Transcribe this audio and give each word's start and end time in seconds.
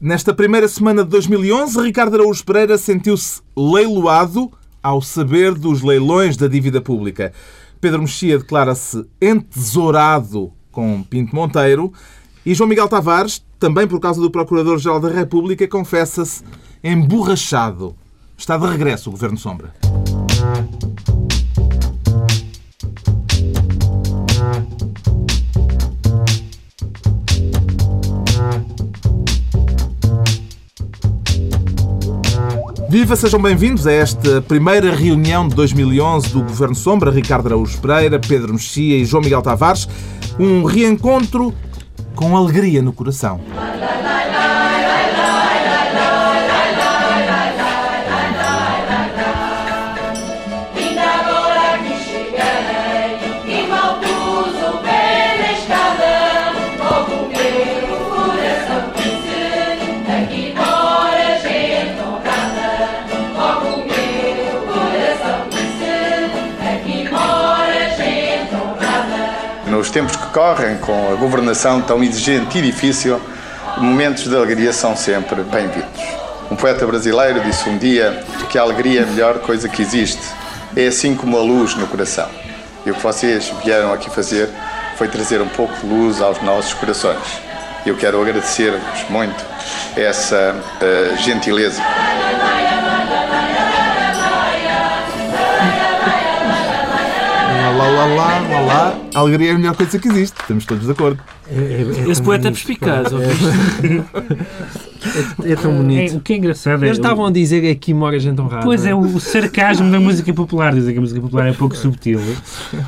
Nesta 0.00 0.32
primeira 0.32 0.68
semana 0.68 1.02
de 1.02 1.10
2011, 1.10 1.80
Ricardo 1.80 2.14
Araújo 2.14 2.44
Pereira 2.44 2.78
sentiu-se 2.78 3.42
leiloado 3.56 4.48
ao 4.80 5.02
saber 5.02 5.54
dos 5.54 5.82
leilões 5.82 6.36
da 6.36 6.46
dívida 6.46 6.80
pública. 6.80 7.32
Pedro 7.80 8.02
Mexia 8.02 8.38
declara-se 8.38 9.04
entesourado 9.20 10.52
com 10.70 11.02
Pinto 11.02 11.34
Monteiro 11.34 11.92
e 12.46 12.54
João 12.54 12.68
Miguel 12.68 12.86
Tavares, 12.86 13.44
também 13.58 13.88
por 13.88 13.98
causa 13.98 14.20
do 14.20 14.30
Procurador-Geral 14.30 15.00
da 15.00 15.08
República, 15.08 15.66
confessa-se 15.66 16.44
emborrachado. 16.84 17.96
Está 18.36 18.56
de 18.56 18.68
regresso 18.68 19.08
o 19.08 19.12
Governo 19.12 19.36
Sombra. 19.36 19.74
Viva, 32.88 33.14
sejam 33.16 33.38
bem-vindos 33.38 33.86
a 33.86 33.92
esta 33.92 34.40
primeira 34.40 34.94
reunião 34.94 35.46
de 35.46 35.54
2011 35.54 36.30
do 36.30 36.42
Governo 36.42 36.74
Sombra. 36.74 37.10
Ricardo 37.10 37.46
Araújo 37.46 37.78
Pereira, 37.82 38.18
Pedro 38.18 38.54
Mexia 38.54 38.96
e 38.96 39.04
João 39.04 39.22
Miguel 39.22 39.42
Tavares. 39.42 39.86
Um 40.40 40.64
reencontro 40.64 41.54
com 42.14 42.34
alegria 42.34 42.80
no 42.80 42.90
coração. 42.90 43.42
Tempos 69.98 70.14
que 70.14 70.26
correm, 70.28 70.76
com 70.76 71.12
a 71.12 71.16
governação 71.16 71.82
tão 71.82 72.04
exigente 72.04 72.56
e 72.56 72.62
difícil, 72.62 73.20
momentos 73.78 74.28
de 74.28 74.36
alegria 74.36 74.72
são 74.72 74.96
sempre 74.96 75.42
bem-vindos. 75.42 76.00
Um 76.48 76.54
poeta 76.54 76.86
brasileiro 76.86 77.40
disse 77.40 77.68
um 77.68 77.76
dia 77.76 78.22
que 78.48 78.56
a 78.56 78.62
alegria 78.62 79.00
é 79.00 79.02
a 79.02 79.06
melhor 79.06 79.40
coisa 79.40 79.68
que 79.68 79.82
existe. 79.82 80.22
É 80.76 80.86
assim 80.86 81.16
como 81.16 81.36
a 81.36 81.42
luz 81.42 81.74
no 81.74 81.88
coração. 81.88 82.28
E 82.86 82.92
o 82.92 82.94
que 82.94 83.02
vocês 83.02 83.52
vieram 83.64 83.92
aqui 83.92 84.08
fazer 84.08 84.48
foi 84.94 85.08
trazer 85.08 85.40
um 85.40 85.48
pouco 85.48 85.74
de 85.80 85.86
luz 85.86 86.22
aos 86.22 86.40
nossos 86.42 86.74
corações. 86.74 87.42
Eu 87.84 87.96
quero 87.96 88.22
agradecer-vos 88.22 89.10
muito 89.10 89.44
essa 89.96 90.54
uh, 90.54 91.16
gentileza. 91.16 91.82
Lá, 97.70 97.86
lá, 97.88 98.06
lá, 98.06 98.38
lá, 98.40 98.60
lá. 98.60 98.98
A 99.14 99.18
alegria 99.20 99.50
é 99.50 99.54
a 99.54 99.58
melhor 99.58 99.76
coisa 99.76 99.98
que 99.98 100.08
existe. 100.08 100.40
Estamos 100.40 100.64
todos 100.64 100.86
de 100.86 100.92
acordo. 100.92 101.20
É, 101.50 101.54
é, 102.06 102.10
Esse 102.10 102.22
poeta 102.22 102.48
é 102.48 102.50
perspicaz. 102.50 103.08
É, 105.44 105.52
é, 105.52 105.56
tão 105.56 105.76
bonito. 105.76 106.16
o 106.16 106.20
que 106.20 106.32
é 106.32 106.36
engraçado 106.36 106.84
é. 106.84 106.88
Eles 106.88 106.98
estavam 106.98 107.26
a 107.26 107.30
dizer 107.30 107.60
que 107.60 107.70
aqui 107.70 107.94
mora 107.94 108.18
gente 108.18 108.40
honrada. 108.40 108.64
Pois 108.64 108.84
é, 108.84 108.94
o 108.94 109.18
sarcasmo 109.20 109.90
da 109.90 110.00
música 110.00 110.32
popular. 110.32 110.74
Dizem 110.74 110.92
que 110.92 110.98
a 110.98 111.00
música 111.00 111.20
popular 111.20 111.48
é 111.48 111.52
pouco 111.52 111.74
subtil. 111.76 112.20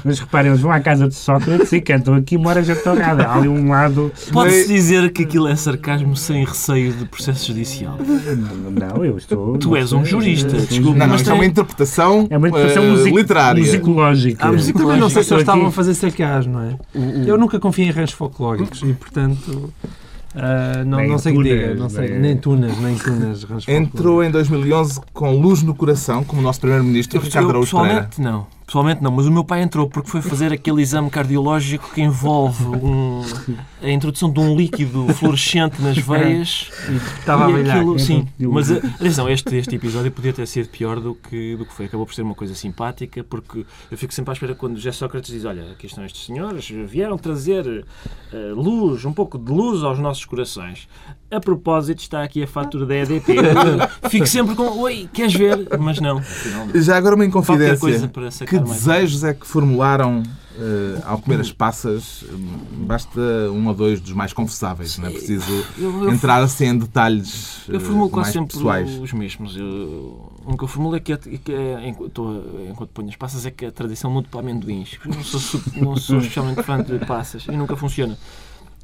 Mas 0.04 0.18
reparem, 0.18 0.50
eles 0.50 0.60
vão 0.60 0.70
à 0.70 0.80
casa 0.80 1.08
de 1.08 1.14
Sócrates 1.14 1.72
e 1.72 1.80
cantam 1.80 2.14
aqui 2.14 2.36
mora 2.36 2.62
gente 2.62 2.86
honrada. 2.88 3.24
Há 3.24 3.36
ali 3.36 3.48
um 3.48 3.68
lado. 3.68 4.12
Pode-se 4.32 4.68
dizer 4.68 5.12
que 5.12 5.22
aquilo 5.22 5.48
é 5.48 5.56
sarcasmo 5.56 6.16
sem 6.16 6.44
receio 6.44 6.92
de 6.92 7.04
processo 7.06 7.48
judicial. 7.48 7.98
Não, 7.98 9.04
eu 9.04 9.16
estou. 9.16 9.58
Tu 9.58 9.76
és 9.76 9.92
um 9.92 10.04
jurista, 10.04 10.56
desculpa. 10.56 10.98
Não, 10.98 11.06
não, 11.06 11.16
isto 11.16 11.30
é 11.30 11.34
uma 11.34 11.46
interpretação, 11.46 12.26
é 12.30 12.36
uma 12.36 12.48
interpretação 12.48 12.84
uh, 12.84 12.90
music 12.90 13.16
literária. 13.16 13.62
Musicológica. 13.62 14.46
Ah, 14.46 14.52
musicológica. 14.52 15.00
Não 15.00 15.10
sei 15.10 15.22
se 15.22 15.32
eles 15.32 15.42
estavam 15.42 15.66
a 15.66 15.72
fazer 15.72 15.94
sarcasmo, 15.94 16.52
não 16.54 16.62
é? 16.62 16.76
Eu 17.26 17.38
nunca 17.38 17.58
confio 17.58 17.84
em 17.84 17.90
ranchos 17.90 18.14
folclóricos 18.14 18.82
e, 18.82 18.92
portanto. 18.92 19.72
Uh, 20.34 20.84
não, 20.84 21.04
não 21.08 21.18
sei 21.18 21.32
o 21.32 21.42
que 21.42 21.42
diga, 21.42 21.74
não 21.74 21.88
sei, 21.88 22.18
nem 22.18 22.36
tunas, 22.36 22.78
nem 22.78 22.96
tunas. 22.96 23.44
Entrou 23.66 24.22
em 24.22 24.30
2011 24.30 25.00
com 25.12 25.32
luz 25.36 25.62
no 25.62 25.74
coração, 25.74 26.22
como 26.22 26.40
o 26.40 26.44
nosso 26.44 26.60
Primeiro-Ministro, 26.60 27.20
Ricardo 27.20 27.50
Araújo 27.50 27.76
Pereira. 27.76 28.08
não. 28.18 28.46
Pessoalmente 28.70 29.02
não, 29.02 29.10
mas 29.10 29.26
o 29.26 29.32
meu 29.32 29.42
pai 29.42 29.62
entrou 29.62 29.90
porque 29.90 30.08
foi 30.08 30.22
fazer 30.22 30.52
aquele 30.52 30.80
exame 30.80 31.10
cardiológico 31.10 31.90
que 31.92 32.00
envolve 32.00 32.64
um, 32.64 33.20
a 33.82 33.90
introdução 33.90 34.32
de 34.32 34.38
um 34.38 34.54
líquido 34.54 35.12
fluorescente 35.12 35.82
nas 35.82 35.98
veias. 35.98 36.70
Estava 37.18 37.46
a 37.46 37.50
brilhar. 37.50 37.78
Aquilo, 37.78 37.98
sim, 37.98 38.28
mas 38.38 38.70
atenção, 38.70 39.28
este, 39.28 39.56
este 39.56 39.74
episódio 39.74 40.12
podia 40.12 40.32
ter 40.32 40.46
sido 40.46 40.68
pior 40.68 41.00
do 41.00 41.16
que, 41.16 41.56
do 41.56 41.66
que 41.66 41.72
foi. 41.72 41.86
Acabou 41.86 42.06
por 42.06 42.14
ser 42.14 42.22
uma 42.22 42.36
coisa 42.36 42.54
simpática, 42.54 43.24
porque 43.24 43.66
eu 43.90 43.98
fico 43.98 44.14
sempre 44.14 44.30
à 44.30 44.34
espera 44.34 44.54
quando 44.54 44.76
José 44.76 44.92
Sócrates 44.92 45.32
diz: 45.32 45.44
Olha, 45.44 45.72
aqui 45.72 45.86
estão 45.86 46.04
estes 46.04 46.24
senhores, 46.24 46.70
vieram 46.70 47.18
trazer 47.18 47.66
uh, 48.32 48.54
luz, 48.54 49.04
um 49.04 49.12
pouco 49.12 49.36
de 49.36 49.50
luz 49.50 49.82
aos 49.82 49.98
nossos 49.98 50.24
corações. 50.24 50.86
A 51.30 51.38
propósito, 51.38 52.00
está 52.00 52.24
aqui 52.24 52.42
a 52.42 52.46
fatura 52.46 52.84
da 52.84 52.96
EDP. 52.96 53.34
Fico 54.10 54.26
sempre 54.26 54.54
com, 54.56 54.80
oi, 54.80 55.08
queres 55.12 55.32
ver? 55.32 55.68
Mas 55.78 56.00
não. 56.00 56.20
Já 56.74 56.96
agora 56.96 57.14
uma 57.14 57.24
inconfidência. 57.24 58.10
que 58.46 58.58
desejos 58.58 59.22
é 59.22 59.32
que 59.34 59.46
formularam 59.46 60.22
Uh, 60.60 61.00
ao 61.06 61.18
comer 61.18 61.40
as 61.40 61.50
passas, 61.50 62.24
basta 62.72 63.20
um 63.50 63.68
ou 63.68 63.72
dois 63.72 63.98
dos 63.98 64.12
mais 64.12 64.32
confessáveis, 64.32 64.98
não 64.98 65.08
é 65.08 65.10
preciso 65.10 65.50
eu, 65.78 66.02
eu, 66.02 66.12
entrar 66.12 66.42
assim 66.42 66.66
em 66.66 66.76
detalhes 66.76 67.62
Eu 67.66 67.80
formulo 67.80 68.10
quase 68.10 68.32
sempre 68.32 68.54
pessoais. 68.54 68.98
os 68.98 69.12
mesmos. 69.12 69.56
Eu, 69.56 70.30
um 70.44 70.56
que 70.58 70.64
eu 70.64 70.68
formulo 70.68 70.96
é 70.96 71.00
que, 71.00 71.16
que 71.16 71.52
é, 71.52 71.88
enquanto, 71.88 72.44
enquanto 72.68 72.90
ponho 72.90 73.08
as 73.08 73.16
passas 73.16 73.46
é 73.46 73.50
que 73.50 73.64
a 73.64 73.72
tradição 73.72 74.10
muda 74.10 74.28
para 74.30 74.40
amendoins. 74.40 74.98
Não 75.06 75.22
sou, 75.22 75.60
não 75.76 75.96
sou 75.96 76.18
especialmente 76.20 76.62
fã 76.62 76.82
de 76.82 76.98
passas 77.06 77.46
e 77.46 77.52
nunca 77.52 77.74
funciona. 77.74 78.18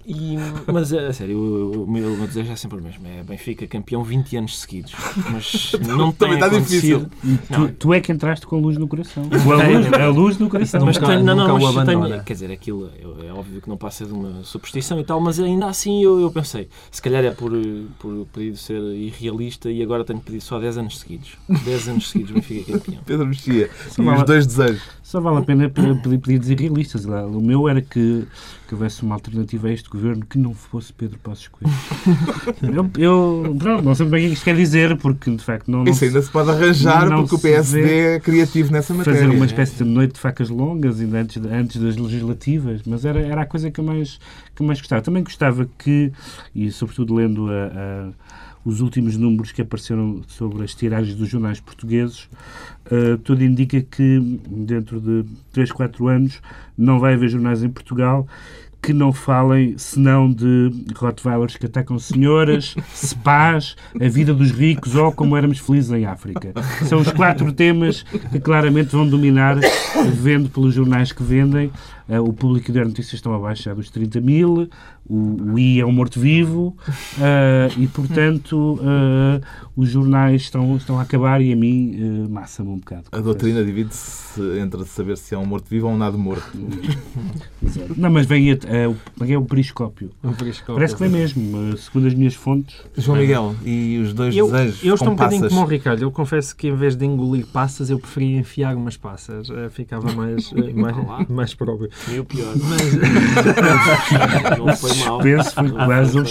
E, 0.08 0.36
mas, 0.72 0.92
a 0.92 1.12
sério, 1.12 1.36
o, 1.36 1.82
o, 1.82 1.90
meu, 1.90 2.12
o, 2.12 2.16
meu, 2.16 2.28
desejo 2.28 2.52
é 2.52 2.56
sempre 2.56 2.78
o 2.78 2.82
mesmo. 2.82 3.04
É 3.08 3.24
Benfica 3.24 3.66
campeão 3.66 4.04
20 4.04 4.36
anos 4.36 4.60
seguidos. 4.60 4.92
Mas 5.32 5.72
não 5.84 6.12
tem 6.12 6.34
está 6.34 6.46
difícil. 6.46 7.06
Tu, 7.52 7.68
tu, 7.76 7.92
é 7.92 8.00
que 8.00 8.12
entraste 8.12 8.46
com 8.46 8.56
a 8.56 8.60
luz 8.60 8.78
no 8.78 8.86
coração. 8.86 9.24
A 9.36 9.68
luz, 9.68 9.92
a 9.92 10.08
luz 10.08 10.38
no 10.38 10.48
coração. 10.48 10.84
Mas 10.84 10.98
tenho, 10.98 11.24
não, 11.24 11.34
não, 11.34 11.58
mas 11.58 11.86
tenho, 11.86 12.22
quer 12.22 12.32
dizer, 12.32 12.52
aquilo 12.52 12.90
é, 12.96 13.26
é, 13.26 13.32
óbvio 13.32 13.60
que 13.60 13.68
não 13.68 13.76
passa 13.76 14.04
de 14.04 14.12
uma 14.12 14.44
superstição 14.44 15.00
e 15.00 15.04
tal, 15.04 15.20
mas 15.20 15.40
ainda 15.40 15.66
assim 15.66 16.02
eu, 16.02 16.20
eu 16.20 16.30
pensei, 16.30 16.68
se 16.90 17.00
calhar 17.00 17.24
é 17.24 17.30
por, 17.30 17.50
por 17.98 18.26
pedido 18.32 18.56
ser 18.56 18.80
irrealista 18.80 19.70
e 19.70 19.82
agora 19.82 20.04
tenho 20.04 20.20
pedido 20.20 20.42
só 20.42 20.58
10 20.58 20.78
anos 20.78 20.98
seguidos. 20.98 21.36
10 21.48 21.88
anos 21.88 22.10
seguidos 22.10 22.32
Benfica 22.32 22.78
campeão. 22.78 23.02
Pedro 23.06 23.26
Mexia, 23.26 23.70
e 23.98 24.02
os 24.02 24.22
dois 24.24 24.46
desejos. 24.46 24.82
Só 25.06 25.20
vale 25.20 25.38
a 25.38 25.42
pena 25.42 25.70
pedir 25.70 26.18
pedidos 26.18 26.50
irrealistas. 26.50 27.04
O 27.04 27.40
meu 27.40 27.68
era 27.68 27.80
que, 27.80 28.26
que 28.66 28.74
houvesse 28.74 29.04
uma 29.04 29.14
alternativa 29.14 29.68
a 29.68 29.72
este 29.72 29.88
governo 29.88 30.26
que 30.26 30.36
não 30.36 30.52
fosse 30.52 30.92
Pedro 30.92 31.16
Passos 31.20 31.46
Coelho. 31.46 31.72
eu, 32.98 33.44
eu 33.44 33.56
pronto, 33.56 33.84
não 33.84 33.94
sei 33.94 34.04
bem 34.06 34.24
o 34.24 34.28
que 34.30 34.34
isto 34.34 34.42
quer 34.42 34.56
dizer, 34.56 34.96
porque 34.96 35.30
de 35.30 35.44
facto 35.44 35.70
não. 35.70 35.84
não 35.84 35.92
Isso 35.92 36.02
ainda 36.02 36.20
se 36.20 36.28
pode 36.28 36.50
arranjar, 36.50 37.08
porque 37.08 37.36
o 37.36 37.38
PSD 37.38 37.88
é 37.88 38.18
criativo 38.18 38.72
nessa 38.72 38.92
matéria. 38.92 39.20
Fazer 39.20 39.32
uma 39.32 39.46
espécie 39.46 39.76
de 39.76 39.84
noite 39.84 40.14
de 40.14 40.18
facas 40.18 40.48
longas 40.48 40.98
ainda 41.00 41.20
antes, 41.20 41.36
antes 41.36 41.80
das 41.80 41.96
legislativas, 41.96 42.80
mas 42.84 43.04
era, 43.04 43.20
era 43.20 43.42
a 43.42 43.46
coisa 43.46 43.70
que 43.70 43.78
eu 43.78 43.84
mais, 43.84 44.18
que 44.56 44.62
mais 44.64 44.80
gostava. 44.80 45.02
Também 45.02 45.22
gostava 45.22 45.68
que, 45.78 46.12
e 46.52 46.68
sobretudo 46.72 47.14
lendo 47.14 47.48
a, 47.48 47.52
a 47.52 48.08
os 48.66 48.80
últimos 48.80 49.16
números 49.16 49.52
que 49.52 49.62
apareceram 49.62 50.22
sobre 50.26 50.64
as 50.64 50.74
tiragens 50.74 51.14
dos 51.16 51.28
jornais 51.28 51.60
portugueses, 51.60 52.28
uh, 52.86 53.16
tudo 53.18 53.44
indica 53.44 53.80
que 53.80 54.40
dentro 54.50 55.00
de 55.00 55.24
3, 55.52 55.70
4 55.70 56.08
anos 56.08 56.42
não 56.76 56.98
vai 56.98 57.14
haver 57.14 57.28
jornais 57.28 57.62
em 57.62 57.70
Portugal 57.70 58.26
que 58.86 58.92
não 58.92 59.12
falem 59.12 59.76
senão 59.76 60.30
de 60.30 60.70
Rottweilers 60.94 61.56
que 61.56 61.66
atacam 61.66 61.98
senhoras, 61.98 62.76
spas, 62.94 63.74
a 64.00 64.08
vida 64.08 64.32
dos 64.32 64.52
ricos 64.52 64.94
ou 64.94 65.10
como 65.10 65.36
éramos 65.36 65.58
felizes 65.58 65.90
em 65.90 66.04
África. 66.04 66.52
São 66.84 67.00
os 67.00 67.10
quatro 67.10 67.52
temas 67.52 68.04
que 68.30 68.38
claramente 68.38 68.90
vão 68.90 69.04
dominar, 69.08 69.56
vendo 70.14 70.48
pelos 70.48 70.72
jornais 70.72 71.10
que 71.10 71.22
vendem. 71.22 71.72
Uh, 72.08 72.22
o 72.22 72.32
público 72.32 72.70
de 72.70 72.78
notícias 72.78 73.14
estão 73.14 73.34
abaixo 73.34 73.64
já 73.64 73.74
dos 73.74 73.90
30 73.90 74.20
mil, 74.20 74.68
o, 75.08 75.52
o 75.52 75.58
I 75.58 75.80
é 75.80 75.86
um 75.86 75.92
morto-vivo 75.92 76.76
uh, 76.88 77.72
e, 77.80 77.86
portanto, 77.86 78.74
uh, 78.74 79.40
os 79.76 79.90
jornais 79.90 80.42
estão, 80.42 80.76
estão 80.76 80.98
a 80.98 81.02
acabar 81.02 81.40
e 81.40 81.52
a 81.52 81.56
mim 81.56 82.24
uh, 82.24 82.30
massa-me 82.30 82.70
um 82.70 82.78
bocado. 82.78 83.04
A 83.12 83.20
doutrina 83.20 83.64
divide-se 83.64 84.40
entre 84.58 84.84
saber 84.84 85.16
se 85.16 85.34
é 85.34 85.38
um 85.38 85.46
morto-vivo 85.46 85.86
ou 85.86 85.92
um 85.92 85.96
nada 85.96 86.16
morto. 86.16 86.50
Não, 87.96 88.10
mas 88.10 88.26
vem 88.26 88.50
a, 88.50 88.54
a, 88.54 89.28
é 89.28 89.38
o 89.38 89.44
periscópio. 89.44 90.10
Um 90.22 90.32
periscópio. 90.32 90.74
Parece 90.74 90.94
que 90.94 91.00
vem 91.00 91.10
mesmo, 91.10 91.76
segundo 91.76 92.06
as 92.06 92.14
minhas 92.14 92.34
fontes. 92.34 92.76
João 92.96 93.18
Miguel, 93.18 93.54
e 93.64 93.98
os 93.98 94.12
dois 94.12 94.36
eu, 94.36 94.50
desejos 94.50 94.84
Eu 94.84 94.94
estou 94.94 95.08
um 95.08 95.16
bocadinho 95.16 95.48
como 95.48 95.60
o 95.62 95.66
Ricardo. 95.66 96.02
Eu 96.02 96.10
confesso 96.10 96.56
que 96.56 96.68
em 96.68 96.74
vez 96.74 96.96
de 96.96 97.04
engolir 97.04 97.46
passas, 97.46 97.90
eu 97.90 97.98
preferia 97.98 98.38
enfiar 98.38 98.74
umas 98.74 98.96
passas. 98.96 99.48
Ficava 99.70 100.12
mais, 100.12 100.52
mais, 100.52 101.28
mais 101.28 101.54
próprio. 101.54 101.90
E 102.12 102.18
o 102.18 102.24
pior. 102.24 102.52
Mas... 102.56 102.82
não 104.58 104.76
foi 104.76 104.95
mal. 105.04 105.18
Penso 105.18 105.52
foi 105.54 105.70
quase 105.70 106.18
um 106.20 106.24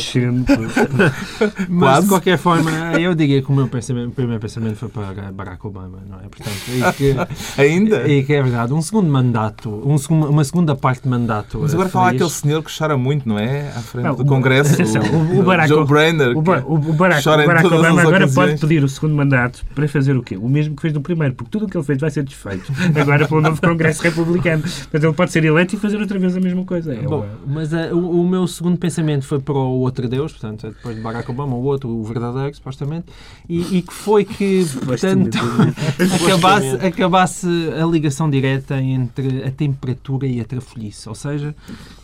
Mas, 1.69 2.03
de 2.03 2.09
qualquer 2.09 2.37
forma, 2.37 2.71
eu 2.99 3.13
diria 3.15 3.41
que 3.41 3.49
o 3.49 3.53
meu 3.53 3.67
pensamento, 3.67 4.09
o 4.09 4.11
primeiro 4.11 4.41
pensamento 4.41 4.75
foi 4.75 4.89
para 4.89 5.31
Barack 5.31 5.65
Obama, 5.65 5.99
não 6.07 6.17
é? 6.17 6.23
Portanto, 6.23 6.55
e 6.67 6.93
que, 6.93 7.15
Ainda? 7.61 8.07
E 8.07 8.23
que 8.23 8.33
é 8.33 8.41
verdade. 8.41 8.73
Um 8.73 8.81
segundo 8.81 9.09
mandato, 9.09 9.69
um, 9.69 9.95
uma 10.29 10.43
segunda 10.43 10.75
parte 10.75 11.03
de 11.03 11.09
mandato. 11.09 11.59
Mas 11.61 11.73
agora 11.73 11.89
fala 11.89 12.09
aquele 12.09 12.29
senhor 12.29 12.63
que 12.63 12.71
chora 12.75 12.97
muito, 12.97 13.27
não 13.27 13.37
é? 13.37 13.69
À 13.69 13.81
frente 13.81 14.05
não, 14.05 14.15
do 14.15 14.25
Congresso. 14.25 14.75
O, 14.95 15.37
o, 15.37 15.39
o 15.39 15.43
Barack, 15.43 15.69
Joe 15.69 15.85
Brainer. 15.85 16.35
O, 16.35 16.39
o, 16.39 16.41
Barack, 16.41 17.27
o 17.27 17.45
Barack 17.45 17.67
Obama 17.67 18.01
agora 18.01 18.27
pode 18.27 18.57
pedir 18.57 18.83
o 18.83 18.87
segundo 18.87 19.13
mandato 19.13 19.63
para 19.73 19.87
fazer 19.87 20.15
o 20.15 20.23
quê? 20.23 20.37
O 20.37 20.47
mesmo 20.47 20.75
que 20.75 20.81
fez 20.81 20.93
no 20.93 21.01
primeiro, 21.01 21.35
porque 21.35 21.51
tudo 21.51 21.65
o 21.65 21.69
que 21.69 21.77
ele 21.77 21.83
fez 21.83 21.99
vai 21.99 22.09
ser 22.09 22.23
desfeito. 22.23 22.71
Agora 22.99 23.27
pelo 23.27 23.41
novo 23.41 23.61
Congresso 23.61 24.01
Republicano. 24.03 24.61
Portanto, 24.61 25.03
ele 25.03 25.13
pode 25.13 25.31
ser 25.31 25.43
eleito 25.43 25.75
e 25.75 25.79
fazer 25.79 25.97
outra 25.97 26.17
vez 26.17 26.35
a 26.35 26.39
mesma 26.39 26.63
coisa. 26.63 26.93
É 26.93 27.01
Bom, 27.01 27.25
mas 27.45 27.73
uh, 27.73 27.93
o, 27.93 28.21
o, 28.21 28.27
meu 28.27 28.47
segundo 28.55 28.77
pensamento 28.77 29.25
foi 29.25 29.39
para 29.39 29.53
o 29.53 29.79
outro 29.79 30.07
Deus, 30.07 30.31
portanto, 30.31 30.67
é 30.67 30.69
depois 30.69 30.95
de 30.95 31.01
Barack 31.01 31.29
Obama, 31.29 31.55
o 31.55 31.63
outro, 31.63 31.89
o 31.89 32.03
verdadeiro, 32.03 32.55
supostamente, 32.55 33.05
e, 33.47 33.77
e 33.77 33.81
que 33.81 33.93
foi 33.93 34.25
que, 34.25 34.65
portanto, 34.85 35.37
acabasse, 36.23 36.75
acabasse 36.85 37.47
a 37.81 37.85
ligação 37.85 38.29
direta 38.29 38.81
entre 38.81 39.43
a 39.43 39.51
temperatura 39.51 40.25
e 40.27 40.39
a 40.39 40.45
trafolhice. 40.45 41.07
Ou 41.09 41.15
seja, 41.15 41.55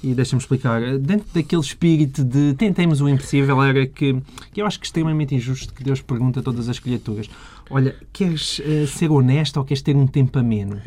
e 0.04 0.14
deixa-me 0.14 0.42
explicar, 0.42 0.98
dentro 0.98 1.28
daquele 1.34 1.62
espírito 1.62 2.24
de 2.24 2.54
tentemos 2.54 3.02
o 3.02 3.10
impossível, 3.10 3.62
era 3.64 3.86
que, 3.86 4.22
que 4.54 4.62
eu 4.62 4.66
acho 4.66 4.80
que 4.80 4.86
é 4.86 4.88
extremamente 4.88 5.34
injusto 5.34 5.74
que 5.74 5.84
Deus 5.84 6.02
pergunta 6.02 6.40
a 6.40 6.44
todas 6.44 6.68
as 6.68 6.80
criaturas 6.80 7.30
olha, 7.72 7.96
queres 8.12 8.60
uh, 8.60 8.86
ser 8.88 9.10
honesto 9.10 9.58
ou 9.58 9.64
queres 9.64 9.82
ter 9.82 9.96
um 9.96 10.06
tempo 10.06 10.38
ameno? 10.38 10.78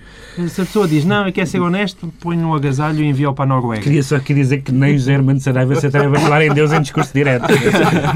Se 0.48 0.60
a 0.60 0.64
pessoa 0.64 0.86
diz, 0.86 1.04
não, 1.04 1.26
eu 1.26 1.32
quero 1.32 1.46
ser 1.46 1.60
honesto, 1.60 2.12
põe 2.20 2.36
no 2.36 2.54
agasalho 2.54 3.02
e 3.02 3.08
envia-o 3.08 3.34
para 3.34 3.44
a 3.44 3.48
Noruega. 3.48 3.82
Queria 3.82 4.02
só 4.02 4.16
aqui 4.16 4.34
dizer 4.34 4.62
que 4.62 4.72
nem 4.72 4.96
o 4.96 5.10
Herman 5.10 5.38
Saraiva 5.38 5.74
se 5.76 5.86
atreve 5.86 6.16
a 6.16 6.20
falar 6.20 6.44
em 6.44 6.52
Deus 6.52 6.72
em 6.72 6.80
discurso 6.80 7.12
direto. 7.12 7.46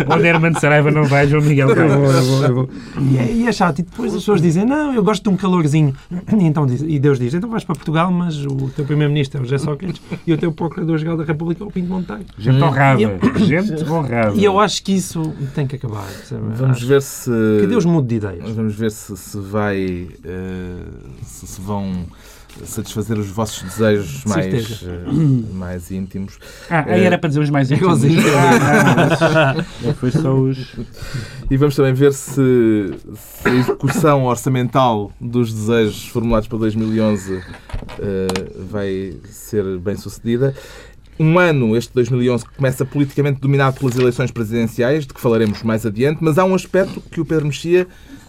Onde 0.08 0.26
Herman 0.26 0.54
Saraiva 0.54 0.90
não 0.90 1.04
vai, 1.04 1.26
João 1.26 1.42
Miguel, 1.42 1.70
eu 1.70 1.88
vou, 1.88 2.12
eu 2.12 2.22
vou, 2.22 2.44
eu 2.44 2.54
vou. 2.54 2.68
E, 3.00 3.18
é, 3.18 3.32
e 3.32 3.46
é 3.46 3.52
chato. 3.52 3.78
E 3.78 3.82
depois 3.82 4.12
as 4.12 4.20
pessoas 4.20 4.42
dizem, 4.42 4.64
não, 4.64 4.94
eu 4.94 5.02
gosto 5.02 5.22
de 5.22 5.28
um 5.28 5.36
calorzinho. 5.36 5.94
E, 6.10 6.44
então, 6.44 6.66
e 6.66 6.98
Deus 6.98 7.18
diz, 7.18 7.34
então 7.34 7.48
vais 7.48 7.64
para 7.64 7.74
Portugal, 7.74 8.10
mas 8.10 8.44
o 8.44 8.70
teu 8.74 8.84
primeiro-ministro 8.84 9.38
é 9.38 9.42
o 9.42 9.44
José 9.44 9.58
Sócrates 9.58 10.00
e 10.26 10.32
o 10.32 10.38
teu 10.38 10.52
procurador-geral 10.52 11.16
da 11.16 11.24
República 11.24 11.62
é 11.62 11.66
o 11.66 11.70
Pinto 11.70 11.88
Monteiro. 11.88 12.24
Gente 12.38 12.62
honrada. 12.62 13.18
Gente 13.36 13.84
honrada. 13.84 14.34
E 14.34 14.44
eu 14.44 14.58
acho 14.58 14.82
que 14.82 14.92
isso 14.92 15.32
tem 15.54 15.66
que 15.66 15.76
acabar. 15.76 16.08
Sabe? 16.24 16.42
Vamos 16.54 16.76
acho 16.76 16.86
ver 16.86 17.02
se... 17.02 17.30
Que 17.60 17.66
Deus 17.66 17.84
mude 17.84 18.08
de 18.08 18.14
ideias. 18.16 18.57
Vamos 18.58 18.74
ver 18.74 18.90
se, 18.90 19.16
se 19.16 19.38
vai... 19.38 20.08
Uh, 20.24 21.24
se, 21.24 21.46
se 21.46 21.60
vão 21.60 22.04
satisfazer 22.64 23.16
os 23.16 23.28
vossos 23.28 23.62
desejos 23.62 24.24
mais, 24.24 24.82
uh, 24.82 25.54
mais 25.54 25.92
íntimos. 25.92 26.40
Ah, 26.68 26.84
aí 26.88 27.04
era 27.04 27.16
para 27.16 27.28
dizer 27.28 27.40
os 27.40 27.50
mais 27.50 27.70
íntimos. 27.70 28.00
Ah, 29.20 29.64
não, 29.80 29.94
foi 29.94 30.10
só 30.10 30.34
os... 30.34 30.74
E 31.48 31.56
vamos 31.56 31.76
também 31.76 31.94
ver 31.94 32.12
se, 32.12 32.34
se 33.14 33.48
a 33.48 33.54
execução 33.54 34.24
orçamental 34.24 35.12
dos 35.20 35.52
desejos 35.52 36.08
formulados 36.08 36.48
para 36.48 36.58
2011 36.58 37.34
uh, 37.34 37.42
vai 38.68 39.14
ser 39.30 39.78
bem 39.78 39.94
sucedida. 39.94 40.52
Um 41.16 41.38
ano, 41.38 41.76
este 41.76 41.94
2011, 41.94 42.44
que 42.44 42.56
começa 42.56 42.84
politicamente 42.84 43.40
dominado 43.40 43.78
pelas 43.78 43.96
eleições 43.96 44.32
presidenciais, 44.32 45.06
de 45.06 45.14
que 45.14 45.20
falaremos 45.20 45.62
mais 45.62 45.86
adiante, 45.86 46.18
mas 46.20 46.38
há 46.38 46.44
um 46.44 46.56
aspecto 46.56 47.00
que 47.00 47.20
o 47.20 47.24
Pedro 47.24 47.46
Mexia 47.46 47.86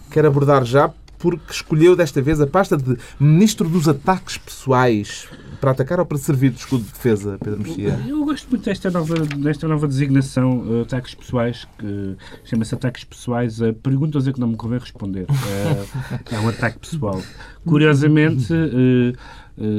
quer 0.10 0.26
abordar 0.26 0.66
já, 0.66 0.92
porque 1.18 1.52
escolheu 1.52 1.96
desta 1.96 2.22
vez 2.22 2.40
a 2.40 2.48
pasta 2.48 2.78
de 2.78 2.98
Ministro 3.20 3.68
dos 3.68 3.88
Ataques 3.88 4.38
Pessoais 4.38 5.28
para 5.60 5.72
atacar 5.72 6.00
ou 6.00 6.06
para 6.06 6.18
servir 6.18 6.52
de 6.52 6.60
escudo 6.60 6.86
de 6.86 6.92
defesa, 6.92 7.38
Pedro 7.44 7.60
Mexia? 7.60 8.00
Eu 8.08 8.24
gosto 8.24 8.50
muito 8.50 8.64
desta 8.64 8.90
nova, 8.90 9.16
desta 9.26 9.68
nova 9.68 9.88
designação, 9.88 10.60
uh, 10.60 10.82
ataques 10.84 11.14
pessoais, 11.14 11.68
que 11.78 12.16
chama-se 12.46 12.74
ataques 12.74 13.04
pessoais. 13.04 13.60
Uh, 13.60 13.74
perguntas 13.74 14.28
a 14.28 14.32
que 14.32 14.40
não 14.40 14.48
me 14.48 14.56
convém 14.56 14.80
responder. 14.80 15.24
Uh, 15.24 16.20
é 16.34 16.40
um 16.40 16.48
ataque 16.48 16.80
pessoal. 16.80 17.22
Curiosamente, 17.66 18.54
uh, 18.54 19.14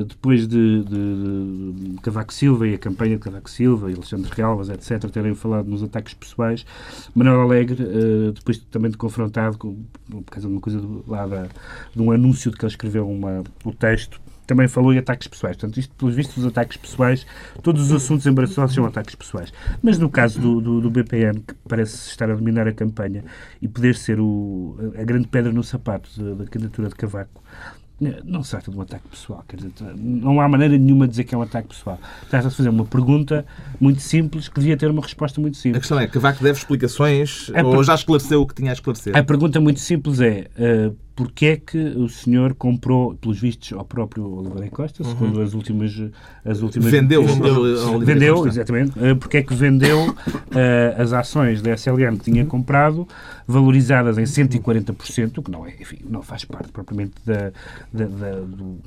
depois 0.07 0.47
de, 0.47 0.85
de, 0.85 1.73
de, 1.73 2.01
Cavaco 2.03 2.33
Silva 2.35 2.69
e 2.69 2.75
a 2.75 2.79
campanha 2.79 3.17
de 3.17 3.23
Cavaco 3.23 3.49
Silva 3.49 3.91
e 3.91 3.95
Alexandre 3.95 4.31
Realvas, 4.35 4.69
etc., 4.69 5.11
terem 5.11 5.35
falado 5.35 5.67
nos 5.67 5.83
ataques 5.83 6.13
pessoais, 6.13 6.67
Manuel 7.15 7.41
Alegre, 7.41 7.83
uh, 7.83 8.33
depois 8.33 8.59
também 8.59 8.91
de 8.91 8.99
confrontado 8.99 9.57
com, 9.57 9.77
por 10.11 10.25
causa 10.25 10.47
de 10.47 10.53
uma 10.53 10.61
coisa 10.61 10.81
do, 10.81 11.05
lá 11.07 11.27
da, 11.27 11.49
de 11.95 12.03
um 12.03 12.13
anúncio 12.13 12.51
de 12.51 12.59
que 12.59 12.65
ele 12.65 12.73
escreveu 12.73 13.09
uma, 13.09 13.43
o 13.65 13.73
texto 13.73 14.21
também 14.51 14.67
falou 14.67 14.93
em 14.93 14.99
ataques 14.99 15.29
pessoais. 15.29 15.57
Portanto, 15.57 15.79
isto, 15.79 15.95
pelos 15.95 16.15
vistos, 16.15 16.39
os 16.39 16.45
ataques 16.45 16.77
pessoais, 16.77 17.25
todos 17.63 17.83
os 17.85 17.93
assuntos 17.93 18.27
embaraçosos 18.27 18.75
são 18.75 18.85
ataques 18.85 19.15
pessoais. 19.15 19.53
Mas 19.81 19.97
no 19.97 20.11
caso 20.11 20.41
do, 20.41 20.61
do, 20.61 20.81
do, 20.81 20.91
BPN, 20.91 21.41
que 21.41 21.55
parece 21.69 22.09
estar 22.09 22.29
a 22.29 22.35
dominar 22.35 22.67
a 22.67 22.73
campanha 22.73 23.25
e 23.63 23.69
poder 23.69 23.95
ser 23.95 24.19
o, 24.19 24.77
a 24.99 25.05
grande 25.05 25.29
pedra 25.29 25.53
no 25.53 25.63
sapato 25.63 26.11
da, 26.21 26.43
da 26.43 26.51
candidatura 26.51 26.89
de 26.89 26.97
Cavaco, 26.97 27.41
não 28.25 28.43
se 28.43 28.51
trata 28.51 28.71
de 28.71 28.77
um 28.77 28.81
ataque 28.81 29.07
pessoal. 29.09 29.45
Quer 29.47 29.57
dizer, 29.57 29.73
não 29.97 30.41
há 30.41 30.49
maneira 30.49 30.77
nenhuma 30.79 31.07
de 31.07 31.11
dizer 31.11 31.25
que 31.25 31.35
é 31.35 31.39
um 31.39 31.43
ataque 31.43 31.69
pessoal. 31.69 31.99
Trata-se 32.31 32.51
de 32.51 32.57
fazer 32.57 32.69
uma 32.71 32.87
pergunta 32.87 33.45
muito 33.79 34.01
simples 34.01 34.49
que 34.49 34.59
devia 34.59 34.77
ter 34.77 34.91
uma 34.91 35.03
resposta 35.03 35.41
muito 35.41 35.59
simples. 35.59 35.77
A 35.77 35.81
questão 35.81 36.01
é, 36.01 36.07
Cavaco 36.07 36.43
deve 36.43 36.59
explicações 36.59 37.51
a 37.55 37.63
ou 37.63 37.85
já 37.85 37.95
esclareceu 37.95 38.41
o 38.41 38.47
que 38.47 38.55
tinha 38.55 38.71
a 38.71 38.73
esclarecer? 38.73 39.15
A 39.17 39.23
pergunta 39.23 39.61
muito 39.61 39.81
simples 39.81 40.21
é 40.21 40.49
uh, 40.59 40.97
porque 41.21 41.45
é 41.45 41.57
que 41.59 41.77
o 41.77 42.09
senhor 42.09 42.55
comprou, 42.55 43.15
pelos 43.15 43.39
vistos, 43.39 43.75
ao 43.75 43.85
próprio 43.85 44.25
Oliveira 44.27 44.71
Costa, 44.71 45.03
uhum. 45.03 45.11
segundo 45.11 45.43
as 45.43 45.53
últimas... 45.53 46.03
As 46.43 46.63
últimas 46.63 46.91
vendeu, 46.91 47.23
vendeu, 47.27 47.99
vendeu 48.01 48.47
exatamente. 48.47 48.99
Uh, 48.99 49.15
porque 49.17 49.37
é 49.37 49.43
que 49.43 49.53
vendeu 49.53 50.09
uh, 50.09 50.15
as 50.97 51.13
ações 51.13 51.61
da 51.61 51.73
SLM 51.75 52.17
que 52.17 52.25
tinha 52.25 52.47
comprado, 52.47 53.07
valorizadas 53.47 54.17
em 54.17 54.23
140%, 54.23 55.45
que 55.45 55.51
não, 55.51 55.67
é, 55.67 55.75
enfim, 55.79 55.99
não 56.09 56.23
faz 56.23 56.47
parte 56.47 56.73
propriamente 56.73 57.13
da, 57.27 57.53
da, 57.93 58.07
da 58.07 58.31
do, 58.41 58.79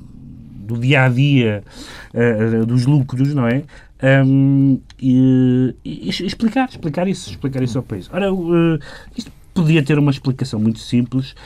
do 0.66 0.76
dia 0.76 1.04
a 1.04 1.08
dia 1.08 1.62
uh, 2.12 2.66
dos 2.66 2.84
lucros, 2.84 3.32
não 3.32 3.46
é? 3.46 3.62
Um, 4.26 4.80
e, 5.00 5.72
e, 5.84 6.08
explicar, 6.08 6.68
explicar 6.68 7.06
isso, 7.06 7.30
explicar 7.30 7.62
isso 7.62 7.78
ao 7.78 7.84
país. 7.84 8.10
Ora, 8.12 8.34
uh, 8.34 8.76
isto 9.16 9.30
podia 9.54 9.84
ter 9.84 10.00
uma 10.00 10.10
explicação 10.10 10.58
muito 10.58 10.80
simples 10.80 11.36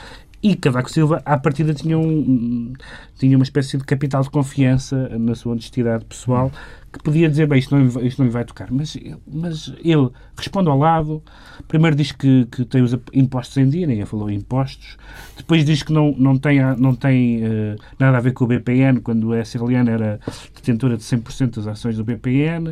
e 0.41 0.55
Cavaco 0.55 0.89
Silva, 0.89 1.21
à 1.25 1.37
partida, 1.37 1.73
tinha, 1.73 1.97
um, 1.97 2.73
tinha 3.17 3.37
uma 3.37 3.43
espécie 3.43 3.77
de 3.77 3.83
capital 3.83 4.21
de 4.23 4.29
confiança 4.29 5.09
na 5.17 5.35
sua 5.35 5.51
honestidade 5.51 6.05
pessoal 6.05 6.51
que 6.91 7.03
podia 7.03 7.29
dizer, 7.29 7.47
bem, 7.47 7.59
isto 7.59 7.75
não, 7.75 7.85
isto 8.03 8.19
não 8.19 8.25
lhe 8.25 8.31
vai 8.31 8.43
tocar. 8.43 8.67
Mas, 8.71 8.97
mas 9.27 9.71
ele 9.83 10.09
responde 10.35 10.69
ao 10.69 10.77
lado. 10.77 11.21
Primeiro 11.67 11.95
diz 11.95 12.11
que, 12.11 12.47
que 12.51 12.65
tem 12.65 12.81
os 12.81 12.95
impostos 13.13 13.57
em 13.57 13.69
dia, 13.69 13.85
ninguém 13.85 14.05
falou 14.05 14.29
em 14.29 14.37
impostos. 14.37 14.97
Depois 15.37 15.63
diz 15.63 15.83
que 15.83 15.93
não, 15.93 16.15
não 16.17 16.37
tem, 16.37 16.59
não 16.77 16.95
tem 16.95 17.43
uh, 17.43 17.75
nada 17.99 18.17
a 18.17 18.21
ver 18.21 18.33
com 18.33 18.43
o 18.43 18.47
BPN, 18.47 19.01
quando 19.01 19.31
a 19.33 19.45
Sierra 19.45 19.91
era 19.91 20.19
detentora 20.55 20.97
de 20.97 21.03
100% 21.03 21.57
das 21.57 21.67
ações 21.67 21.95
do 21.95 22.03
BPN. 22.03 22.69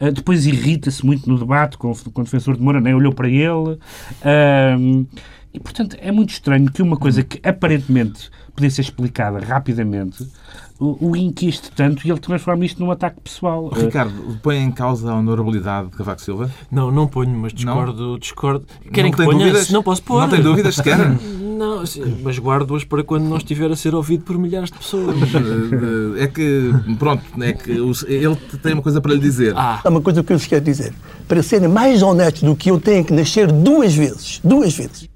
Uh, 0.00 0.12
depois 0.12 0.46
irrita-se 0.46 1.04
muito 1.04 1.28
no 1.28 1.36
debate 1.36 1.76
com, 1.76 1.92
com 1.92 2.20
o 2.20 2.24
defensor 2.24 2.56
de 2.56 2.62
Moura, 2.62 2.80
nem 2.80 2.94
olhou 2.94 3.12
para 3.12 3.28
ele. 3.28 3.78
Uh, 4.22 5.06
e, 5.56 5.58
portanto, 5.58 5.96
é 5.98 6.12
muito 6.12 6.30
estranho 6.30 6.70
que 6.70 6.82
uma 6.82 6.98
coisa 6.98 7.22
que 7.22 7.40
aparentemente 7.48 8.30
podia 8.54 8.70
ser 8.70 8.82
explicada 8.82 9.38
rapidamente 9.38 10.28
o, 10.78 11.12
o 11.12 11.16
inquiste 11.16 11.70
tanto 11.74 12.06
e 12.06 12.10
ele 12.10 12.20
transforma 12.20 12.62
isto 12.66 12.78
num 12.78 12.90
ataque 12.90 13.18
pessoal. 13.22 13.70
Ricardo, 13.70 14.38
põe 14.42 14.58
em 14.58 14.70
causa 14.70 15.10
a 15.10 15.14
honorabilidade 15.14 15.88
de 15.88 15.96
Cavaco 15.96 16.20
Silva? 16.20 16.50
Não, 16.70 16.90
não 16.90 17.06
ponho, 17.06 17.30
mas 17.38 17.54
discordo. 17.54 18.02
Não? 18.02 18.18
discordo. 18.18 18.66
Querem 18.92 19.10
não 19.10 19.18
que 19.18 19.24
ponha? 19.24 19.38
Dúvidas? 19.38 19.70
Não 19.70 19.82
posso 19.82 20.02
pôr. 20.02 20.20
Não 20.20 20.28
tem 20.28 20.42
dúvidas 20.42 20.74
sequer? 20.74 20.98
Não, 21.56 21.82
mas 22.22 22.38
guardo-as 22.38 22.84
para 22.84 23.02
quando 23.02 23.24
não 23.24 23.38
estiver 23.38 23.70
a 23.70 23.76
ser 23.76 23.94
ouvido 23.94 24.24
por 24.24 24.36
milhares 24.36 24.70
de 24.70 24.76
pessoas. 24.76 25.16
É 26.18 26.26
que, 26.26 26.70
pronto, 26.98 27.24
é 27.42 27.54
que 27.54 27.70
ele 27.70 28.36
tem 28.62 28.74
uma 28.74 28.82
coisa 28.82 29.00
para 29.00 29.14
lhe 29.14 29.18
dizer. 29.18 29.54
Ah. 29.56 29.80
Há 29.82 29.88
uma 29.88 30.02
coisa 30.02 30.22
que 30.22 30.34
eu 30.34 30.36
vos 30.36 30.46
quero 30.46 30.62
dizer. 30.62 30.92
Para 31.26 31.42
serem 31.42 31.66
mais 31.66 32.02
honestos 32.02 32.42
do 32.42 32.54
que 32.54 32.70
eu, 32.70 32.78
tenho 32.78 33.02
que 33.02 33.14
nascer 33.14 33.50
duas 33.50 33.94
vezes. 33.94 34.38
Duas 34.44 34.76
vezes. 34.76 35.08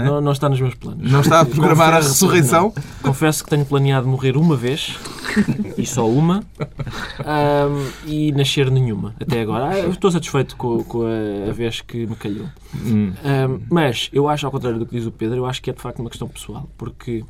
É? 0.00 0.04
Não, 0.04 0.20
não, 0.20 0.32
está 0.32 0.48
nos 0.48 0.60
meus 0.60 0.74
planos. 0.74 1.10
Não 1.10 1.20
está 1.20 1.40
a 1.40 1.44
programar 1.46 1.88
Confesso, 1.88 2.06
a 2.06 2.10
ressurreição? 2.10 2.72
Não. 2.74 2.82
Confesso 3.02 3.44
que 3.44 3.50
tenho 3.50 3.64
planeado 3.64 4.06
morrer 4.06 4.36
uma 4.36 4.56
vez, 4.56 4.98
e 5.76 5.86
só 5.86 6.08
uma, 6.08 6.44
um, 6.60 7.90
e 8.06 8.32
nascer 8.32 8.70
nenhuma, 8.70 9.14
até 9.20 9.40
agora. 9.40 9.68
Ah, 9.68 9.78
estou 9.88 10.10
satisfeito 10.10 10.56
com, 10.56 10.82
com 10.84 11.02
a, 11.02 11.50
a, 11.50 11.52
vez 11.52 11.80
que 11.80 12.06
me 12.06 12.16
calhou. 12.16 12.46
Hum. 12.74 13.12
Um, 13.12 13.60
mas 13.70 14.08
eu 14.12 14.28
acho, 14.28 14.46
ao 14.46 14.52
contrário 14.52 14.78
do 14.78 14.86
que 14.86 14.96
diz 14.96 15.06
o 15.06 15.10
Pedro, 15.10 15.38
eu 15.38 15.46
acho 15.46 15.62
que 15.62 15.70
é 15.70 15.72
de 15.72 15.80
facto 15.80 16.00
uma 16.00 16.10
questão 16.10 16.28
pessoal, 16.28 16.68
porque. 16.76 17.24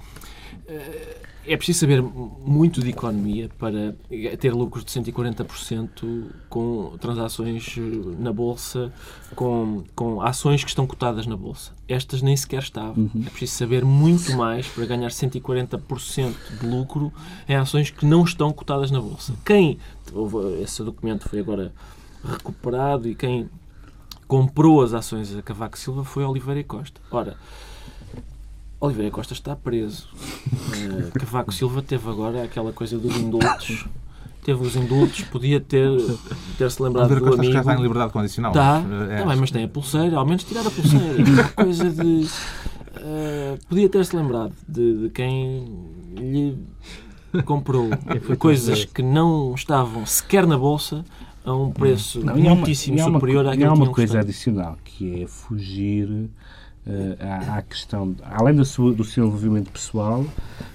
Uh, 0.69 1.18
é 1.49 1.57
preciso 1.57 1.81
saber 1.81 2.03
muito 2.03 2.83
de 2.83 2.91
economia 2.91 3.49
para 3.59 3.97
ter 4.39 4.53
lucros 4.53 4.85
de 4.85 4.93
140% 4.93 6.27
com 6.49 6.97
transações 7.01 7.77
eh, 7.79 7.81
na 8.19 8.33
Bolsa, 8.33 8.93
com, 9.35 9.83
com 9.95 10.21
ações 10.21 10.63
que 10.63 10.69
estão 10.69 10.87
cotadas 10.87 11.27
na 11.27 11.37
Bolsa. 11.37 11.73
Estas 11.89 12.21
nem 12.21 12.37
sequer 12.37 12.63
estavam. 12.63 13.11
Uhum. 13.15 13.25
É 13.27 13.31
preciso 13.31 13.53
saber 13.53 13.85
muito 13.85 14.37
mais 14.37 14.69
para 14.69 14.85
ganhar 14.85 15.09
140% 15.09 16.35
de 16.61 16.67
lucro 16.67 17.13
em 17.49 17.57
ações 17.57 17.91
que 17.91 18.05
não 18.05 18.25
estão 18.25 18.53
cotadas 18.53 18.91
na 18.91 19.01
Bolsa. 19.01 19.35
Quem, 19.45 19.79
esse 20.63 20.83
documento 20.83 21.29
foi 21.29 21.41
agora 21.41 21.73
recuperado 22.23 23.09
e 23.09 23.15
quem 23.15 23.49
comprou 24.27 24.83
as 24.83 24.93
ações 24.93 25.33
da 25.35 25.43
Cavaco 25.43 25.79
Silva 25.79 26.05
foi 26.05 26.25
Oliveira 26.25 26.63
Costa. 26.63 27.01
Ora, 27.11 27.37
Oliveira 28.81 29.11
Costa 29.11 29.33
está 29.33 29.57
preso. 29.57 30.09
Uh, 30.47 31.19
Cavaco 31.19 31.53
Silva 31.53 31.83
teve 31.83 32.09
agora 32.09 32.45
aquela 32.45 32.73
coisa 32.73 32.99
dos 32.99 33.17
indultos. 33.17 33.87
Teve 34.45 34.65
os 34.65 34.77
indultos, 34.77 35.23
podia 35.23 35.61
ter, 35.61 35.91
ter 36.57 36.71
se 36.71 36.83
lembrado 36.83 37.11
Oliveira 37.11 37.21
do 37.21 37.27
Costa 37.27 37.41
amigo. 37.43 37.53
já 37.53 37.61
está 37.61 37.75
em 37.75 37.83
liberdade 37.83 38.13
condicional. 38.13 38.53
Está, 38.53 38.81
mas, 38.81 39.11
é, 39.11 39.17
tá 39.19 39.27
bem, 39.27 39.37
mas 39.37 39.51
tem 39.51 39.65
a 39.65 39.69
pulseira, 39.69 40.17
ao 40.17 40.25
menos 40.25 40.45
tirar 40.45 40.67
a 40.67 40.71
pulseira. 40.71 41.07
É 41.07 41.33
uma 41.33 41.49
coisa 41.49 41.91
de... 41.91 42.29
Uh, 42.99 43.59
podia 43.69 43.89
ter 43.89 44.05
se 44.05 44.17
lembrado 44.17 44.53
de, 44.69 45.03
de 45.03 45.11
quem 45.11 45.65
lhe 46.17 46.57
comprou 47.45 47.89
é, 48.07 48.37
coisas 48.37 48.85
que 48.85 49.03
não 49.03 49.55
estavam 49.55 50.07
sequer 50.07 50.47
na 50.47 50.57
bolsa 50.57 51.05
a 51.45 51.55
um 51.55 51.71
preço 51.71 52.25
não, 52.25 52.37
muitíssimo 52.37 52.99
uma, 52.99 53.13
superior 53.13 53.47
àquilo 53.47 53.63
que 53.63 53.65
Há 53.65 53.73
uma 53.73 53.93
coisa 53.93 54.21
adicional, 54.21 54.77
que 54.85 55.23
é 55.23 55.27
fugir 55.27 56.29
à, 57.21 57.59
à, 57.59 57.63
questão, 57.63 58.15
além 58.23 58.65
seu, 58.65 58.93
do 58.95 59.05
seu 59.05 59.27
envolvimento 59.27 59.71
pessoal, 59.71 60.25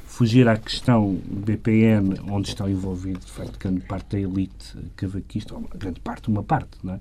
fugir 0.05 0.47
à 0.47 0.55
questão 0.55 1.19
BPN, 1.25 2.19
onde 2.29 2.49
estão 2.49 2.69
envolvidos, 2.69 3.25
de 3.25 3.31
facto, 3.31 3.57
grande 3.59 3.81
parte 3.81 4.15
da 4.15 4.19
elite 4.19 4.77
cavaquista, 4.95 5.55
ou 5.55 5.67
grande 5.75 5.99
parte, 5.99 6.29
uma 6.29 6.43
parte, 6.43 6.77
não 6.83 6.93
é? 6.93 6.99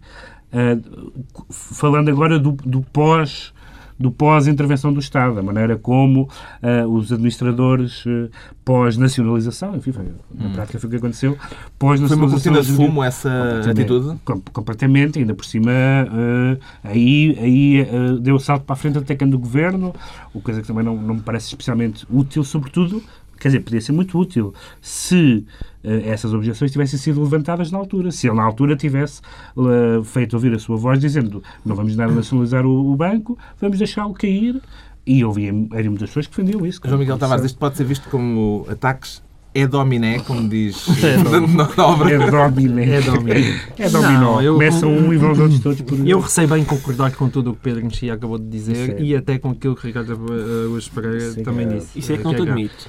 Uh, 0.55 1.25
falando 1.51 2.11
agora 2.11 2.39
do, 2.39 2.53
do 2.53 2.83
pós 2.83 3.53
do 3.99 4.11
pós-intervenção 4.11 4.93
do 4.93 5.01
Estado, 5.01 5.39
a 5.39 5.43
maneira 5.43 5.77
como 5.77 6.23
uh, 6.23 6.89
os 6.89 7.13
administradores 7.13 8.05
uh, 8.07 8.31
pós-nacionalização, 8.65 9.77
enfim, 9.77 9.93
foi, 9.93 10.05
na 10.35 10.47
hum. 10.47 10.53
prática 10.53 10.79
foi 10.79 10.89
o 10.89 10.91
que 10.91 10.97
aconteceu, 10.97 11.37
pós-nacionalização... 11.79 12.09
Foi 12.09 12.17
uma 12.19 12.31
cortina 12.31 12.63
de 12.63 12.73
fumo 12.73 13.03
essa 13.03 13.71
atitude? 13.71 14.19
Com, 14.25 14.41
completamente, 14.53 15.19
ainda 15.19 15.35
por 15.35 15.45
cima, 15.45 15.71
uh, 15.71 16.59
aí, 16.85 17.37
aí 17.41 17.87
deu 18.21 18.37
o 18.37 18.41
salto 18.41 18.65
para 18.65 18.75
a 18.75 18.77
frente 18.77 18.99
até 18.99 19.15
que 19.15 19.23
do 19.25 19.39
governo, 19.39 19.95
o 20.35 20.41
coisa 20.41 20.61
que 20.61 20.67
também 20.67 20.85
não, 20.85 20.97
não 20.97 21.15
me 21.15 21.21
parece 21.21 21.47
especialmente 21.47 22.07
útil, 22.11 22.43
sobretudo 22.43 23.03
Quer 23.43 23.49
dizer, 23.49 23.61
podia 23.61 23.81
ser 23.81 23.91
muito 23.91 24.17
útil 24.17 24.55
se 24.81 25.45
uh, 25.83 25.89
essas 26.05 26.33
objeções 26.33 26.71
tivessem 26.71 26.97
sido 26.97 27.21
levantadas 27.21 27.73
na 27.73 27.79
altura. 27.79 28.13
Se 28.13 28.29
ele, 28.29 28.37
na 28.37 28.45
altura, 28.45 28.77
tivesse 28.77 29.21
uh, 29.57 30.05
feito 30.05 30.35
ouvir 30.35 30.55
a 30.55 30.61
sua 30.61 30.77
voz 30.77 31.01
dizendo 31.01 31.43
não 31.67 31.75
vamos 31.75 31.97
nada 31.97 32.13
nacionalizar 32.13 32.65
o, 32.65 32.93
o 32.93 32.95
banco, 32.95 33.37
vamos 33.61 33.79
deixá-lo 33.79 34.15
cair. 34.15 34.63
E 35.05 35.25
houve, 35.25 35.49
havia 35.49 35.91
muitas 35.91 36.11
pessoas 36.11 36.29
que 36.29 36.37
defendiam 36.37 36.65
isso. 36.65 36.81
João 36.85 37.01
Miguel 37.01 37.19
Tavares, 37.19 37.45
isto 37.45 37.59
pode 37.59 37.77
ser 37.77 37.83
visto 37.83 38.09
como 38.09 38.65
ataques 38.69 39.21
é 39.55 39.67
dominé, 39.67 40.19
como 40.21 40.49
diz 40.49 40.87
é 41.05 41.17
na 41.47 41.87
obra. 41.87 42.11
É 42.11 42.31
dominé. 42.31 42.97
É 42.97 43.01
dominé. 43.03 43.61
É 43.79 43.89
dominó. 43.89 44.21
Não, 44.21 44.43
eu, 44.43 44.55
Começam 44.55 44.91
um 44.91 45.13
e 45.13 45.17
vão 45.19 45.33
os 45.33 45.39
outros 45.39 45.61
todos 45.61 45.81
por... 45.83 46.07
Eu 46.07 46.21
receio 46.21 46.49
bem 46.49 46.65
concordar 46.65 47.13
com 47.13 47.29
tudo 47.29 47.51
o 47.51 47.55
que 47.55 47.61
Pedro 47.61 47.85
Mexia 47.85 48.15
acabou 48.15 48.39
de 48.39 48.47
dizer 48.47 48.97
é. 48.97 49.03
e 49.03 49.15
até 49.15 49.39
com 49.39 49.51
aquilo 49.51 49.77
que 49.77 49.87
Ricardo 49.87 50.15
uh, 50.15 50.91
Pereira 50.95 51.35
também 51.43 51.67
é. 51.67 51.75
disse. 51.75 51.99
Isso 51.99 52.13
é 52.13 52.17
que 52.17 52.25
não 52.25 52.35
te 52.35 52.43
admito. 52.43 52.89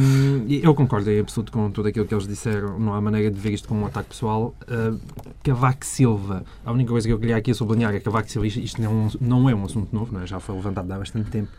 um, 0.00 0.46
eu 0.48 0.74
concordo 0.74 1.10
em 1.10 1.18
absoluto 1.18 1.50
com 1.50 1.70
tudo 1.70 1.88
aquilo 1.88 2.06
que 2.06 2.14
eles 2.14 2.26
disseram. 2.26 2.78
Não 2.78 2.94
há 2.94 3.00
maneira 3.00 3.30
de 3.30 3.40
ver 3.40 3.52
isto 3.52 3.66
como 3.66 3.82
um 3.82 3.86
ataque 3.86 4.10
pessoal. 4.10 4.54
Uh, 4.62 4.98
Cavaco 5.42 5.84
Silva, 5.84 6.44
a 6.64 6.70
única 6.70 6.90
coisa 6.90 7.06
que 7.06 7.12
eu 7.12 7.18
queria 7.18 7.36
aqui 7.36 7.52
sublinhar 7.52 7.92
é 7.92 7.98
que 7.98 8.04
Cavaco 8.04 8.30
Silva, 8.30 8.46
isto 8.46 8.80
não, 8.80 9.08
não 9.20 9.50
é 9.50 9.54
um 9.54 9.64
assunto 9.64 9.92
novo, 9.92 10.16
é? 10.20 10.26
já 10.26 10.38
foi 10.38 10.54
levantado 10.54 10.90
há 10.92 10.98
bastante 10.98 11.30
tempo. 11.30 11.50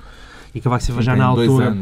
E 0.56 0.62
Cavaco 0.62 0.84
Silva 0.84 1.02
já 1.02 1.16
na 1.16 1.26
altura 1.26 1.76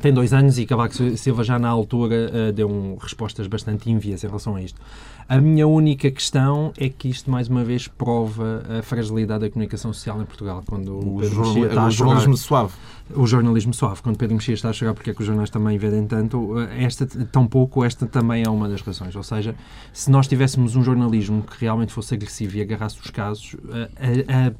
tem 0.00 0.12
dois 0.12 0.32
anos 0.32 0.58
e 0.58 0.66
Cavaco 0.66 0.94
Silva 1.16 1.44
já 1.44 1.58
na 1.58 1.68
altura 1.68 2.30
uh, 2.30 2.52
deu 2.52 2.70
um, 2.70 2.96
respostas 2.96 3.46
bastante 3.46 3.90
ínvias 3.90 4.22
em 4.22 4.26
relação 4.26 4.56
a 4.56 4.62
isto. 4.62 4.80
A 5.28 5.40
minha 5.40 5.66
única 5.66 6.08
questão 6.08 6.72
é 6.78 6.88
que 6.88 7.08
isto, 7.08 7.28
mais 7.28 7.48
uma 7.48 7.64
vez, 7.64 7.88
prova 7.88 8.62
a 8.78 8.82
fragilidade 8.82 9.40
da 9.40 9.50
comunicação 9.50 9.92
social 9.92 10.22
em 10.22 10.24
Portugal. 10.24 10.62
Quando 10.64 10.92
o, 10.92 11.16
o, 11.16 11.22
está 11.22 11.86
o 11.86 11.90
jornalismo 11.90 12.36
suave. 12.36 12.72
O 13.12 13.26
jornalismo 13.26 13.74
suave. 13.74 14.00
Quando 14.02 14.16
Pedro 14.16 14.36
Mexia 14.36 14.54
está 14.54 14.68
a 14.68 14.72
chegar 14.72 14.94
porque 14.94 15.10
é 15.10 15.14
que 15.14 15.20
os 15.20 15.26
jornais 15.26 15.50
também 15.50 15.76
vendem 15.78 16.06
tanto, 16.06 16.60
eh, 16.60 16.84
esta, 16.84 17.06
tão 17.06 17.44
pouco, 17.44 17.84
esta 17.84 18.06
também 18.06 18.44
é 18.44 18.48
uma 18.48 18.68
das 18.68 18.80
razões. 18.82 19.16
Ou 19.16 19.22
seja, 19.24 19.56
se 19.92 20.10
nós 20.12 20.28
tivéssemos 20.28 20.76
um 20.76 20.82
jornalismo 20.82 21.42
que 21.42 21.60
realmente 21.60 21.92
fosse 21.92 22.14
agressivo 22.14 22.56
e 22.56 22.60
agarrasse 22.60 23.00
os 23.00 23.10
casos, 23.10 23.56
eh, 23.98 24.24
a, 24.28 24.48
a 24.48 24.52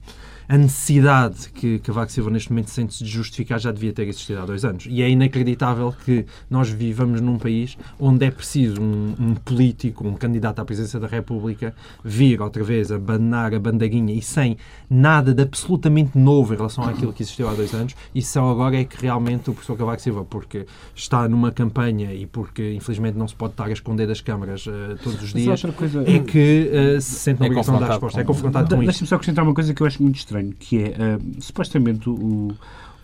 a 0.49 0.57
necessidade 0.57 1.51
que 1.51 1.79
Cavaco 1.81 2.13
Silva 2.13 2.31
neste 2.31 2.51
momento 2.51 2.71
sente-se 2.71 3.03
de 3.03 3.11
justificar 3.11 3.59
já 3.59 3.73
devia 3.73 3.93
ter 3.93 4.07
existido 4.07 4.41
há 4.41 4.47
dois 4.47 4.65
anos. 4.65 4.87
E 4.89 5.03
é 5.03 5.09
inacreditável 5.09 5.95
que 6.05 6.27
nós 6.49 6.69
vivamos 6.69 7.21
num 7.21 7.39
país 7.39 7.77
onde 7.99 8.25
é 8.25 8.31
preciso 8.31 8.81
um, 8.81 9.15
um 9.19 9.35
político, 9.35 10.07
um 10.07 10.15
candidato 10.15 10.61
à 10.61 10.65
presidência 10.65 11.01
da 11.01 11.07
República, 11.07 11.75
vir 12.05 12.41
outra 12.41 12.63
vez 12.63 12.93
a 12.93 12.97
abanar 12.97 13.55
a 13.55 13.59
bandeirinha 13.59 14.15
e 14.15 14.23
sem 14.23 14.57
nada 14.89 15.35
de 15.35 15.43
absolutamente 15.43 16.17
novo 16.17 16.55
em 16.55 16.57
relação 16.57 16.85
àquilo 16.85 17.13
que 17.13 17.23
existiu 17.23 17.49
há 17.49 17.55
dois 17.55 17.75
anos, 17.75 17.95
e 18.15 18.23
só 18.23 18.49
agora 18.49 18.77
é 18.77 18.85
que 18.85 19.03
realmente 19.03 19.51
o 19.51 19.53
professor 19.53 19.77
Cavaco 19.77 20.01
Silva, 20.01 20.25
porque 20.25 20.67
está 20.95 21.29
numa 21.29 21.51
campanha 21.51 22.15
e 22.15 22.27
porque 22.27 22.73
infelizmente 22.73 23.19
não 23.19 23.27
se 23.27 23.35
pode 23.35 23.55
estar 23.55 23.67
a 23.67 23.73
esconder 23.73 24.07
das 24.07 24.21
câmaras 24.21 24.67
uh, 24.67 24.97
todos 25.03 25.23
os 25.23 25.33
dias, 25.33 25.63
coisa... 25.77 26.03
é 26.07 26.19
que 26.21 26.71
uh, 26.97 27.01
se 27.01 27.17
sente 27.17 27.41
na 27.41 27.47
é 27.47 27.49
obrigação 27.49 27.75
de 27.75 27.81
dar 27.81 27.89
resposta. 27.89 28.21
É 28.21 28.25
confrontado 28.25 28.69
com 28.69 28.83
isso. 28.83 28.87
Deixa-me 28.87 29.09
só 29.09 29.17
acrescentar 29.17 29.45
uma 29.45 29.55
coisa 29.55 29.75
que 29.75 29.83
eu 29.83 29.87
acho 29.87 30.03
muito 30.03 30.17
estranha 30.17 30.36
estranho, 30.37 30.53
que 30.53 30.85
é, 30.85 30.89
uh, 30.89 31.43
supostamente, 31.43 32.09
o, 32.09 32.49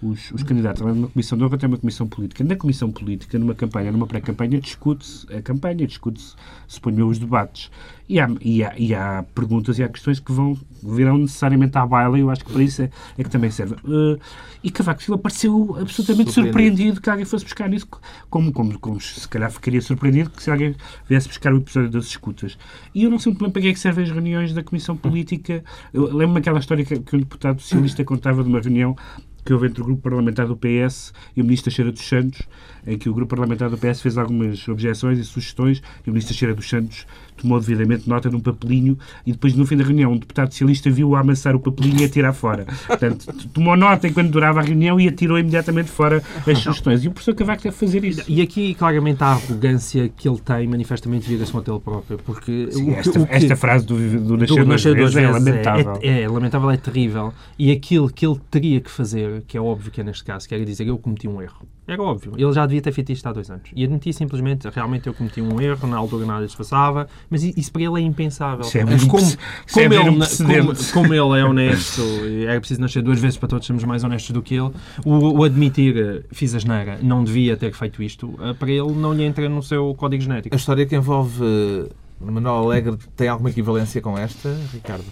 os, 0.03 0.33
os, 0.33 0.43
candidatos, 0.43 0.83
além 0.83 0.95
de 0.95 1.01
uma 1.01 1.09
comissão 1.09 1.39
de 1.39 1.45
honra, 1.45 1.57
tem 1.57 1.69
uma 1.69 1.79
comissão 1.79 2.09
política. 2.09 2.43
Na 2.43 2.57
comissão 2.57 2.91
política, 2.91 3.39
numa 3.39 3.55
campanha, 3.55 3.93
numa 3.93 4.07
pré-campanha, 4.07 4.61
discute-se 4.61 5.33
a 5.33 5.41
campanha, 5.41 5.87
discute-se, 5.87 6.35
suponho 6.67 7.07
os 7.07 7.19
debates. 7.19 7.71
E 8.09 8.21
há, 8.21 8.29
e, 8.41 8.65
há, 8.65 8.75
e 8.77 8.95
há 8.95 9.25
perguntas 9.35 9.79
e 9.79 9.83
há 9.83 9.89
questões 9.89 10.19
que 10.19 10.33
vão, 10.33 10.59
virão 10.83 11.19
necessariamente 11.19 11.79
à 11.79 11.87
baila, 11.87 12.19
e 12.19 12.21
eu 12.21 12.31
acho 12.31 12.45
que 12.45 12.53
para 12.53 12.63
isso 12.63 12.83
é, 12.83 12.91
é 13.17 13.25
que 13.25 13.31
também 13.31 13.51
serve. 13.51 13.75
Uh, 13.85 14.21
e 14.63 14.71
Cavaco 14.71 15.03
Silva 15.03 15.19
pareceu 15.19 15.77
absolutamente 15.81 16.33
surpreendido. 16.33 16.33
surpreendido 16.33 17.01
que 17.01 17.09
alguém 17.09 17.25
fosse 17.25 17.45
buscar 17.45 17.73
isso, 17.73 17.87
como, 18.29 18.53
como, 18.53 18.79
como 18.79 19.01
se 19.01 19.27
calhar 19.29 19.51
ficaria 19.51 19.81
surpreendido 19.81 20.31
que 20.31 20.43
se 20.43 20.51
alguém 20.51 20.75
viesse 21.09 21.29
buscar 21.29 21.55
o 21.55 21.59
episódio 21.59 21.91
das 21.91 22.07
escutas. 22.07 22.59
E 22.95 23.05
eu 23.05 23.11
não 23.11 23.19
sei 23.19 23.33
muito 23.33 23.43
bem 23.43 23.51
para 23.51 23.63
que 23.63 23.69
é 23.69 23.73
que 23.73 23.81
servem 23.81 24.05
as 24.05 24.11
reuniões 24.11 24.53
da 24.53 24.63
Comissão 24.63 24.97
Política. 24.97 25.65
Lembro-me 25.95 26.41
aquela 26.41 26.59
história 26.59 26.85
que, 26.85 26.99
que 26.99 27.17
um 27.17 27.21
deputado 27.21 27.61
socialista 27.61 28.05
contava 28.05 28.43
de 28.43 28.49
uma 28.49 28.61
reunião 28.61 28.97
que 29.45 29.53
houve 29.53 29.67
entre 29.67 29.83
o 29.83 29.85
grupo 29.85 30.03
parlamentar 30.03 30.47
do 30.47 30.57
PS 30.57 31.13
e 31.37 31.41
o 31.41 31.45
ministro 31.45 31.71
Teixeira 31.71 31.91
dos 31.91 32.03
Santos, 32.03 32.43
em 32.87 32.99
que 32.99 33.09
o 33.09 33.15
grupo 33.15 33.31
parlamentar 33.31 33.71
do 33.71 33.79
PS 33.79 34.01
fez 34.01 34.19
algumas 34.19 34.67
objeções 34.69 35.19
e 35.19 35.25
sugestões 35.25 35.83
e 36.07 36.11
o 36.11 36.13
ministro 36.13 36.35
Teixeira 36.35 36.55
dos 36.55 36.69
Santos 36.69 37.07
tomou 37.37 37.59
devidamente 37.59 38.09
nota 38.09 38.29
de 38.29 38.37
um 38.37 38.41
papelinho 38.41 38.99
e 39.27 39.33
depois, 39.33 39.55
no 39.55 39.67
fim 39.67 39.77
da 39.77 39.85
reunião, 39.85 40.13
um 40.13 40.19
deputado 40.19 40.53
socialista 40.53 40.91
viu-o 40.91 41.17
amassar 41.17 41.55
o 41.55 41.61
papelinho 41.61 42.01
e 42.01 42.05
atirar 42.05 42.33
fora. 42.33 42.67
Portanto, 42.87 43.27
tomou 43.53 43.77
nota 43.77 44.07
enquanto 44.09 44.31
durava 44.31 44.61
a 44.61 44.63
reunião 44.63 45.01
e 45.01 45.09
atirou 45.09 45.39
imediatamente 45.39 45.91
fora 45.91 46.23
as 46.47 46.59
sugestões. 46.59 47.05
E 47.05 47.09
o 47.09 47.11
professor 47.11 47.35
Cavaco 47.35 47.63
deve 47.63 47.77
fazer 47.77 48.05
isso. 48.05 48.25
E 48.29 48.41
aqui, 48.41 48.75
claramente, 48.75 49.23
a 49.23 49.29
arrogância 49.29 50.09
que 50.09 50.29
ele 50.29 50.39
tem, 50.39 50.67
manifestamente, 50.67 51.29
vira-se 51.29 51.53
contra 51.53 51.73
ele 51.73 51.81
próprio. 51.81 52.19
Porque 52.19 52.69
Sim, 52.71 52.91
o, 52.91 52.95
esta, 52.95 53.21
o 53.21 53.27
que, 53.27 53.35
esta, 53.35 53.57
frase 53.57 53.87
do, 53.87 53.97
do 53.97 54.37
nascer, 54.37 54.65
do 54.65 54.67
nascer 54.67 54.95
duas 54.95 55.15
vezes, 55.15 55.29
é 55.29 55.33
lamentável. 55.33 55.99
É, 56.03 56.09
é, 56.09 56.23
é, 56.23 56.29
lamentável, 56.29 56.71
é 56.71 56.77
terrível. 56.77 57.33
E 57.59 57.71
aquilo 57.71 58.09
que 58.11 58.27
ele 58.27 58.41
teria 58.51 58.81
que 58.81 58.91
fazer, 58.91 59.43
que 59.47 59.57
é 59.57 59.61
óbvio 59.61 59.91
que 59.91 60.01
é 60.01 60.05
neste 60.05 60.25
caso, 60.25 60.49
que 60.49 60.55
era 60.55 60.65
dizer 60.65 60.87
eu 60.87 60.99
cometi 60.99 61.29
um 61.29 61.41
erro. 61.41 61.67
Era 61.93 62.03
óbvio. 62.03 62.33
Ele 62.37 62.53
já 62.53 62.65
devia 62.65 62.81
ter 62.81 62.93
feito 62.93 63.13
isto 63.13 63.27
há 63.27 63.33
dois 63.33 63.51
anos. 63.51 63.69
E 63.75 63.85
admitir 63.85 64.15
simplesmente, 64.15 64.67
realmente 64.69 65.07
eu 65.07 65.15
cometi 65.15 65.43
um 65.43 65.61
erro, 65.61 65.87
na 65.87 65.97
altura 65.97 66.25
nada 66.25 66.49
se 66.49 66.57
passava, 66.57 67.07
mas 67.29 67.43
isso 67.43 67.71
para 67.71 67.83
ele 67.83 68.01
é 68.01 68.01
impensável. 68.01 68.67
É 68.75 68.85
mas 68.85 69.05
como, 69.05 69.23
como, 69.71 69.95
ele, 69.95 70.63
como, 70.63 70.93
como, 70.93 71.15
ele 71.15 71.41
é 71.41 71.45
honesto, 71.47 72.01
e 72.01 72.47
é 72.47 72.59
preciso 72.59 72.81
nascer 72.81 73.03
duas 73.03 73.21
vezes 73.21 73.37
para 73.37 73.49
todos 73.49 73.67
sermos 73.67 73.85
mais 73.85 74.03
honestos 74.03 74.31
do 74.31 74.41
que 74.41 74.55
ele, 74.55 74.71
o, 75.05 75.41
o 75.41 75.45
admitir, 75.45 75.97
eh, 75.99 76.23
fiz 76.33 76.55
a 76.55 76.59
geneira, 76.59 76.99
não 77.03 77.23
devia 77.23 77.57
ter 77.57 77.73
feito 77.75 78.03
isto, 78.03 78.35
eh, 78.41 78.55
para 78.55 78.71
ele 78.71 78.93
não 78.93 79.13
lhe 79.13 79.23
entra 79.23 79.47
no 79.49 79.63
seu 79.63 79.95
código 79.95 80.23
genético. 80.23 80.55
A 80.55 80.59
história 80.59 80.87
que 80.87 80.97
envolve 80.97 81.45
eh, 81.45 81.93
Manuel 82.21 82.55
Alegre 82.55 82.97
tem 83.15 83.29
alguma 83.29 83.51
equivalência 83.51 84.01
com 84.01 84.17
esta, 84.17 84.49
Ricardo? 84.73 85.05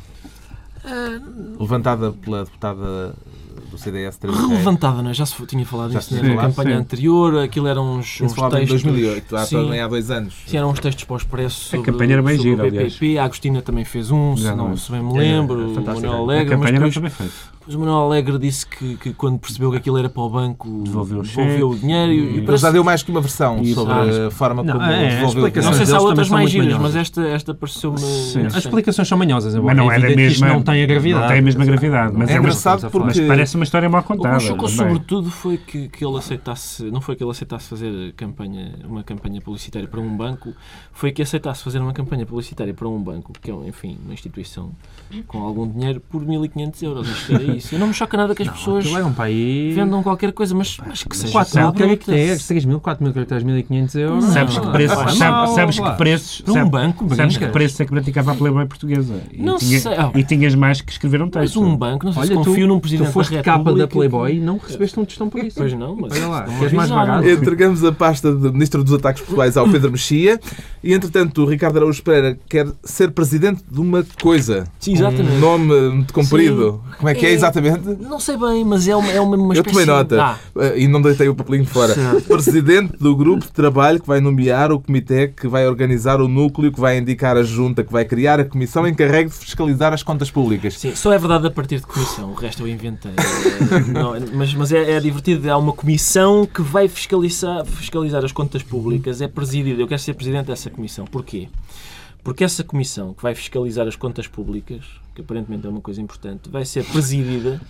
Uh, 0.82 1.60
Levantada 1.60 2.12
pela 2.12 2.44
deputada 2.44 3.14
do 3.70 3.78
CDS 3.78 4.16
3 4.16 4.48
Levantada, 4.48 5.02
não 5.02 5.10
é? 5.10 5.14
Já 5.14 5.26
se 5.26 5.46
tinha 5.46 5.64
falado 5.64 5.90
disso 5.90 6.14
na 6.14 6.36
campanha 6.36 6.76
sim. 6.76 6.82
anterior, 6.82 7.38
aquilo 7.38 7.66
eram 7.66 7.98
uns, 7.98 8.20
uns 8.20 8.32
textos... 8.32 8.60
em 8.60 8.66
2008, 8.66 9.36
há, 9.36 9.46
sim, 9.46 9.78
há 9.78 9.88
dois 9.88 10.10
anos. 10.10 10.34
Sim, 10.46 10.56
eram 10.56 10.70
uns 10.70 10.80
textos 10.80 11.04
para 11.04 11.14
o 11.14 11.16
Expresso 11.16 11.64
sobre, 11.64 11.88
a 11.88 11.92
campanha 11.92 12.12
era 12.14 12.22
bem 12.22 12.38
gira, 12.38 12.66
o 12.66 12.70
PPP. 12.70 13.18
A 13.18 13.24
Agostina 13.24 13.62
também 13.62 13.84
fez 13.84 14.10
um, 14.10 14.36
se, 14.36 14.44
não, 14.54 14.76
se 14.76 14.90
bem 14.90 15.02
me 15.02 15.18
lembro, 15.18 15.60
é, 15.60 15.64
é, 15.64 15.78
o 15.78 15.82
Manuel 15.82 16.12
Alegre. 16.14 16.54
A 16.54 16.56
campanha 16.56 16.80
mas 16.80 16.94
depois, 16.94 16.94
também 16.94 17.10
fez. 17.10 17.32
Mas 17.70 17.76
o 17.76 17.78
Manuel 17.78 17.98
Alegre 17.98 18.36
disse 18.36 18.66
que, 18.66 18.96
que 18.96 19.12
quando 19.12 19.38
percebeu 19.38 19.70
que 19.70 19.76
aquilo 19.76 19.96
era 19.96 20.08
para 20.08 20.22
o 20.24 20.28
banco, 20.28 20.82
Devolveu 20.82 21.20
o 21.20 21.22
devolveu 21.22 21.70
o 21.70 21.76
dinheiro 21.78 22.10
e, 22.12 22.38
e 22.38 22.42
parece- 22.44 22.62
já 22.62 22.70
deu 22.72 22.82
mais 22.82 23.00
que 23.04 23.12
uma 23.12 23.20
versão 23.20 23.62
Isso, 23.62 23.74
sobre 23.76 23.92
ah, 23.94 24.26
a 24.26 24.30
forma 24.32 24.60
não, 24.64 24.72
como 24.72 24.84
é, 24.90 25.06
a 25.06 25.20
devolveu 25.20 25.62
Não 25.62 25.72
sei 25.72 25.86
se 25.86 25.94
há 25.94 26.00
outras 26.00 26.28
mais 26.28 26.50
giras, 26.50 26.76
mas 26.78 26.96
esta, 26.96 27.22
esta 27.28 27.54
pareceu-me. 27.54 27.98
Sim, 28.00 28.46
as 28.46 28.56
explicações 28.56 29.06
são 29.06 29.16
manhosas, 29.16 29.54
embora 29.54 29.72
Mas 29.72 29.84
não 29.84 29.92
é 29.92 29.98
é 29.98 30.00
da 30.00 30.16
mesma- 30.16 30.48
não 30.48 30.62
tem 30.62 30.82
a 30.82 30.86
gravidade. 30.86 31.20
não 31.22 31.28
tem 31.28 31.38
a 31.38 31.42
mesma 31.42 31.64
gravidade, 31.64 32.12
mas 32.16 32.28
É 32.28 32.32
é 32.32 32.34
uma- 32.34 32.40
engraçado 32.40 32.82
mas 32.82 32.90
porque 32.92 33.20
Parece 33.22 33.54
uma 33.54 33.62
história 33.64 33.88
mal 33.88 34.00
O 34.00 34.04
que 34.04 34.10
me 34.14 34.18
contada. 34.18 34.40
chocou 34.40 34.68
sobretudo 34.68 35.30
foi 35.30 35.56
que, 35.56 35.88
que 35.90 36.04
ele 36.04 36.16
aceitasse, 36.18 36.90
não 36.90 37.00
foi 37.00 37.14
que 37.14 37.22
ele 37.22 37.30
aceitasse 37.30 37.68
fazer 37.68 38.12
campanha, 38.14 38.74
uma 38.84 39.04
campanha 39.04 39.40
publicitária 39.40 39.86
para 39.86 40.00
um 40.00 40.16
banco, 40.16 40.52
foi 40.92 41.12
que 41.12 41.22
aceitasse 41.22 41.62
fazer 41.62 41.78
uma 41.78 41.92
campanha 41.92 42.26
publicitária 42.26 42.74
para 42.74 42.88
um 42.88 43.00
banco, 43.00 43.32
que 43.40 43.48
é, 43.48 43.54
enfim, 43.68 43.96
uma 44.04 44.12
instituição 44.12 44.72
com 45.28 45.38
algum 45.44 45.68
dinheiro, 45.70 46.00
por 46.10 46.24
1.500 46.24 46.82
euros. 46.82 47.08
Isto 47.08 47.32
era 47.34 47.42
isso. 47.44 47.59
Eu 47.72 47.78
não 47.78 47.88
me 47.88 47.94
choca 47.94 48.16
nada 48.16 48.34
que 48.34 48.42
as 48.42 48.48
pessoas 48.48 48.84
Aquilo 48.84 48.98
eram 48.98 49.12
para 49.12 49.24
aí... 49.26 49.72
vendam 49.74 50.02
qualquer 50.02 50.32
coisa, 50.32 50.54
mas, 50.54 50.76
mas 50.86 51.02
que 51.02 51.16
seja 51.16 51.32
4 51.32 51.60
mil 51.60 51.72
caracteres, 51.72 52.46
3 52.46 52.64
mil, 52.64 52.80
4 52.80 53.04
mil 53.04 53.12
caracteres, 53.12 53.44
1.500 53.44 53.94
euros. 54.00 54.24
Sabes 54.26 54.58
que, 54.58 54.64
Não, 54.66 54.72
preços, 54.72 55.18
não, 55.18 55.30
não, 55.46 55.54
sabes 55.54 55.78
não, 55.78 55.90
que 55.90 55.96
preços. 55.98 56.40
Para 56.40 56.64
um 56.64 56.68
banco, 56.68 57.08
sabes 57.14 57.34
que 57.34 57.38
brincas. 57.40 57.52
preços 57.52 57.80
é 57.80 57.84
que 57.84 57.90
praticava 57.90 58.32
a 58.32 58.34
Playboy 58.34 58.66
portuguesa. 58.66 59.20
E, 59.32 59.42
Não 59.42 59.58
tinha- 59.58 59.80
sei. 59.80 59.92
Ah, 59.94 60.10
e 60.14 60.22
tinhas 60.24 60.54
mais 60.54 60.80
que 60.80 60.92
escrever 60.92 61.20
um 61.22 61.26
Mas 61.32 61.44
texto. 61.44 61.62
um 61.62 61.76
banco, 61.76 62.06
não 62.06 62.12
sei 62.12 62.22
se 62.24 62.28
Olha, 62.32 62.40
tu, 62.42 62.44
confio 62.50 62.66
num 62.66 62.76
tu 62.76 62.80
presidente 62.82 63.12
foste 63.12 63.34
da 63.34 63.42
capa 63.42 63.72
da 63.74 63.86
Playboy 63.86 64.36
e 64.36 64.40
não 64.40 64.58
recebeste 64.58 64.98
um 64.98 65.04
tostão 65.04 65.28
por 65.28 65.42
isso. 65.44 65.56
Pois 65.56 65.72
não, 65.72 65.96
mas 65.96 66.12
Olha 66.12 66.26
lá, 66.28 66.46
não 66.46 66.58
queres 66.58 66.72
mais 66.72 66.90
barato? 66.90 67.28
Entregamos 67.28 67.84
a 67.84 67.92
pasta 67.92 68.34
de 68.34 68.50
Ministro 68.52 68.82
dos 68.84 68.92
Ataques 68.94 69.22
Pessoais 69.22 69.56
ao 69.56 69.68
Pedro 69.68 69.90
Mexia 69.92 70.38
e, 70.82 70.92
entretanto, 70.92 71.42
o 71.42 71.46
Ricardo 71.46 71.76
Araújo 71.78 72.02
Pereira 72.02 72.38
quer 72.48 72.66
ser 72.82 73.10
presidente 73.10 73.62
de 73.70 73.80
uma 73.80 74.04
coisa. 74.22 74.64
Sim, 74.78 74.92
exatamente. 74.94 75.32
Um 75.32 75.38
nome 75.40 75.90
muito 75.90 76.12
comprido. 76.14 76.82
Como 76.98 77.08
é 77.08 77.14
que 77.14 77.26
é 77.26 77.30
É- 77.30 77.34
exatamente? 77.40 78.02
Não 78.02 78.20
sei 78.20 78.36
bem, 78.36 78.64
mas 78.64 78.86
é 78.86 78.94
uma, 78.94 79.10
é 79.10 79.20
uma, 79.20 79.36
uma 79.36 79.54
Eu 79.54 79.60
espécie 79.62 79.70
tomei 79.70 79.86
nota 79.86 80.22
Ah, 80.22 80.38
eh, 80.58 80.80
e 80.80 80.88
não 80.88 81.00
deitei 81.02 81.28
o 81.28 81.34
papelinho 81.34 81.66
fora. 81.66 81.94
Presidente 82.26 82.96
do 82.98 83.16
grupo 83.16 83.44
de 83.44 83.52
trabalho 83.52 84.00
que 84.00 84.06
vai 84.06 84.20
nomear 84.20 84.72
o 84.72 84.80
comitê 84.80 85.28
que 85.28 85.48
vai 85.48 85.66
organizar 85.66 86.20
o 86.20 86.28
núcleo, 86.28 86.72
que 86.72 86.80
vai 86.80 86.98
indicar 86.98 87.36
a 87.36 87.42
junta, 87.42 87.82
que 87.82 87.92
vai 87.92 88.04
criar 88.04 88.38
a 88.40 88.44
comissão 88.44 88.86
encarregue 88.86 89.30
de 89.30 89.36
fiscalizar 89.36 89.92
as 89.92 90.02
contas 90.02 90.30
públicas. 90.30 90.78
Sim, 90.78 90.94
só 90.94 91.12
é 91.12 91.18
verdade 91.18 91.46
a 91.46 91.50
partir 91.50 91.76
de 91.76 91.86
comissão, 91.86 92.30
o 92.30 92.34
resto 92.34 92.62
eu 92.62 92.68
inventei. 92.68 93.12
É, 93.12 93.80
não, 93.92 94.14
mas 94.34 94.54
mas 94.54 94.72
é, 94.72 94.92
é 94.92 95.00
divertido, 95.00 95.50
há 95.50 95.56
uma 95.56 95.72
comissão 95.72 96.46
que 96.46 96.62
vai 96.62 96.88
fiscalizar, 96.88 97.64
fiscalizar 97.64 98.24
as 98.24 98.32
contas 98.32 98.62
públicas, 98.62 99.20
é 99.20 99.28
presidida. 99.28 99.80
Eu 99.80 99.88
quero 99.88 100.00
ser 100.00 100.14
presidente 100.14 100.46
dessa 100.46 100.68
comissão. 100.70 101.04
Porquê? 101.06 101.48
Porque 102.22 102.44
essa 102.44 102.62
comissão 102.64 103.14
que 103.14 103.22
vai 103.22 103.34
fiscalizar 103.34 103.86
as 103.88 103.96
contas 103.96 104.26
públicas, 104.26 104.84
que 105.14 105.20
aparentemente 105.22 105.66
é 105.66 105.70
uma 105.70 105.80
coisa 105.80 106.00
importante, 106.00 106.48
vai 106.50 106.64
ser 106.64 106.84
presidida 106.84 107.60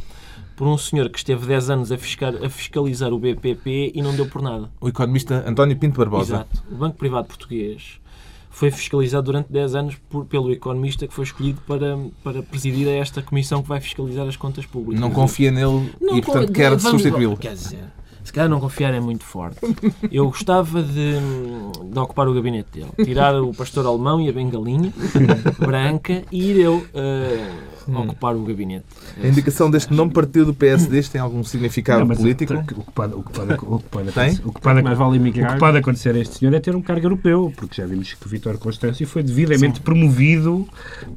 por 0.57 0.66
um 0.66 0.76
senhor 0.76 1.09
que 1.09 1.19
esteve 1.19 1.47
10 1.47 1.71
anos 1.71 1.92
a, 1.92 1.97
fiscar- 1.97 2.35
a 2.45 2.49
fiscalizar 2.50 3.12
o 3.12 3.19
BPP 3.19 3.92
e 3.95 4.02
não 4.02 4.14
deu 4.14 4.26
por 4.26 4.42
nada. 4.42 4.71
O 4.80 4.88
economista 4.88 5.42
António 5.47 5.76
Pinto 5.76 5.99
Barbosa. 5.99 6.35
Exato. 6.35 6.62
O 6.71 6.75
Banco 6.75 6.97
Privado 6.99 7.28
Português 7.28 7.99
foi 8.50 8.71
fiscalizado 8.71 9.26
durante 9.26 9.50
10 9.50 9.75
anos 9.75 9.95
por- 10.11 10.26
pelo 10.26 10.50
economista 10.52 11.07
que 11.07 11.14
foi 11.14 11.25
escolhido 11.25 11.61
para, 11.66 11.97
para 12.23 12.42
presidir 12.42 12.88
a 12.88 12.92
esta 12.92 13.23
comissão 13.23 13.62
que 13.62 13.69
vai 13.69 13.80
fiscalizar 13.80 14.26
as 14.28 14.37
contas 14.37 14.66
públicas. 14.66 15.00
Não 15.00 15.11
confia 15.11 15.50
nele 15.50 15.90
Não, 16.00 16.16
e, 16.19 16.21
portanto, 16.23 16.52
quer 16.52 16.78
substituí-lo. 16.78 17.37
Quer 17.37 17.54
dizer, 17.54 17.85
se 18.25 18.33
calhar 18.33 18.49
não 18.49 18.61
confiar 18.61 18.93
é 18.95 19.00
muito 19.00 19.25
forte. 19.25 19.59
Eu 20.11 20.27
gostava 20.27 20.83
de, 20.83 21.15
de 21.93 21.99
ocupar 21.99 22.29
o 22.29 22.35
gabinete 22.35 22.69
dele, 22.73 22.91
tirar 23.05 23.35
o 23.41 23.53
pastor 23.55 23.87
alemão 23.87 24.21
e 24.21 24.29
a 24.29 24.33
bengalinha 24.33 24.93
branca 25.59 26.23
e 26.31 26.50
ir 26.50 26.57
eu 26.61 26.87
eh, 26.95 27.47
ocupar 27.89 28.37
o 28.37 28.43
gabinete. 28.45 28.85
A 29.23 29.27
indicação 29.27 29.71
deste 29.71 29.93
nome 29.93 30.12
partiu 30.12 30.45
do 30.45 30.55
PSD 30.55 31.03
tem 31.05 31.21
algum 31.21 31.43
significado 31.43 32.05
Não, 32.05 32.15
político? 32.15 32.53
O 32.55 32.65
que 32.65 32.93
pode, 32.93 33.15
o 33.15 33.23
que 33.23 34.12
Tem? 34.12 34.39
o 34.45 34.53
Mais 34.85 34.99
vale 34.99 35.12
o 35.12 35.15
emigrar. 35.17 35.55
que 35.55 35.59
pode 35.59 35.79
acontecer 35.79 36.15
a 36.15 36.19
este 36.19 36.39
senhor 36.39 36.55
é 36.55 36.61
ter 36.61 36.75
um 36.77 36.83
cargo 36.83 37.07
europeu, 37.07 37.53
porque 37.57 37.81
já 37.81 37.87
vimos 37.87 38.12
que 38.15 38.27
o 38.27 38.29
Vítor 38.29 38.59
Constâncio 38.59 39.07
foi 39.07 39.23
devidamente 39.23 39.81
promovido 39.81 40.69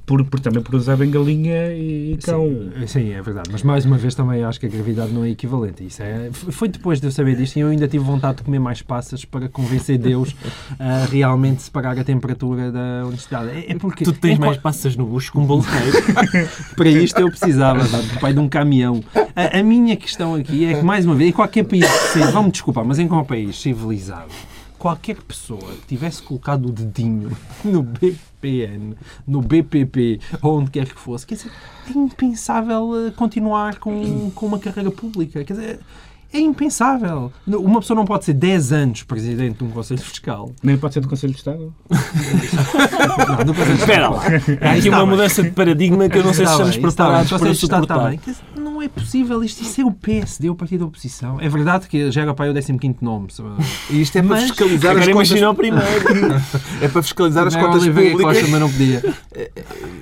por, 0.05 0.24
por- 0.25 0.39
também 0.39 0.62
por 0.63 0.75
usar 0.75 0.95
bengalinha 0.95 1.74
e 1.74 2.17
cão. 2.24 2.43
Sim, 2.79 2.88
sim, 2.88 3.12
é 3.13 3.22
verdade. 3.22 3.50
Mas 3.51 3.62
mais 3.63 3.86
uma 3.86 3.98
vez 3.98 4.15
também 4.15 4.43
acho 4.43 4.60
que 4.60 4.65
a 4.65 4.69
gravidade 4.69 5.12
não 5.12 5.24
é 5.24 5.29
equivalente. 5.29 5.86
Isso 5.86 6.01
é, 6.01 6.29
foi 6.31 6.67
depois 6.67 6.92
de 7.00 7.07
eu 7.07 7.12
saber 7.12 7.35
disto 7.35 7.57
e 7.57 7.59
eu 7.62 7.67
ainda 7.69 7.88
tive 7.88 8.03
vontade 8.03 8.38
de 8.38 8.43
comer 8.43 8.59
mais 8.59 8.81
passas 8.81 9.23
para 9.25 9.47
convencer 9.50 9.97
Deus 9.97 10.35
a 10.79 11.05
realmente 11.05 11.62
separar 11.63 11.97
a 11.97 12.03
temperatura 12.03 12.71
da 12.71 13.01
universidade. 13.03 13.50
É, 13.50 13.71
é 13.71 13.75
porque 13.75 14.03
Tu 14.03 14.13
tens 14.13 14.38
em 14.38 14.39
mais 14.39 14.57
qual- 14.57 14.62
passas 14.63 14.95
no 14.95 15.05
bucho 15.05 15.31
que 15.31 15.38
um 15.38 15.45
bolo 15.45 15.62
de 15.63 15.67
queijo. 15.67 16.50
para 16.75 16.89
isto 16.89 17.19
eu 17.19 17.29
precisava 17.29 17.83
sabe, 17.85 18.07
do 18.07 18.19
pai 18.19 18.33
de 18.33 18.39
um 18.39 18.47
caminhão. 18.50 19.03
A, 19.35 19.59
a 19.59 19.63
minha 19.63 19.95
questão 19.95 20.35
aqui 20.35 20.65
é 20.65 20.75
que, 20.75 20.83
mais 20.83 21.05
uma 21.05 21.15
vez, 21.15 21.29
em 21.29 21.33
qualquer 21.33 21.63
país, 21.63 21.85
que 21.85 22.08
seja, 22.13 22.32
vão-me 22.32 22.51
desculpar, 22.51 22.84
mas 22.86 22.99
em 22.99 23.08
qualquer 23.08 23.27
país 23.27 23.60
civilizado, 23.60 24.32
qualquer 24.77 25.15
pessoa 25.21 25.60
que 25.82 25.88
tivesse 25.88 26.21
colocado 26.21 26.65
o 26.67 26.71
dedinho 26.71 27.32
no 27.63 27.82
BPN, 27.82 28.95
no 29.25 29.41
BPP, 29.41 30.19
ou 30.41 30.60
onde 30.60 30.69
quer 30.71 30.86
que 30.88 30.99
fosse, 30.99 31.25
quer 31.25 31.36
dizer, 31.36 31.51
é 31.89 31.97
impensável 31.97 33.08
eh, 33.08 33.12
continuar 33.12 33.79
com, 33.79 34.29
com 34.32 34.45
uma 34.45 34.60
carreira 34.60 34.91
pública. 34.91 35.43
Quer 35.43 35.53
dizer, 35.53 35.79
é 36.34 36.39
impensável. 36.39 37.32
Uma 37.48 37.80
pessoa 37.80 37.96
não 37.96 38.06
pode 38.06 38.26
ser 38.26 38.34
10 38.34 38.72
anos 38.74 39.04
presidente 39.04 39.58
de 39.60 39.63
um 39.63 39.69
Conselho 39.69 40.02
Fiscal. 40.02 40.52
Nem 40.63 40.78
pode 40.78 40.93
ser 40.93 41.00
do 41.02 41.08
Conselho 41.10 41.34
de 41.34 41.39
Estado. 41.39 41.74
Não, 41.89 43.46
do 43.46 43.54
Conselho 43.54 43.76
Espera 43.76 44.10
lá. 44.10 44.22
Há 44.24 44.28
aqui 44.72 44.80
está 44.80 44.89
uma 44.89 44.98
bem. 45.00 45.06
mudança 45.10 45.43
de 45.43 45.52
paradigma 45.52 46.10
que 46.10 46.17
eu 46.17 46.24
não 46.24 46.34
sei 46.34 46.46
se 46.46 46.52
Está 46.52 46.63
estamos 46.69 46.76
bem, 46.78 46.88
está 46.89 47.04
preparados 47.04 47.30
bem. 47.32 47.39
para 47.39 47.48
Conselho 47.48 47.54
de 47.60 47.65
Estado 47.65 47.82
suportar. 47.82 48.15
dizer, 48.15 48.36
Não 48.56 48.62
é 48.84 48.89
possível 48.89 49.43
isto. 49.43 49.62
Isso 49.62 49.82
é 49.82 49.86
o 49.86 49.91
PSD, 49.91 50.50
o 50.50 50.56
partido 50.56 50.82
da 50.82 50.86
oposição. 50.88 51.39
É 51.39 51.50
verdade 51.50 51.88
que 51.88 52.12
já 52.12 52.22
era 52.22 52.34
para 52.34 52.46
aí 52.46 52.52
o 52.52 52.54
15 52.80 52.98
nome. 53.02 53.28
E 53.89 54.02
isto 54.02 54.17
é 54.17 54.22
para 54.22 54.30
Mas- 54.30 54.43
fiscalizar 54.43 54.98
as 54.98 55.08
contas. 55.08 55.41
o 55.41 55.54
primeiro. 55.56 55.88
É 56.82 56.88
para 56.88 57.02
fiscalizar 57.02 57.48
as 57.48 57.56
Era 57.56 57.65
contas 57.65 57.86
públicas. 57.88 58.22
Costa, 58.22 58.48
mas 58.50 58.60
não 58.60 58.69
podia. 58.72 59.15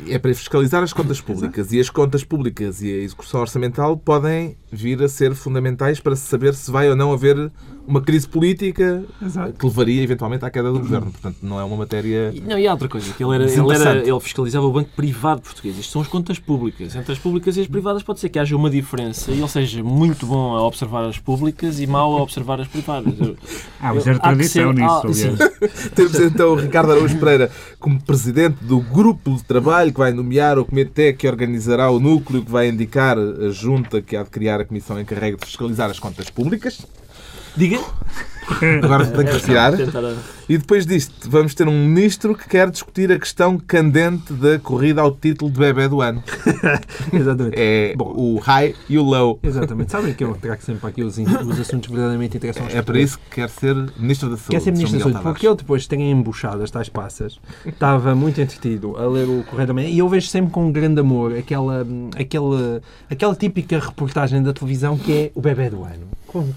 É 0.08 0.20
para 0.20 0.34
fiscalizar 0.34 0.84
as 0.84 0.94
contas 0.94 1.22
públicas. 1.22 1.72
E 1.72 1.80
as 1.80 1.90
contas 1.90 2.24
públicas 2.24 2.82
e 2.82 2.92
a 2.92 2.98
execução 2.98 3.42
orçamental 3.42 3.96
podem 3.98 4.58
vir 4.72 5.02
a 5.04 5.08
ser 5.08 5.34
fundamentais 5.36 6.00
para 6.00 6.16
se 6.16 6.28
saber 6.28 6.54
se 6.54 6.72
vai 6.72 6.90
ou 6.90 6.96
não 6.96 7.12
haver 7.14 7.52
uma 7.92 8.02
crise 8.02 8.28
política 8.28 9.04
Exato. 9.22 9.54
que 9.54 9.66
levaria 9.66 10.02
eventualmente 10.02 10.46
à 10.46 10.50
queda 10.50 10.72
do 10.72 10.80
governo. 10.80 11.12
Portanto, 11.12 11.38
não 11.42 11.60
é 11.60 11.64
uma 11.64 11.76
matéria. 11.76 12.34
Não, 12.48 12.58
e 12.58 12.66
há 12.68 12.72
outra 12.72 12.88
coisa, 12.88 13.14
que 13.14 13.24
ele, 13.24 13.36
era, 13.36 13.44
ele, 13.52 13.74
era, 13.74 13.98
ele 13.98 14.20
fiscalizava 14.22 14.66
o 14.66 14.72
banco 14.72 14.90
privado 14.96 15.42
português. 15.42 15.78
Isto 15.78 15.92
são 15.92 16.02
as 16.02 16.08
contas 16.08 16.40
públicas. 16.40 16.96
Entre 16.96 17.12
as 17.12 17.20
públicas 17.20 17.58
e 17.58 17.62
as 17.62 17.68
privadas 17.68 18.02
pode 18.02 18.20
ser 18.20 18.30
que 18.30 18.40
haja 18.40 18.56
uma 18.56 18.70
diferença 18.70 19.32
e 19.32 19.40
ele 19.40 19.48
seja 19.48 19.84
muito 19.84 20.26
bom 20.26 20.56
a 20.56 20.64
observar 20.66 21.04
as 21.06 21.20
públicas 21.20 21.80
e 21.80 21.86
mau 21.88 22.18
a 22.18 22.22
observar 22.22 22.62
as 22.62 22.68
privadas. 22.68 23.14
Eu- 23.20 23.36
Ah, 23.82 23.90
há 23.90 23.94
que 23.94 24.20
tradição 24.20 24.74
ser- 24.74 25.14
nisso, 25.14 25.44
ah. 25.44 25.92
Temos 25.94 26.16
então 26.20 26.54
o 26.54 26.56
Ricardo 26.56 26.92
Araújo 26.92 27.18
Pereira 27.20 27.52
como 27.80 28.02
presidente 28.02 28.64
do 28.64 28.80
grupo 28.80 29.36
de 29.36 29.44
trabalho 29.44 29.92
que 29.92 30.00
vai 30.00 30.12
nomear 30.14 30.58
o 30.58 30.66
comitê 30.66 31.12
que 31.14 31.28
organizará 31.28 31.90
o 31.92 32.00
núcleo 32.00 32.44
que 32.44 32.52
vai 32.52 32.70
indicar 32.70 33.18
a 33.18 33.50
junta 33.52 34.02
que 34.02 34.16
há 34.16 34.24
de 34.24 34.30
criar 34.30 34.62
a 34.62 34.66
comissão 34.66 35.00
encarregue 35.00 35.38
de 35.38 35.46
fiscalizar 35.46 35.90
as 35.90 36.00
contas 36.00 36.30
públicas. 36.30 36.86
Diga. 37.56 37.80
Agora 38.84 39.06
tem 39.06 39.26
que 39.26 39.32
retirar. 39.32 39.74
E 40.50 40.58
depois 40.58 40.86
disto, 40.86 41.30
vamos 41.30 41.54
ter 41.54 41.68
um 41.68 41.86
ministro 41.86 42.36
que 42.36 42.48
quer 42.48 42.70
discutir 42.70 43.12
a 43.12 43.18
questão 43.18 43.58
candente 43.58 44.34
da 44.34 44.60
corrida 44.60 45.02
ao 45.02 45.12
título 45.12 45.50
de 45.50 45.58
bebê 45.58 45.88
do 45.88 46.02
ano. 46.02 46.22
Exatamente. 47.14 47.56
É 47.58 47.96
Bom. 47.96 48.14
o 48.16 48.38
high 48.40 48.76
e 48.90 48.98
o 48.98 49.04
low. 49.04 49.40
Exatamente. 49.42 49.92
Sabem 49.92 50.14
que 50.14 50.24
eu 50.24 50.34
trago 50.36 50.62
sempre 50.62 50.86
aqui 50.90 51.04
os, 51.04 51.18
os 51.18 51.60
assuntos 51.60 51.90
verdadeiramente 51.90 52.36
interessam 52.36 52.66
aos 52.66 52.76
É 52.76 52.82
para 52.82 53.00
isso 53.00 53.18
que 53.18 53.36
quer 53.36 53.50
ser 53.50 53.76
ministro 53.98 54.30
da 54.30 54.38
Saúde. 54.38 54.52
Quer 54.52 54.62
ser 54.62 54.72
Ministro 54.72 55.00
da. 55.00 55.04
Saúde, 55.06 55.22
porque 55.22 55.48
eu 55.48 55.56
depois 55.56 55.84
de 55.84 55.90
terem 55.90 56.12
embuchado 56.12 56.64
as 56.64 56.72
tais 56.72 56.90
passas, 56.90 57.40
estava 57.66 58.14
muito 58.14 58.42
entretido 58.42 58.98
a 58.98 59.08
ler 59.08 59.30
o 59.30 59.44
Correio 59.44 59.68
da 59.68 59.74
Manhã 59.74 59.88
e 59.88 60.00
eu 60.00 60.10
vejo 60.10 60.28
sempre 60.28 60.52
com 60.52 60.66
um 60.66 60.72
grande 60.72 61.00
amor 61.00 61.38
aquela, 61.38 61.86
aquela, 62.20 62.82
aquela 63.10 63.36
típica 63.36 63.80
reportagem 63.80 64.44
da 64.44 64.52
televisão 64.52 64.98
que 64.98 65.14
é 65.14 65.32
o 65.34 65.42
bebê 65.42 65.70
do 65.70 65.84
ano. 65.84 66.08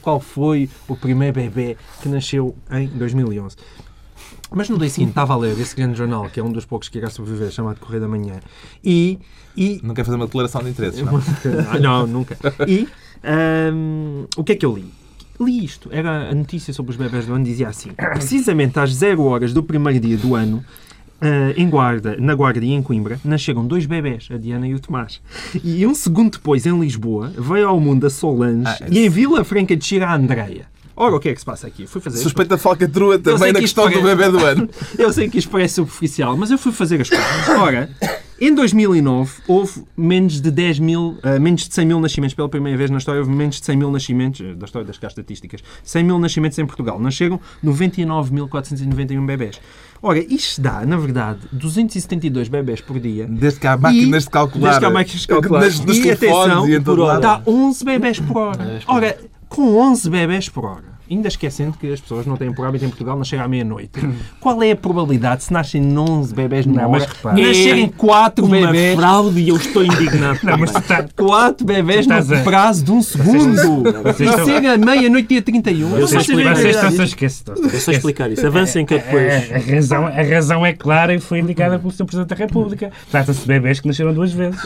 Qual- 0.01 0.21
foi 0.21 0.69
o 0.89 0.97
primeiro 0.97 1.35
bebê 1.35 1.77
que 2.03 2.09
nasceu 2.09 2.55
em 2.71 2.87
2011? 2.89 3.57
Mas 4.51 4.69
no 4.69 4.79
dia 4.79 4.89
seguinte 4.89 5.09
estava 5.11 5.35
a 5.35 5.37
ler 5.37 5.59
esse 5.59 5.75
grande 5.75 5.99
jornal, 5.99 6.29
que 6.31 6.39
é 6.39 6.45
um 6.45 6.53
dos 6.53 6.65
poucos 6.65 6.89
que 6.89 6.99
irá 6.99 7.11
sobreviver, 7.11 7.51
chamado 7.51 7.81
Correio 7.81 8.03
da 8.03 8.09
Manhã, 8.09 8.35
e, 8.85 9.19
e 9.57 9.81
Não 9.83 9.95
quer 9.95 10.05
fazer 10.05 10.17
uma 10.17 10.27
declaração 10.27 10.63
de 10.63 10.71
interesses, 10.71 11.01
não? 11.03 11.17
ah, 11.71 11.79
não, 11.79 12.07
nunca. 12.07 12.37
E 12.69 12.89
ahm, 13.25 14.27
o 14.37 14.45
que 14.45 14.53
é 14.53 14.55
que 14.57 14.65
eu 14.65 14.75
li? 14.75 14.87
Li 15.41 15.65
isto. 15.65 15.89
Era 15.93 16.31
a 16.31 16.35
notícia 16.35 16.73
sobre 16.73 16.93
os 16.93 16.97
bebés 16.97 17.27
do 17.27 17.35
ano, 17.35 17.45
dizia 17.45 17.69
assim: 17.69 17.91
precisamente 18.13 18.79
às 18.79 18.95
0 18.95 19.25
horas 19.25 19.53
do 19.53 19.63
primeiro 19.65 19.99
dia 19.99 20.17
do 20.17 20.37
ano. 20.37 20.65
Ah, 21.25 21.55
em 21.57 21.69
Guarda, 21.71 22.17
na 22.21 22.35
Guarda 22.35 22.65
e 22.65 22.73
em 22.73 22.83
Coimbra, 22.83 23.19
nasceram 23.25 23.67
dois 23.67 23.87
bebés, 23.87 24.29
a 24.31 24.37
Diana 24.37 24.69
e 24.69 24.75
o 24.75 24.79
Tomás. 24.81 25.23
E 25.65 25.87
um 25.87 25.95
segundo 25.95 26.33
depois, 26.33 26.67
em 26.67 26.79
Lisboa, 26.79 27.33
veio 27.37 27.67
ao 27.67 27.81
mundo 27.81 28.07
a 28.07 28.11
Solange 28.11 28.67
Ah, 28.67 28.79
e 28.91 28.99
em 28.99 29.09
Vila 29.09 29.43
Franca 29.43 29.75
de 29.75 29.85
Xira 29.85 30.09
a 30.09 30.15
Andreia. 30.15 30.67
Ora, 30.97 31.17
o 31.17 31.21
que 31.21 31.31
é 31.31 31.35
que 31.35 31.41
se 31.41 31.47
passa 31.47 31.67
aqui? 31.67 31.87
Suspeita 31.87 32.57
de 32.57 32.63
falcatrua 32.63 33.19
também 33.19 33.53
na 33.53 33.59
que 33.59 33.65
isto 33.65 33.83
questão 33.83 34.03
do 34.03 34.07
bebê 34.07 34.31
do 34.31 34.39
ano. 34.45 34.69
eu 34.97 35.13
sei 35.13 35.29
que 35.29 35.39
isto 35.39 35.51
parece 35.51 35.75
superficial, 35.75 36.37
mas 36.37 36.51
eu 36.51 36.59
fui 36.59 36.71
fazer 36.71 37.01
as 37.01 37.09
contas. 37.09 37.49
Ora, 37.49 37.91
Em 38.41 38.53
2009, 38.53 39.43
houve 39.47 39.85
menos 39.97 40.41
de 40.41 40.51
10 40.51 40.81
mil, 40.81 41.17
uh, 41.25 41.41
menos 41.41 41.69
de 41.69 41.75
100 41.75 41.87
mil 41.87 42.01
nascimentos. 42.01 42.35
Pela 42.35 42.49
primeira 42.49 42.77
vez 42.77 42.91
na 42.91 42.99
história, 42.99 43.21
houve 43.21 43.31
menos 43.33 43.61
de 43.61 43.65
100 43.65 43.77
mil 43.77 43.91
nascimentos, 43.93 44.41
uh, 44.41 44.55
da 44.57 44.67
história 44.67 44.87
das 44.87 44.99
cá 44.99 45.07
estatísticas, 45.07 45.63
100 45.85 46.05
mil 46.05 46.19
nascimentos 46.19 46.59
em 46.59 46.67
Portugal. 46.67 46.99
Nasceram 46.99 47.41
99.491 47.65 49.25
bebés. 49.25 49.61
Ora, 50.03 50.19
isto 50.19 50.61
dá, 50.61 50.85
na 50.85 50.97
verdade, 50.97 51.41
272 51.53 52.49
bebés 52.49 52.81
por 52.81 52.99
dia. 52.99 53.27
Desde 53.29 53.61
que 53.61 53.67
há 53.67 53.77
máquinas 53.77 54.25
E- 54.25 54.27
de 54.27 54.31
calcular. 54.31 54.65
Desde 54.65 54.81
que 54.81 54.87
há 54.87 54.91
máquinas 54.91 55.21
de 55.21 55.29
calcular. 55.29 55.61
Nas, 55.61 55.81
nos 55.81 55.97
e 55.97 56.11
atenção, 56.11 56.69
e 56.69 56.81
todo 56.81 57.03
lado. 57.03 57.21
dá 57.21 57.43
11 57.47 57.85
bebés 57.85 58.19
por 58.21 58.37
hora. 58.37 58.81
Ora, 58.87 59.17
com 59.49 59.77
11 59.77 60.11
bebés 60.11 60.49
por 60.49 60.65
hora, 60.65 60.94
ainda 61.11 61.29
esquecendo 61.29 61.77
que 61.79 61.93
as 61.93 62.01
pessoas 62.01 62.27
não 62.27 62.37
têm 62.37 62.53
por 62.53 62.67
hábito 62.67 62.85
em 62.85 62.89
Portugal 62.89 63.19
nascer 63.19 63.39
à 63.41 63.47
meia-noite, 63.49 63.91
qual 64.41 64.63
é 64.63 64.71
a 64.73 64.77
probabilidade, 64.77 65.45
se 65.45 65.53
nascem 65.53 65.83
11 65.99 66.35
bebés 66.35 66.65
numa 66.67 66.83
Não, 66.83 66.91
mas 66.91 67.03
hora, 67.03 67.13
repara. 67.13 67.37
nascerem 67.39 67.89
4 67.89 68.45
Uma 68.45 68.57
bebés... 68.67 68.97
fraude 68.99 69.41
e 69.41 69.49
eu 69.49 69.57
estou 69.57 69.85
indignado. 69.85 70.39
Não, 70.43 70.59
mas 70.59 70.71
tu 70.73 70.81
tá- 70.83 71.05
4 71.17 71.67
bebés 71.67 72.07
no 72.07 72.15
a- 72.15 72.41
prazo 72.43 72.85
de 72.85 72.93
um 72.93 73.03
segundo. 73.03 73.83
Vocês 74.03 74.31
estão- 74.31 74.47
Nascer 74.47 74.67
à 74.67 74.77
meia-noite 74.79 75.29
dia 75.29 75.43
31. 75.43 75.97
Eu 75.97 76.09
sei 76.09 76.19
Vocês 76.19 76.29
explicar 76.29 76.57
vocês 76.57 76.69
isso. 76.69 76.77
estão-se 76.79 77.01
a 77.01 77.05
esquecer. 77.05 77.45
Eu 77.75 77.81
sei 77.81 77.95
explicar 77.97 78.31
isso. 78.31 78.47
Avancem 78.47 78.87
que 78.87 78.95
eu 78.95 78.99
depois. 78.99 79.33
A, 79.53 79.57
a 79.57 79.75
razão, 79.75 80.07
a 80.07 80.23
razão 80.23 80.67
é 80.67 80.73
clara 80.73 81.15
e 81.15 81.21
foi 81.21 81.39
indicada 81.41 81.79
pelo 81.79 81.91
Sr. 81.93 82.05
Presidente 82.05 82.29
da 82.29 82.37
República. 82.37 82.91
Trata-se 83.11 83.41
de 83.41 83.47
bebés 83.47 83.81
que 83.81 83.87
nasceram 83.89 84.13
duas 84.15 84.33
vezes. 84.33 84.59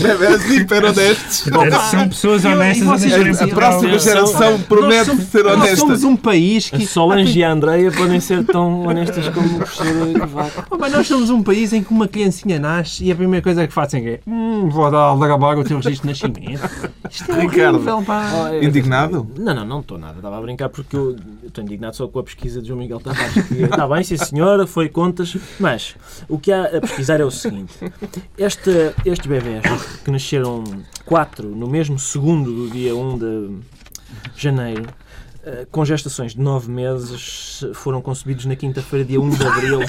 Bebés 0.00 0.50
hiper 0.50 0.84
honestos. 0.84 1.44
São 1.90 2.08
pessoas 2.08 2.44
honestas 2.44 3.42
a 3.42 3.48
próxima 3.48 3.98
geração 3.98 4.60
promete 4.60 5.07
somos- 5.08 5.24
ser 5.24 5.44
Nós 5.44 5.54
honesta. 5.56 5.76
somos 5.76 6.04
um 6.04 6.16
país 6.16 6.70
A 6.72 6.76
que... 6.76 6.86
Solange 6.86 7.38
e 7.38 7.44
a 7.44 7.50
Andreia 7.52 7.90
podem 7.92 8.20
ser 8.20 8.44
tão 8.44 8.86
honestas 8.86 9.28
como 9.28 9.46
o 9.48 9.58
professor 9.58 10.12
Cavaco. 10.18 10.66
Oh, 10.70 10.78
mas 10.78 10.92
nós 10.92 11.06
somos 11.06 11.30
um 11.30 11.42
país 11.42 11.72
em 11.72 11.82
que 11.82 11.90
uma 11.90 12.06
criancinha 12.08 12.58
nasce 12.58 13.04
e 13.04 13.12
a 13.12 13.16
primeira 13.16 13.42
coisa 13.42 13.66
que 13.66 13.72
fazem 13.72 14.06
é 14.06 14.20
hum, 14.26 14.68
vou 14.68 14.90
dar 14.90 15.16
gravar 15.16 15.56
o 15.58 15.64
teu 15.64 15.76
registro 15.78 16.08
de 16.08 16.12
nascimento. 16.12 16.90
Isto 17.10 17.32
é 17.32 17.40
Ricardo. 17.40 17.74
horrível, 17.76 18.02
pá. 18.02 18.50
Indignado? 18.62 19.26
Não, 19.38 19.54
não, 19.54 19.64
não 19.64 19.80
estou 19.80 19.98
nada. 19.98 20.16
Estava 20.16 20.38
a 20.38 20.40
brincar 20.40 20.68
porque 20.68 20.96
eu 20.96 21.16
estou 21.44 21.62
indignado 21.64 21.96
só 21.96 22.06
com 22.08 22.18
a 22.18 22.22
pesquisa 22.22 22.60
de 22.60 22.68
João 22.68 22.80
Miguel 22.80 23.00
Tavares. 23.00 23.36
Está 23.50 23.86
bem, 23.88 24.02
sim 24.02 24.16
senhora, 24.16 24.66
foi 24.66 24.88
contas. 24.88 25.36
Mas 25.58 25.94
o 26.28 26.38
que 26.38 26.52
há 26.52 26.64
a 26.64 26.80
pesquisar 26.80 27.20
é 27.20 27.24
o 27.24 27.30
seguinte: 27.30 27.74
este, 28.36 28.70
estes 29.04 29.26
bebés 29.26 29.62
que 30.04 30.10
nasceram 30.10 30.64
quatro 31.04 31.48
no 31.48 31.66
mesmo 31.68 31.98
segundo 31.98 32.52
do 32.52 32.70
dia 32.70 32.94
1 32.94 33.18
de 33.18 33.50
janeiro. 34.36 34.84
eh, 35.44 35.66
Com 35.70 35.84
gestações 35.84 36.32
de 36.34 36.40
9 36.40 36.70
meses 36.70 37.64
foram 37.74 38.00
concebidos 38.00 38.44
na 38.46 38.56
quinta-feira, 38.56 39.04
dia 39.04 39.20
1 39.20 39.30
de 39.30 39.46
abril. 39.46 39.80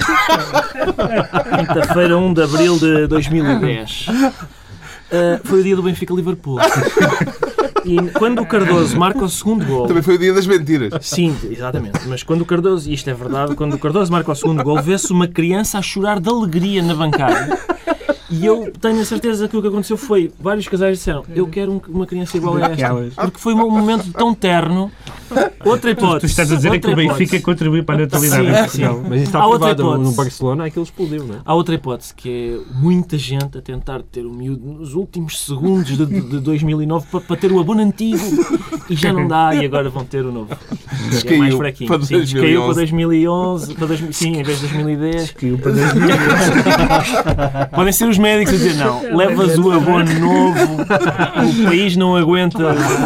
Quinta-feira, 1.58 2.16
1 2.18 2.32
de 2.34 2.42
abril 2.42 2.78
de 2.78 3.06
2010. 3.06 4.06
Eh, 5.12 5.40
foi 5.44 5.60
o 5.60 5.62
dia 5.62 5.76
do 5.76 5.82
Benfica-Liverpool. 5.82 6.58
E 7.84 7.96
quando 8.12 8.40
o 8.42 8.46
Cardoso 8.46 8.96
marca 8.98 9.24
o 9.24 9.28
segundo 9.28 9.64
gol, 9.64 9.86
Também 9.86 10.02
foi 10.02 10.14
o 10.16 10.18
dia 10.18 10.32
das 10.34 10.46
mentiras. 10.46 10.92
Sim, 11.04 11.34
exatamente. 11.50 12.06
Mas 12.06 12.22
quando 12.22 12.42
o 12.42 12.44
Cardoso, 12.46 12.88
e 12.88 12.92
isto 12.94 13.08
é 13.08 13.14
verdade, 13.14 13.54
quando 13.54 13.74
o 13.74 13.78
Cardoso 13.78 14.12
marca 14.12 14.30
o 14.30 14.34
segundo 14.36 14.62
gol, 14.62 14.80
vê-se 14.82 15.10
uma 15.12 15.26
criança 15.26 15.78
a 15.78 15.82
chorar 15.82 16.20
de 16.20 16.28
alegria 16.28 16.82
na 16.82 16.94
bancada. 16.94 17.58
E 18.30 18.46
eu 18.46 18.72
tenho 18.80 19.00
a 19.00 19.04
certeza 19.04 19.48
que 19.48 19.56
o 19.56 19.62
que 19.62 19.68
aconteceu 19.68 19.96
foi, 19.96 20.30
vários 20.38 20.66
casais 20.68 20.98
disseram, 20.98 21.24
eu 21.34 21.46
quero 21.48 21.72
um- 21.72 21.80
uma 21.88 22.06
criança 22.06 22.36
igual 22.36 22.54
a 22.56 22.58
esta. 22.72 22.86
Porque 23.16 23.38
foi 23.38 23.54
um 23.54 23.70
momento 23.70 24.12
tão 24.12 24.34
terno. 24.34 24.90
Outra 25.64 25.90
hipótese. 25.90 26.20
Tu 26.20 26.26
estás 26.26 26.52
a 26.52 26.56
dizer 26.56 26.68
é 26.72 26.78
que 26.78 26.86
o 26.86 26.90
outra 26.90 26.96
Benfica 26.96 27.22
hipótese. 27.22 27.42
contribuiu 27.42 27.84
para 27.84 27.94
a 27.96 27.98
natalidade 27.98 28.42
Sim, 28.44 28.50
em 28.50 28.54
Portugal. 28.54 29.02
Mas 29.08 29.22
está 29.22 29.38
Há 29.40 29.46
outra 29.46 29.68
no, 29.68 29.72
hipótese. 29.74 30.02
no 30.04 30.12
Barcelona, 30.12 30.64
aquilo 30.66 30.84
explodiu, 30.84 31.24
não 31.26 31.34
é? 31.36 31.38
Há 31.44 31.54
outra 31.54 31.74
hipótese, 31.74 32.14
que 32.14 32.28
é 32.30 32.74
muita 32.78 33.18
gente 33.18 33.58
a 33.58 33.60
tentar 33.62 34.02
ter 34.02 34.24
o 34.26 34.30
miúdo 34.32 34.64
nos 34.66 34.94
últimos 34.94 35.40
segundos 35.44 35.96
de, 35.96 36.06
de 36.06 36.40
2009 36.40 37.06
para, 37.10 37.20
para 37.20 37.36
ter 37.36 37.52
o 37.52 37.60
abono 37.60 37.82
antigo 37.82 38.18
e 38.88 38.94
já 38.96 39.12
não 39.12 39.26
dá 39.28 39.54
e 39.54 39.64
agora 39.64 39.88
vão 39.90 40.04
ter 40.04 40.24
o 40.24 40.32
novo. 40.32 40.50
É 40.52 40.56
mais 40.96 41.10
Descaiu 41.10 41.56
fraquinho. 41.58 41.88
para 41.88 42.02
Sim, 42.02 42.20
descaiu 42.20 42.62
para 42.64 42.74
2011. 42.74 42.80
2011, 42.80 43.74
para 43.74 43.86
2000, 43.86 44.12
sim, 44.12 44.36
em 44.36 44.42
vez 44.42 44.60
de 44.60 44.66
2010. 44.68 45.30
Que 45.32 45.50
o 45.52 45.58
para 45.58 45.72
2000. 45.72 46.06
Podem 47.74 47.92
ser 47.92 48.08
os 48.08 48.18
médicos 48.18 48.54
a 48.54 48.56
dizer 48.56 48.74
não, 48.76 49.16
levas 49.16 49.58
o 49.58 49.70
abono 49.72 50.18
novo, 50.18 50.82
o 50.82 51.64
país 51.64 51.96
não 51.96 52.16
aguenta 52.16 52.58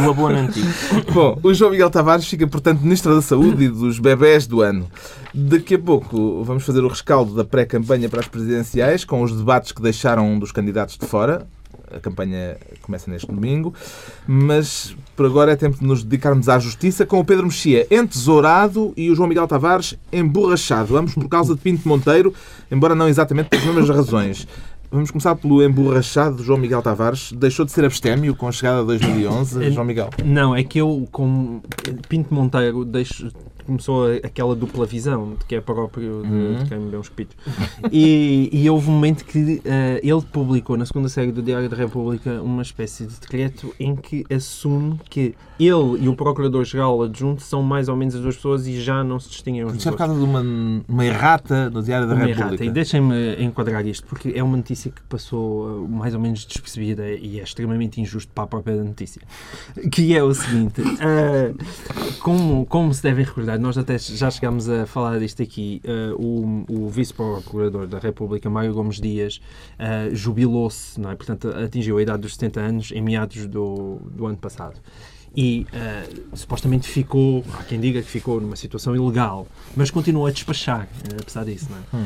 o 0.05 0.11
abono 0.11 0.39
antigo. 0.39 0.69
Bom, 1.13 1.39
o 1.43 1.53
João 1.55 1.71
Miguel 1.73 1.91
Tavares 1.91 2.14
fica, 2.23 2.47
portanto, 2.47 2.81
Ministro 2.81 3.15
da 3.15 3.23
Saúde 3.23 3.65
e 3.65 3.69
dos 3.69 3.99
bebés 3.99 4.47
do 4.47 4.61
ano. 4.61 4.89
Daqui 5.33 5.75
a 5.75 5.79
pouco 5.79 6.45
vamos 6.45 6.65
fazer 6.65 6.81
o 6.81 6.89
rescaldo 6.89 7.35
da 7.35 7.45
pré-campanha 7.45 8.09
para 8.09 8.21
as 8.21 8.29
presidenciais, 8.29 9.05
com 9.05 9.23
os 9.23 9.37
debates 9.37 9.73
que 9.73 9.83
deixaram 9.83 10.29
um 10.29 10.39
dos 10.39 10.53
candidatos 10.53 10.97
de 10.97 11.07
fora. 11.07 11.47
A 11.95 12.01
campanha 12.01 12.57
começa 12.83 13.11
neste 13.11 13.27
domingo. 13.27 13.75
Mas 14.27 14.95
por 15.17 15.27
agora 15.27 15.53
é 15.53 15.57
tempo 15.57 15.79
de 15.79 15.85
nos 15.85 16.03
dedicarmos 16.03 16.49
à 16.49 16.59
justiça 16.59 17.07
com 17.07 17.21
o 17.21 17.25
Pedro 17.25 17.47
Mexia 17.47 17.87
entesourado 17.91 18.93
e 18.97 19.11
o 19.11 19.15
João 19.15 19.29
Miguel 19.29 19.47
Tavares 19.47 19.97
emborrachado. 20.13 20.97
Ambos 20.97 21.15
por 21.15 21.29
causa 21.29 21.55
de 21.55 21.61
Pinto 21.61 21.89
Monteiro, 21.89 22.35
embora 22.71 22.95
não 22.95 23.09
exatamente 23.09 23.49
pelas 23.49 23.65
mesmas 23.65 23.89
razões. 23.89 24.47
Vamos 24.95 25.11
começar 25.11 25.35
pelo 25.35 25.61
emborrachado 25.61 26.41
João 26.41 26.57
Miguel 26.57 26.81
Tavares. 26.81 27.33
Deixou 27.33 27.67
de 27.67 27.73
ser 27.73 27.85
abstémio 27.85 28.33
com 28.37 28.47
a 28.47 28.53
chegada 28.53 28.81
de 28.83 28.87
2011, 28.87 29.71
João 29.75 29.85
Miguel? 29.85 30.09
Não, 30.25 30.55
é 30.55 30.63
que 30.63 30.81
eu, 30.81 31.09
com 31.11 31.61
Pinto 32.09 32.33
Monteiro, 32.33 32.85
deixo, 32.85 33.29
começou 33.65 34.07
aquela 34.23 34.55
dupla 34.55 34.87
visão, 34.87 35.35
de 35.39 35.45
que 35.45 35.55
é 35.55 35.61
próprio 35.61 36.23
de, 36.23 36.59
de 36.59 36.69
quem 36.69 36.79
me 36.79 36.91
deu 36.91 37.01
uns 37.01 37.09
pitos. 37.09 37.37
E, 37.91 38.49
e 38.53 38.69
houve 38.71 38.89
um 38.89 38.93
momento 38.93 39.25
que 39.25 39.61
eh, 39.65 40.01
ele 40.03 40.23
publicou, 40.23 40.77
na 40.77 40.87
segunda 40.87 41.09
série 41.09 41.33
do 41.33 41.43
Diário 41.43 41.69
da 41.69 41.77
República, 41.77 42.41
uma 42.43 42.63
espécie 42.63 43.07
de 43.07 43.15
decreto 43.21 43.75
em 43.79 43.97
que 43.97 44.25
assume 44.33 45.01
que 45.09 45.35
ele 45.59 46.03
e 46.03 46.09
o 46.09 46.17
Procurador-Geral 46.17 47.03
adjunto 47.03 47.43
são 47.43 47.63
mais 47.63 47.89
ou 47.89 47.97
menos 47.97 48.15
as 48.15 48.21
duas 48.21 48.37
pessoas 48.37 48.67
e 48.67 48.81
já 48.81 49.05
não 49.05 49.21
se 49.21 49.29
distinguem 49.29 49.65
uns 49.65 49.77
Isso 49.77 49.89
é 49.89 49.93
por 49.93 49.99
causa 49.99 50.15
de 50.15 50.25
uma, 50.25 50.43
uma 50.89 51.07
errata 51.07 51.71
no 51.71 51.83
Diário 51.83 52.09
da 52.09 52.15
Uma 52.15 52.25
República. 52.25 52.49
errata. 52.49 52.65
E 52.65 52.71
deixem-me 52.71 53.37
enquadrar 53.43 53.87
isto, 53.87 54.07
porque 54.07 54.33
é 54.35 54.43
uma 54.43 54.57
notícia 54.57 54.91
que 54.91 55.01
passou 55.03 55.85
uh, 55.85 55.89
mais 55.89 56.15
ou 56.15 56.21
menos 56.21 56.45
despercebida 56.45 57.09
e 57.09 57.39
é 57.39 57.43
extremamente 57.43 58.01
injusto 58.01 58.33
para 58.33 58.45
a 58.45 58.47
própria 58.47 58.83
notícia. 58.83 59.23
Que 59.93 60.17
é 60.17 60.23
o 60.23 60.35
seguinte: 60.35 60.81
uh, 60.81 62.19
como, 62.21 62.67
como 62.67 62.93
se 62.93 63.03
devem 63.03 63.25
recordar, 63.25 63.54
nós 63.59 63.77
até 63.79 63.99
já 63.99 64.31
chegámos 64.31 64.69
a 64.69 64.87
falar 64.87 65.19
disto 65.19 65.43
aqui. 65.43 65.81
uh, 65.85 66.15
o 66.21 66.65
o 66.69 66.89
vice-procurador 66.89 67.87
da 67.87 67.99
República, 67.99 68.49
Mário 68.49 68.73
Gomes 68.73 69.01
Dias, 69.01 69.41
uh, 69.79 70.15
jubilou-se, 70.15 71.01
não 71.01 71.11
é? 71.11 71.15
portanto, 71.15 71.49
atingiu 71.49 71.99
a 71.99 72.03
idade 72.03 72.23
dos 72.23 72.35
70 72.35 72.61
anos 72.61 72.93
em 72.93 73.01
meados 73.01 73.47
do, 73.47 73.99
do 74.11 74.27
ano 74.27 74.37
passado 74.37 74.81
e 75.37 75.67
eh, 75.73 76.09
supostamente 76.33 76.87
ficou, 76.89 77.45
há 77.59 77.65
quem 77.65 77.81
diga 77.81 78.01
que 78.01 78.09
ficou 78.09 78.41
numa 78.41 78.57
situação 78.57 78.95
ilegal, 78.95 79.47
mas 79.77 79.91
continua 79.91 80.29
a 80.29 80.33
despachar, 80.33 80.89
eh, 81.11 81.17
apesar 81.21 81.45
disso, 81.45 81.69
não 81.71 82.01
é? 82.01 82.05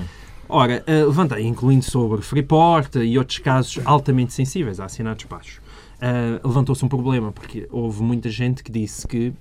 Ora, 0.48 0.82
eh, 0.86 1.04
levantei, 1.04 1.44
incluindo 1.44 1.84
sobre 1.84 2.22
Freeport 2.22 2.96
e 2.96 3.18
outros 3.18 3.38
casos 3.38 3.80
altamente 3.84 4.32
sensíveis 4.32 4.80
a 4.80 4.86
assinar 4.86 5.14
despachos. 5.14 5.60
Eh, 6.00 6.40
Levantou-se 6.42 6.82
um 6.82 6.88
problema, 6.88 7.30
porque 7.30 7.68
houve 7.70 8.02
muita 8.02 8.30
gente 8.30 8.62
que 8.62 8.72
disse 8.72 9.06
que 9.06 9.34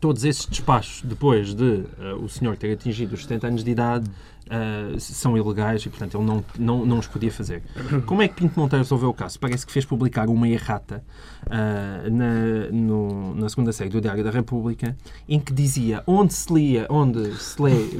todos 0.00 0.24
esses 0.24 0.46
despachos, 0.46 1.02
depois 1.02 1.54
de 1.54 1.84
eh, 1.98 2.14
o 2.14 2.28
senhor 2.28 2.56
ter 2.56 2.72
atingido 2.72 3.14
os 3.14 3.22
70 3.22 3.46
anos 3.48 3.64
de 3.64 3.70
idade, 3.70 4.10
eh, 4.48 4.94
são 4.98 5.36
ilegais 5.36 5.82
e, 5.84 5.88
portanto, 5.88 6.16
ele 6.16 6.24
não, 6.24 6.44
não, 6.58 6.86
não 6.86 6.98
os 6.98 7.06
podia 7.06 7.30
fazer. 7.30 7.62
Como 8.06 8.22
é 8.22 8.28
que 8.28 8.34
Pinto 8.34 8.58
Monteiro 8.58 8.82
resolveu 8.82 9.10
o 9.10 9.14
caso? 9.14 9.38
Parece 9.38 9.66
que 9.66 9.72
fez 9.72 9.84
publicar 9.84 10.28
uma 10.28 10.48
errata 10.48 11.02
ah, 11.50 12.08
na, 12.10 12.70
no- 12.72 13.34
na 13.34 13.48
segunda 13.48 13.72
série 13.72 13.90
do 13.90 14.00
Diário 14.00 14.22
da 14.24 14.30
República 14.30 14.96
em 15.28 15.38
que 15.40 15.52
dizia 15.52 16.02
onde 16.06 16.32
se 16.34 16.52
lia, 16.52 16.86
onde 16.90 17.34
se 17.36 17.60
lê 17.60 17.72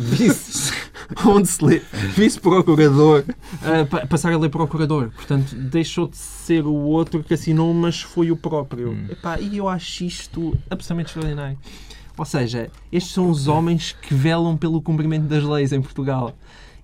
onde 1.27 1.49
se 1.49 1.64
lê 1.64 1.81
vice-procurador, 2.14 3.25
pa- 3.90 4.07
passar 4.07 4.33
a 4.33 4.38
ler 4.38 4.49
procurador. 4.49 5.11
Portanto, 5.11 5.55
deixou 5.55 6.09
de 6.09 6.16
ser 6.16 6.64
o 6.66 6.73
outro 6.75 7.23
que 7.23 7.35
assinou, 7.35 7.73
mas 7.75 8.01
foi 8.01 8.31
o 8.31 8.37
próprio. 8.37 8.96
Epá, 9.11 9.38
e 9.40 9.57
eu 9.59 9.68
acho 9.68 10.05
isto 10.05 10.57
absolutamente 10.70 11.09
extraordinário. 11.09 11.59
Ou 12.16 12.25
seja, 12.25 12.70
estes 12.92 13.12
são 13.14 13.31
os 13.31 13.49
homens 13.49 13.96
que 14.03 14.14
velam 14.14 14.57
pelo 14.57 14.81
cumprimento 14.83 15.25
das 15.25 15.42
leis 15.42 15.73
em 15.73 15.81
Portugal. 15.81 16.35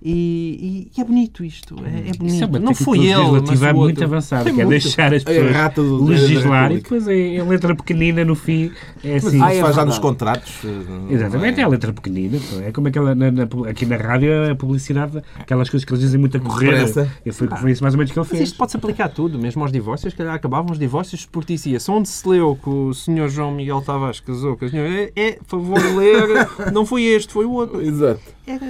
E, 0.01 0.87
e- 0.93 0.97
e 0.97 1.01
é 1.01 1.03
bonito 1.03 1.43
isto. 1.43 1.75
É, 1.83 2.09
é 2.09 2.13
bonito. 2.13 2.25
Isso 2.25 2.43
é 2.43 2.59
não 2.59 2.73
foi 2.75 2.99
ele, 2.99 3.13
mas 3.15 3.61
o 3.61 3.73
muito 3.75 4.03
É 4.03 4.51
que 4.53 4.61
é 4.61 4.65
deixar 4.65 5.13
as 5.13 5.23
A 5.23 5.25
pessoas 5.25 5.47
errata 5.49 5.81
do 5.81 6.03
legislar 6.05 6.71
e 6.71 6.75
depois 6.81 7.07
é 7.07 7.39
a 7.39 7.43
letra 7.43 7.75
pequenina 7.75 8.23
no 8.23 8.35
fim. 8.35 8.71
É 9.03 9.13
Mas 9.13 9.25
assim. 9.25 9.37
isso 9.37 9.45
Ah, 9.45 9.53
é 9.55 9.61
faz 9.61 9.75
já 9.75 9.85
nos 9.85 9.99
contratos. 9.99 10.53
eh, 10.65 11.13
Exatamente, 11.13 11.59
é 11.59 11.63
a 11.63 11.67
letra 11.67 11.91
pequenina. 11.93 12.37
É 12.63 12.71
como 12.71 12.87
aquela 12.87 13.15
na- 13.15 13.31
na- 13.31 13.47
aqui 13.69 13.85
na 13.85 13.97
rádio, 13.97 14.51
a 14.51 14.55
publicidade, 14.55 15.21
aquelas 15.39 15.69
coisas 15.69 15.83
que 15.85 15.91
eles 15.91 16.01
dizem 16.01 16.19
muito 16.19 16.37
a 16.37 16.39
correr. 16.39 16.71
Depressa. 16.71 17.11
E 17.25 17.31
foi, 17.31 17.47
isso 17.71 17.83
mais 17.83 17.93
ou 17.93 17.97
menos 17.97 18.11
que 18.11 18.19
ele 18.19 18.25
Mas 18.29 18.37
fez. 18.37 18.49
isto 18.49 18.57
pode-se 18.57 18.77
aplicar 18.77 19.05
a 19.05 19.09
tudo, 19.09 19.39
mesmo 19.39 19.61
aos 19.63 19.71
divórcios. 19.71 20.13
Se 20.13 20.17
calhar 20.17 20.33
acabavam 20.35 20.71
os 20.71 20.79
divórcios 20.79 21.25
porque 21.25 21.53
dizia 21.53 21.79
se 21.79 21.89
onde 21.89 22.07
se 22.07 22.27
leu 22.27 22.57
que 22.61 22.69
o 22.69 22.93
senhor 22.93 23.29
João 23.29 23.51
Miguel 23.51 23.81
Tavares 23.81 24.19
casou 24.19 24.55
com 24.55 24.65
a 24.65 24.69
senhora, 24.69 24.89
é, 24.89 25.11
é 25.15 25.39
favor 25.47 25.79
de 25.79 25.87
ler, 25.95 26.27
não 26.71 26.85
foi 26.85 27.03
este, 27.03 27.33
foi 27.33 27.45
o 27.45 27.51
outro. 27.51 27.81
Exato. 27.81 28.19
Era, 28.45 28.65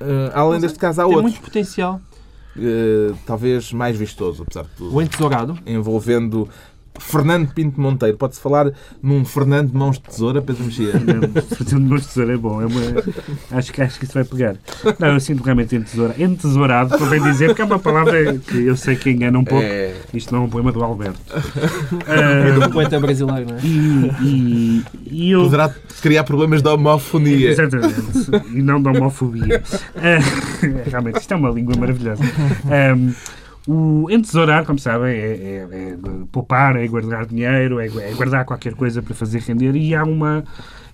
Eh, 0.00 0.30
além 0.34 0.59
deste 0.60 0.78
caso, 0.78 1.00
há 1.00 1.04
tem 1.04 1.14
outros. 1.14 1.32
muito 1.32 1.42
potencial. 1.44 2.00
eh, 2.56 3.12
talvez 3.26 3.72
mais 3.72 3.96
vistoso, 3.96 4.42
apesar 4.42 4.62
de 4.64 4.70
tudo. 4.76 4.94
O 4.94 5.00
entesourado. 5.02 5.58
Envolvendo 5.66 6.48
Fernando 7.00 7.52
Pinto 7.52 7.80
Monteiro. 7.80 8.16
Pode-se 8.16 8.40
falar 8.40 8.70
num 9.02 9.24
Fernando 9.24 9.70
de 9.70 9.76
Mãos 9.76 9.96
de 9.96 10.02
Tesoura, 10.02 10.40
Pedro 10.42 10.64
Mexia? 10.64 10.92
Fazer 11.56 11.76
um 11.76 11.80
monte 11.80 12.02
de 12.02 12.08
tesoura 12.08 12.34
é 12.34 12.36
bom. 12.36 12.60
É 12.62 12.66
uma... 12.66 12.80
acho, 13.58 13.72
que, 13.72 13.82
acho 13.82 13.98
que 13.98 14.04
isso 14.04 14.14
vai 14.14 14.24
pegar. 14.24 14.56
Não, 14.98 15.08
eu 15.08 15.20
sinto 15.20 15.42
realmente 15.42 15.74
entesoura. 15.74 16.14
Entesourado, 16.18 16.96
convém 16.98 17.20
dizer, 17.22 17.48
porque 17.48 17.62
é 17.62 17.64
uma 17.64 17.78
palavra 17.78 18.38
que 18.38 18.66
eu 18.66 18.76
sei 18.76 18.96
que 18.96 19.10
engana 19.10 19.38
um 19.38 19.44
pouco. 19.44 19.64
É. 19.64 19.94
Isto 20.14 20.34
não 20.34 20.42
é 20.42 20.44
um 20.46 20.50
poema 20.50 20.70
do 20.72 20.82
Alberto. 20.82 21.18
É 22.06 22.50
Ah, 22.50 22.58
do 22.66 22.70
poeta 22.70 22.98
brasileiro, 23.00 23.46
não 23.50 23.56
é? 23.56 23.60
e, 23.62 24.12
e, 24.22 24.84
e 25.10 25.30
eu. 25.30 25.42
Poderá 25.44 25.72
criar 26.00 26.24
problemas 26.24 26.62
de 26.62 26.68
homofonia. 26.68 27.50
Exatamente. 27.50 27.94
E 28.52 28.62
não 28.62 28.80
de 28.82 28.88
homofobia. 28.88 29.62
Ah, 29.96 30.18
realmente, 30.90 31.20
isto 31.20 31.32
é 31.32 31.36
uma 31.36 31.50
língua 31.50 31.74
maravilhosa. 31.78 32.22
Ahm, 32.66 33.12
o 33.66 34.06
entesourar, 34.10 34.64
como 34.64 34.78
sabem, 34.78 35.10
é, 35.14 35.26
é- 35.26 35.68
é 35.92 35.96
poupar, 36.32 36.76
é 36.76 36.86
guardar 36.88 37.26
dinheiro, 37.26 37.78
é, 37.78 37.86
é 37.86 38.14
guardar 38.14 38.44
qualquer 38.44 38.74
coisa 38.74 39.02
para 39.02 39.14
fazer 39.14 39.40
render. 39.40 39.76
E 39.76 39.94
há 39.94 40.04
uma. 40.04 40.44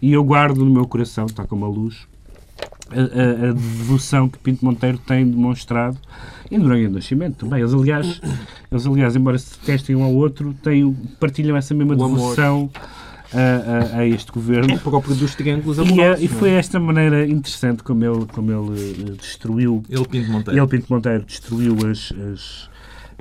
E 0.03 0.13
eu 0.13 0.23
guardo 0.25 0.59
no 0.65 0.71
meu 0.71 0.87
coração, 0.87 1.27
está 1.27 1.45
como 1.45 1.65
a 1.65 1.69
luz, 1.69 2.07
a, 2.91 2.95
a- 3.01 3.51
a 3.51 3.53
devoção 3.53 4.29
que 4.29 4.39
Pinto 4.39 4.65
Monteiro 4.65 4.99
tem 4.99 5.27
demonstrado 5.29 5.97
em 6.51 6.59
Noronha 6.59 6.89
do 6.89 6.95
Nascimento 6.97 7.37
também. 7.47 7.61
Eles, 7.61 7.73
aliás, 7.75 8.21
eles, 8.71 8.87
aliás, 8.87 9.17
embora 9.17 9.39
se 9.39 9.59
detestem 9.59 9.97
um 9.97 10.03
ao 10.05 10.13
outro, 10.15 10.55
têm, 10.63 10.93
partilham 11.19 11.57
essa 11.57 11.73
mesma 11.75 11.95
O 11.95 12.05
amor. 12.05 12.35
A, 13.37 13.97
a- 13.97 13.99
a 14.01 14.07
este 14.07 14.33
governo. 14.33 14.73
É 14.75 14.79
próprio 14.79 15.15
dos 15.15 15.35
triângulos 15.35 15.79
E, 15.79 15.81
é- 15.81 15.85
amorosos. 15.85 16.23
e 16.25 16.29
não 16.29 16.35
é? 16.35 16.39
foi 16.39 16.51
esta 16.51 16.81
maneira 16.81 17.27
interessante 17.27 17.83
como 17.83 18.05
ele, 18.05 18.27
como 18.27 18.51
ele 18.53 19.13
eh, 19.13 19.17
destruiu, 19.21 19.83
Ele 19.89 20.07
Pinto 20.07 20.31
Monteiro. 20.31 20.59
ele, 20.61 20.67
Pinto 20.69 20.87
Monteiro, 20.93 21.25
destruiu 21.25 21.77
as, 21.91 22.13
as, 22.33 22.69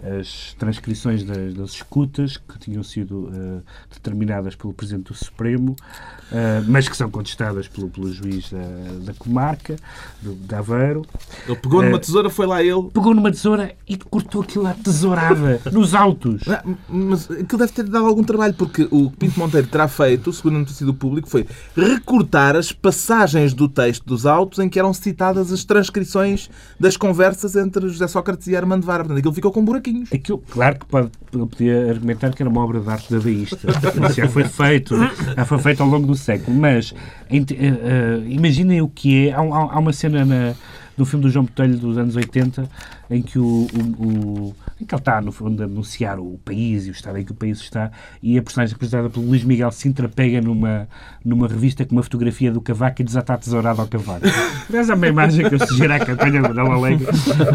as 0.03 0.53
transcrições 0.59 1.23
das, 1.23 1.53
das 1.53 1.71
escutas 1.71 2.37
que 2.37 2.59
tinham 2.59 2.83
sido 2.83 3.29
eh, 3.33 3.61
determinadas 3.93 4.55
pelo 4.55 4.73
Presidente 4.73 5.07
do 5.07 5.13
Supremo, 5.13 5.75
eh, 6.31 6.61
mas 6.67 6.87
que 6.87 6.95
são 6.97 7.09
contestadas 7.09 7.67
pelo, 7.67 7.89
pelo 7.89 8.11
juiz 8.11 8.51
da, 8.51 8.59
da 9.05 9.13
comarca, 9.13 9.75
do, 10.21 10.33
de 10.35 10.53
Aveiro. 10.55 11.03
Ele 11.47 11.55
pegou 11.57 11.81
numa 11.81 11.97
É. 11.97 11.99
tesoura, 11.99 12.29
foi 12.29 12.45
lá 12.45 12.61
ele. 12.61 12.89
Pegou 12.93 13.13
numa 13.15 13.31
tesoura 13.31 13.73
e 13.87 13.97
cortou 13.97 14.41
aquilo 14.41 14.67
à 14.67 14.73
tesourada, 14.73 15.61
nos 15.71 15.93
autos. 15.95 16.43
Ah, 16.47 16.63
Mas 16.89 17.29
aquilo 17.31 17.57
deve 17.59 17.71
ter 17.71 17.83
dado 17.83 18.05
algum 18.05 18.23
trabalho, 18.23 18.53
porque 18.53 18.87
o 18.91 19.09
que 19.09 19.17
Pinto 19.17 19.39
Monteiro 19.39 19.67
terá 19.67 19.87
feito, 19.87 20.31
segundo 20.33 20.57
a 20.57 20.59
notícia 20.59 20.85
do 20.85 20.93
público, 20.93 21.29
foi 21.29 21.47
recortar 21.75 22.55
as 22.55 22.71
passagens 22.71 23.53
do 23.53 23.67
texto 23.69 24.05
dos 24.05 24.25
autos 24.25 24.59
em 24.59 24.67
que 24.69 24.77
eram 24.79 24.93
citadas 24.93 25.51
as 25.51 25.63
transcrições 25.63 26.49
das 26.79 26.97
conversas 26.97 27.55
entre 27.55 27.87
José 27.87 28.07
Sócrates 28.07 28.47
e 28.47 28.55
Armando 28.55 28.85
Vara. 28.85 29.03
Portanto, 29.03 29.19
aquilo 29.19 29.33
ficou 29.33 29.51
com 29.51 29.63
Aquilo, 30.13 30.37
claro 30.49 30.79
que 30.79 30.85
pode, 30.85 31.09
podia 31.31 31.89
argumentar 31.89 32.31
que 32.33 32.41
era 32.41 32.49
uma 32.49 32.63
obra 32.63 32.79
de 32.79 32.89
arte 32.89 33.11
dadaísta. 33.13 33.67
Isso 34.05 34.13
já 34.21 34.27
foi 34.27 34.43
feito, 34.45 34.95
já 35.35 35.45
foi 35.45 35.57
feito 35.59 35.83
ao 35.83 35.89
longo 35.89 36.07
do 36.07 36.15
século. 36.15 36.57
Mas 36.57 36.93
eh, 37.29 37.43
eh, 37.59 38.21
imaginem 38.27 38.81
o 38.81 38.87
que 38.87 39.27
é. 39.27 39.33
Há, 39.33 39.39
há- 39.39 39.73
há 39.75 39.79
uma 39.79 39.93
cena 39.93 40.23
na- 40.25 40.53
no 40.97 41.05
filme 41.05 41.23
do 41.25 41.29
João 41.29 41.45
Botelho 41.45 41.77
dos 41.77 41.97
anos 41.97 42.15
80 42.15 42.69
em 43.09 43.21
que, 43.21 43.37
o, 43.37 43.67
o- 43.73 44.05
o- 44.07 44.55
em 44.79 44.85
que 44.85 44.93
ele 44.93 44.99
está, 44.99 45.21
no 45.21 45.31
fundo, 45.31 45.61
a 45.63 45.65
anunciar 45.65 46.19
o 46.19 46.37
país 46.43 46.85
e 46.85 46.89
o 46.89 46.91
estado 46.91 47.17
em 47.17 47.23
que 47.23 47.31
o 47.31 47.35
país 47.35 47.59
está 47.59 47.91
e 48.21 48.37
a 48.37 48.41
personagem 48.43 48.73
representada 48.73 49.09
pelo 49.09 49.25
Luís 49.25 49.43
Miguel 49.43 49.71
Sintra 49.71 50.09
pega 50.09 50.41
numa, 50.41 50.87
numa 51.23 51.47
revista 51.47 51.85
com 51.85 51.95
uma 51.95 52.03
fotografia 52.03 52.51
do 52.51 52.59
cavaco 52.59 53.01
e 53.01 53.05
desata 53.05 53.33
a 53.33 53.37
tesourada 53.37 53.81
ao 53.81 53.87
cavaco. 53.87 54.25
Aliás, 54.69 54.89
é 54.89 54.93
uma 54.93 55.07
imagem 55.07 55.47
que 55.47 55.55
eu 55.55 55.65
sugiro 55.67 55.93
à 55.93 55.99
campanha 55.99 56.41
da 56.41 56.63
Lalega 56.63 57.05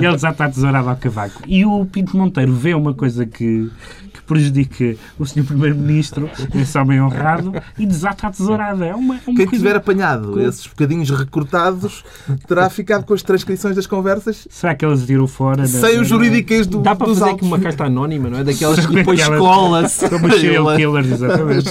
e 0.01 0.05
ele 0.05 0.15
desata 0.15 0.45
a 0.45 0.49
tesourada 0.51 0.89
ao 0.91 0.97
cavaco. 0.97 1.43
E 1.47 1.65
o 1.67 1.85
Pinto 1.85 2.17
Monteiro 2.17 2.55
vê 2.55 2.73
uma 2.75 2.95
coisa 2.95 3.27
que, 3.27 3.71
que 4.15 4.23
prejudica 4.23 4.97
o 5.19 5.27
Sr. 5.27 5.45
Primeiro-Ministro, 5.45 6.31
esse 6.55 6.79
homem 6.79 7.03
honrado, 7.03 7.53
e 7.79 7.85
desata 7.85 8.29
a 8.29 8.31
tesourada. 8.31 8.87
É 8.87 8.95
uma, 8.95 9.17
é 9.17 9.21
uma 9.27 9.37
Quem 9.37 9.47
coisa- 9.47 9.51
tiver 9.51 9.77
apanhado 9.77 10.41
esses 10.41 10.67
bocadinhos 10.67 11.11
recortados 11.11 12.03
terá 12.49 12.71
ficado 12.71 13.05
com 13.05 13.13
as 13.13 13.23
transcrições 13.23 13.77
das 13.77 13.87
conversas 13.87 14.47
Será 14.51 14.75
que 14.75 14.85
eles 14.85 15.05
tiram 15.05 15.27
fora? 15.27 15.67
sem 15.67 15.97
na- 15.97 16.01
os 16.03 16.09
jurídicas 16.09 16.67
do, 16.67 16.81
Dá 16.81 16.95
para 16.95 17.10
dos 17.11 17.19
fazer 17.21 17.31
aqui 17.33 17.45
uma 17.45 17.59
carta 17.59 17.85
anónima, 17.85 18.29
não 18.31 18.39
é? 18.39 18.45
Daquelas 18.45 18.85
que 18.87 18.95
depois 18.95 19.27
cola-se. 19.29 20.09
Como 20.11 20.33
serial 20.33 20.77
killers, 20.77 21.11
exatamente. 21.13 21.69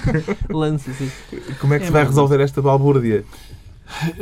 Lança 0.50 0.90
assim. 0.90 1.10
Como 1.60 1.74
é 1.74 1.78
que 1.78 1.86
se 1.86 1.92
vai 1.92 2.04
resolver 2.04 2.40
esta 2.40 2.62
balbúrdia? 2.62 3.24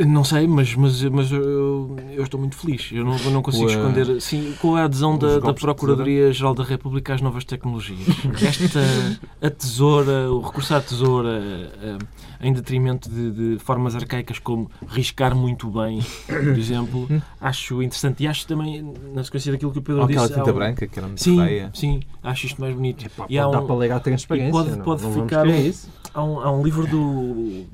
Não 0.05 0.25
sei, 0.25 0.49
mas, 0.49 0.75
mas, 0.75 1.01
mas 1.05 1.31
eu, 1.31 1.97
eu 2.13 2.25
estou 2.25 2.41
muito 2.41 2.57
feliz. 2.57 2.89
Eu 2.93 3.05
não, 3.05 3.17
eu 3.19 3.31
não 3.31 3.41
consigo 3.41 3.69
a- 3.69 3.71
esconder. 3.71 4.21
Sim, 4.21 4.53
com 4.61 4.75
a 4.75 4.85
adesão 4.85 5.17
da, 5.17 5.39
da 5.39 5.55
Procuradoria-Geral 5.55 6.55
da 6.55 6.65
República 6.65 7.15
às 7.15 7.21
novas 7.21 7.45
tecnologias. 7.45 8.01
Esta, 8.43 8.81
a 9.41 9.49
tesoura, 9.49 10.29
o 10.33 10.41
recurso 10.41 10.75
à 10.75 10.81
tesoura, 10.81 11.41
eh, 11.83 11.99
em 12.41 12.53
detrimento 12.53 13.09
de, 13.11 13.31
de 13.57 13.59
formas 13.59 13.95
arcaicas 13.95 14.39
como 14.39 14.71
riscar 14.89 15.35
muito 15.35 15.69
bem, 15.71 16.01
por 16.27 16.37
exemplo, 16.59 17.09
acho 17.41 17.83
interessante. 17.83 18.23
E 18.23 18.27
acho 18.27 18.47
também, 18.47 18.83
na 19.15 19.23
sequência 19.23 19.53
daquilo 19.53 19.71
que 19.73 19.79
o 19.79 19.83
Pedro 19.83 20.01
Ou 20.03 20.07
aquela 20.09 20.27
disse. 20.27 20.33
há 20.39 20.43
tinta 20.43 20.51
um- 20.53 20.59
branca 20.59 20.87
que 20.87 20.99
era 20.99 21.07
muito 21.07 21.23
Sim, 21.23 21.37
feia. 21.37 21.71
sim, 21.75 22.01
acho 22.23 22.47
isto 22.47 22.61
mais 22.61 22.75
bonito. 22.75 23.09
Pode 23.11 23.33
E 23.33 23.39
há 23.39 23.47
dar 23.47 23.61
um- 23.61 23.67
para 23.67 23.77
ler 23.77 23.93
à 23.93 24.01
transparência. 24.01 24.49
e 24.49 24.53
pode- 24.53 24.71
não- 24.71 24.85
pode 24.85 25.03
não 25.03 25.13
ficar 25.13 25.47
um- 25.47 25.55
isso. 25.55 25.89
Há 26.15 26.25
um, 26.25 26.41
há 26.41 26.51
um 26.51 26.63
livro 26.63 26.87
do, 26.87 27.65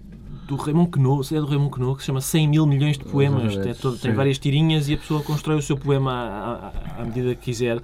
do 0.46 0.56
Raymond 0.56 0.90
Queneau, 0.90 1.20
é 1.30 1.35
do 1.40 1.46
Raymond 1.46 1.72
Queneau, 1.74 1.94
que 1.94 2.02
se 2.02 2.06
chama 2.06 2.20
100 2.20 2.48
mil 2.48 2.66
milhões 2.66 2.96
de 2.96 3.04
poemas. 3.04 3.56
É 3.56 3.74
todo- 3.74 3.96
tem 3.98 4.12
várias 4.12 4.38
tirinhas 4.38 4.88
e 4.88 4.94
a 4.94 4.96
pessoa 4.96 5.22
constrói 5.22 5.56
o 5.56 5.62
seu 5.62 5.76
poema 5.76 6.12
à, 6.12 6.54
à- 6.98 7.02
à 7.02 7.04
medida 7.04 7.35
que 7.35 7.42
quiser. 7.46 7.80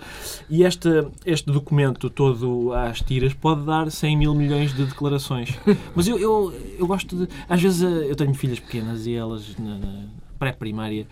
E 0.49 0.63
esta, 0.65 1.11
este 1.27 1.51
documento 1.51 2.09
todo 2.09 2.73
às 2.73 3.01
tiras 3.01 3.35
pode 3.35 3.65
dar 3.65 3.91
100 3.91 4.17
mil 4.17 4.35
milhões 4.35 4.75
de 4.75 4.85
declarações. 4.85 5.51
Mas 5.95 6.07
eu, 6.07 6.19
eu, 6.19 6.53
eu 6.79 6.87
gosto 6.87 7.17
de... 7.17 7.29
Às 7.49 7.61
vezes 7.61 7.83
eh, 7.83 8.11
eu 8.11 8.15
tenho 8.17 8.33
filhas 8.35 8.61
pequenas 8.61 9.07
e 9.07 9.15
elas 9.15 9.57
na, 9.59 9.79
na 9.79 10.05
pré-primária 10.39 11.07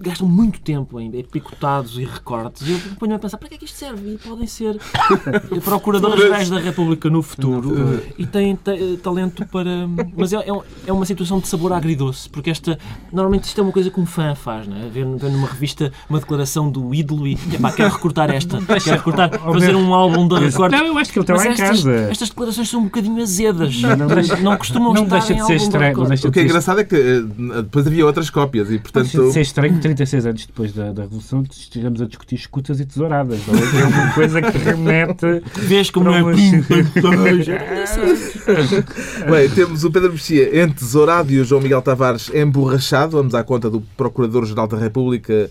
gastam 0.00 0.28
muito 0.28 0.60
tempo 0.60 1.00
em 1.00 1.10
picotados 1.24 1.98
e 1.98 2.04
recortes. 2.04 2.66
E 2.66 2.72
eu 2.72 2.78
ponho-me 2.98 3.16
a 3.16 3.18
pensar, 3.18 3.38
para 3.38 3.48
que 3.48 3.54
é 3.54 3.58
que 3.58 3.64
isto 3.64 3.76
serve? 3.76 4.14
E 4.14 4.18
podem 4.18 4.46
ser 4.46 4.78
procuradores 5.64 6.20
gerais 6.22 6.50
da 6.50 6.58
República 6.58 7.08
no 7.10 7.22
futuro 7.22 8.00
e 8.18 8.26
têm 8.26 8.56
ta- 8.56 8.72
talento 9.02 9.46
para... 9.46 9.70
Mas 10.16 10.32
é, 10.32 10.36
é 10.38 10.54
é 10.86 10.92
uma 10.92 11.04
situação 11.06 11.38
de 11.40 11.48
sabor 11.48 11.72
agridoce, 11.72 12.28
porque 12.28 12.50
esta... 12.50 12.78
Normalmente 13.12 13.44
isto 13.44 13.60
é 13.60 13.64
uma 13.64 13.72
coisa 13.72 13.90
que 13.90 14.00
um 14.00 14.06
fã 14.06 14.34
faz, 14.34 14.66
não 14.66 14.76
é? 14.76 14.88
Ver, 14.88 15.06
ver 15.16 15.30
numa 15.30 15.46
revista 15.48 15.92
uma 16.08 16.18
declaração 16.20 16.70
do 16.70 16.94
ídolo 16.94 17.26
e, 17.26 17.38
epá, 17.52 17.72
quero 17.72 17.90
recortar 17.92 18.30
esta, 18.30 18.58
quero 18.82 18.96
recortar, 18.98 19.30
fazer 19.40 19.74
um 19.74 19.94
álbum 19.94 20.28
de 20.28 20.34
recortes. 20.36 20.78
Não, 20.80 20.86
eu 20.86 20.98
acho 20.98 21.12
que 21.12 21.18
ele 21.18 21.24
está 21.24 21.34
em 21.46 21.48
estas, 21.50 21.68
casa. 21.68 21.92
estas 22.10 22.28
declarações 22.28 22.68
são 22.68 22.80
um 22.80 22.84
bocadinho 22.84 23.22
azedas. 23.22 23.80
Não, 23.80 23.96
não 23.96 24.06
deixa- 24.08 24.36
não 24.36 24.56
costumam 24.56 24.92
não 24.94 25.04
estar 25.04 25.18
deixa 25.18 25.32
em 25.32 25.36
de 25.36 25.46
ser 25.46 25.56
de 25.56 25.62
estranho, 25.64 26.06
deixa 26.06 26.28
O 26.28 26.32
que 26.32 26.38
é 26.40 26.42
de 26.42 26.48
engraçado 26.48 26.80
é 26.80 26.84
que 26.84 26.94
eh, 26.96 27.22
depois 27.62 27.86
havia 27.86 28.04
outras 28.06 28.28
cópias 28.30 28.70
e, 28.70 28.78
portanto, 28.78 29.10
Portanto, 29.10 29.32
ser 29.32 29.40
estranho 29.40 29.73
que 29.74 29.80
36 29.80 30.26
anos 30.26 30.46
depois 30.46 30.72
da, 30.72 30.92
da 30.92 31.02
Revolução 31.02 31.42
estejamos 31.50 32.00
a 32.00 32.06
discutir 32.06 32.36
escutas 32.36 32.80
e 32.80 32.86
tesouradas. 32.86 33.40
Não 33.46 33.54
é? 33.54 33.82
É 33.82 33.86
uma 33.86 34.12
coisa 34.12 34.40
que 34.42 34.58
remete. 34.58 35.42
Vês 35.54 35.90
como 35.90 36.10
é 36.10 36.22
umas- 36.22 36.40
Bem, 39.30 39.48
temos 39.54 39.84
o 39.84 39.90
Pedro 39.90 40.12
Mexia 40.12 40.62
entesourado 40.64 41.30
e 41.32 41.40
o 41.40 41.44
João 41.44 41.60
Miguel 41.62 41.82
Tavares 41.82 42.30
emborrachado. 42.34 43.16
Vamos 43.16 43.34
à 43.34 43.42
conta 43.44 43.70
do 43.70 43.80
Procurador-Geral 43.96 44.66
da 44.66 44.76
República, 44.78 45.50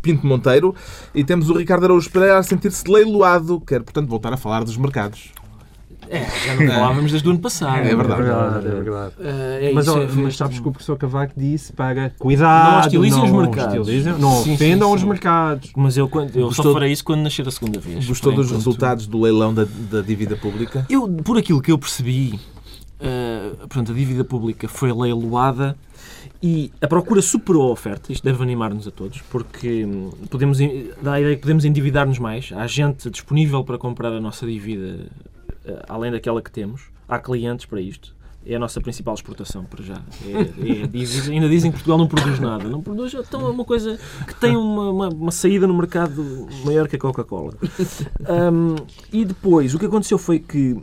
Pinto 0.00 0.26
Monteiro. 0.26 0.74
E 1.14 1.22
temos 1.24 1.50
o 1.50 1.54
Ricardo 1.56 1.84
Araújo 1.84 2.10
Pereira 2.10 2.38
a 2.38 2.42
sentir-se 2.42 2.88
leiloado. 2.90 3.60
Quer, 3.60 3.82
portanto, 3.82 4.08
voltar 4.08 4.32
a 4.32 4.36
falar 4.36 4.64
dos 4.64 4.76
mercados. 4.76 5.30
É, 6.08 6.24
já 6.46 6.54
não 6.56 6.66
falávamos 6.72 7.10
desde 7.10 7.26
o 7.28 7.30
ano 7.30 7.40
passado. 7.40 7.78
É 7.86 7.94
verdade. 7.94 8.12
É 8.12 8.24
verdade, 8.24 8.66
é 8.66 8.70
verdade. 8.70 9.14
Eh, 9.20 9.58
é 9.70 9.72
Mas, 9.72 9.86
isso, 9.86 9.96
ó, 9.98 10.02
é- 10.02 10.08
mas 10.12 10.36
sabes 10.36 10.60
que 10.60 10.68
o 10.68 10.72
professor 10.72 10.96
Cavaco 10.98 11.32
disse 11.36 11.72
para 11.72 12.10
cuidado, 12.18 12.72
Não 12.72 12.80
hostilizem 12.80 13.22
os 13.24 13.30
não 13.30 13.40
mercados. 13.40 13.78
hostilizem- 13.78 14.18
não 14.18 14.42
Sim, 14.42 14.54
ofendam 14.54 14.88
sim. 14.90 14.94
os 14.96 15.02
mercados. 15.04 15.72
Mas 15.76 15.96
eu, 15.96 16.08
quando, 16.08 16.36
eu 16.36 16.46
Gostou- 16.48 16.64
só 16.66 16.72
farei 16.74 16.92
isso 16.92 17.04
quando 17.04 17.22
nascer 17.22 17.46
a 17.46 17.50
segunda 17.50 17.78
vez. 17.80 18.04
Gostou 18.06 18.32
dos 18.32 18.46
enquanto- 18.46 18.58
resultados 18.58 19.06
do 19.06 19.20
leilão 19.20 19.54
da, 19.54 19.64
da 19.90 20.00
dívida 20.02 20.36
pública? 20.36 20.84
Eu, 20.90 21.08
por 21.08 21.38
aquilo 21.38 21.62
que 21.62 21.72
eu 21.72 21.78
percebi, 21.78 22.38
portanto, 23.60 23.92
a 23.92 23.94
dívida 23.94 24.24
pública 24.24 24.68
foi 24.68 24.92
leiloada 24.92 25.76
e 26.42 26.72
a 26.80 26.86
procura 26.86 27.22
superou 27.22 27.68
a 27.68 27.72
oferta. 27.72 28.12
Isto 28.12 28.24
deve 28.24 28.42
animar-nos 28.42 28.86
a 28.86 28.90
todos, 28.90 29.20
porque 29.30 29.84
hum, 29.84 30.10
podemos, 30.28 30.58
dá 31.00 31.14
a 31.14 31.20
ideia 31.20 31.36
que 31.36 31.42
podemos 31.42 31.64
endividar-nos 31.64 32.18
mais. 32.18 32.50
Há 32.54 32.66
gente 32.66 33.08
disponível 33.10 33.64
para 33.64 33.78
comprar 33.78 34.12
a 34.12 34.20
nossa 34.20 34.46
dívida, 34.46 35.06
além 35.88 36.10
daquela 36.12 36.40
que 36.42 36.50
temos. 36.50 36.82
Há 37.08 37.18
clientes 37.18 37.66
para 37.66 37.80
isto. 37.80 38.14
É 38.44 38.56
a 38.56 38.58
nossa 38.58 38.80
principal 38.80 39.14
exportação, 39.14 39.64
para 39.64 39.84
já. 39.84 40.02
É, 40.26 40.82
é- 40.82 40.86
diz- 40.90 41.28
ainda 41.28 41.48
dizem 41.48 41.70
que 41.70 41.76
Portugal 41.76 41.98
não 41.98 42.08
produz 42.08 42.40
nada. 42.40 42.64
Não 42.68 42.82
produz, 42.82 43.14
então 43.14 43.46
é 43.46 43.50
uma 43.50 43.64
coisa 43.64 43.98
que 44.26 44.34
tem 44.34 44.56
uma, 44.56 44.90
uma, 44.90 45.08
uma 45.10 45.30
saída 45.30 45.66
no 45.66 45.74
mercado 45.74 46.48
maior 46.64 46.88
que 46.88 46.96
a 46.96 46.98
Coca-Cola. 46.98 47.54
Hum, 48.52 48.74
e 49.12 49.24
depois, 49.24 49.74
o 49.74 49.78
que 49.78 49.86
aconteceu 49.86 50.18
foi 50.18 50.40
que 50.40 50.76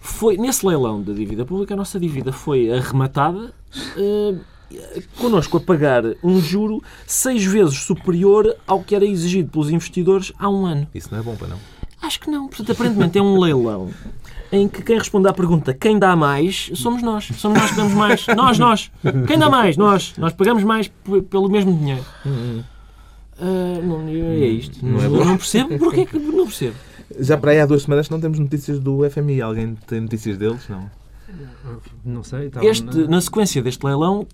foi 0.00 0.36
nesse 0.36 0.64
leilão 0.66 1.02
da 1.02 1.12
dívida 1.12 1.44
pública, 1.44 1.74
a 1.74 1.76
nossa 1.76 1.98
dívida 1.98 2.32
foi 2.32 2.70
arrematada 2.72 3.52
eh, 3.96 4.34
eh, 4.74 5.02
connosco 5.18 5.56
a 5.56 5.60
pagar 5.60 6.02
um 6.22 6.40
juro 6.40 6.82
seis 7.06 7.42
vezes 7.44 7.78
superior 7.80 8.54
ao 8.66 8.82
que 8.82 8.94
era 8.94 9.04
exigido 9.04 9.50
pelos 9.50 9.70
investidores 9.70 10.30
há 10.38 10.48
um 10.48 10.66
ano. 10.66 10.86
Isso 10.94 11.08
não 11.10 11.18
é 11.18 11.22
bom 11.22 11.34
para 11.36 11.48
não. 11.48 11.58
Acho 12.04 12.20
que 12.20 12.30
não. 12.30 12.48
Portanto, 12.48 12.72
aparentemente 12.72 13.18
é 13.18 13.22
um 13.22 13.38
leilão 13.40 13.90
em 14.52 14.68
que 14.68 14.82
quem 14.82 14.98
responde 14.98 15.26
à 15.26 15.32
pergunta 15.32 15.74
quem 15.74 15.98
dá 15.98 16.14
mais 16.14 16.70
somos 16.74 17.02
nós. 17.02 17.28
Somos 17.36 17.58
nós 17.58 17.70
que 17.70 17.76
damos 17.76 17.94
mais. 17.94 18.26
Nós, 18.36 18.58
nós. 18.58 18.90
Quem 19.26 19.38
dá 19.38 19.48
mais? 19.48 19.76
Nós. 19.76 20.14
Nós 20.18 20.32
pagamos 20.32 20.62
mais 20.62 20.90
pelo 21.30 21.48
mesmo 21.48 21.76
dinheiro. 21.76 22.04
Ah, 23.38 23.80
não, 23.82 24.06
é 24.06 24.46
isto. 24.46 24.84
Não, 24.84 25.02
é 25.02 25.08
bom. 25.08 25.24
não 25.24 25.36
percebo. 25.36 25.78
Porquê 25.78 26.06
que 26.06 26.18
não 26.18 26.44
percebo? 26.44 26.76
Já 27.18 27.36
para 27.36 27.52
aí 27.52 27.60
há 27.60 27.66
duas 27.66 27.82
semanas 27.82 28.06
que 28.06 28.12
não 28.12 28.20
temos 28.20 28.38
notícias 28.38 28.78
do 28.78 29.08
FMI. 29.08 29.40
Alguém 29.40 29.74
tem 29.86 30.00
notícias 30.00 30.36
deles? 30.38 30.68
Não. 30.68 30.90
Não 32.04 32.22
sei. 32.22 32.50
Este, 32.62 33.08
na 33.08 33.20
sequência 33.20 33.62
deste 33.62 33.84
leilão, 33.84 34.26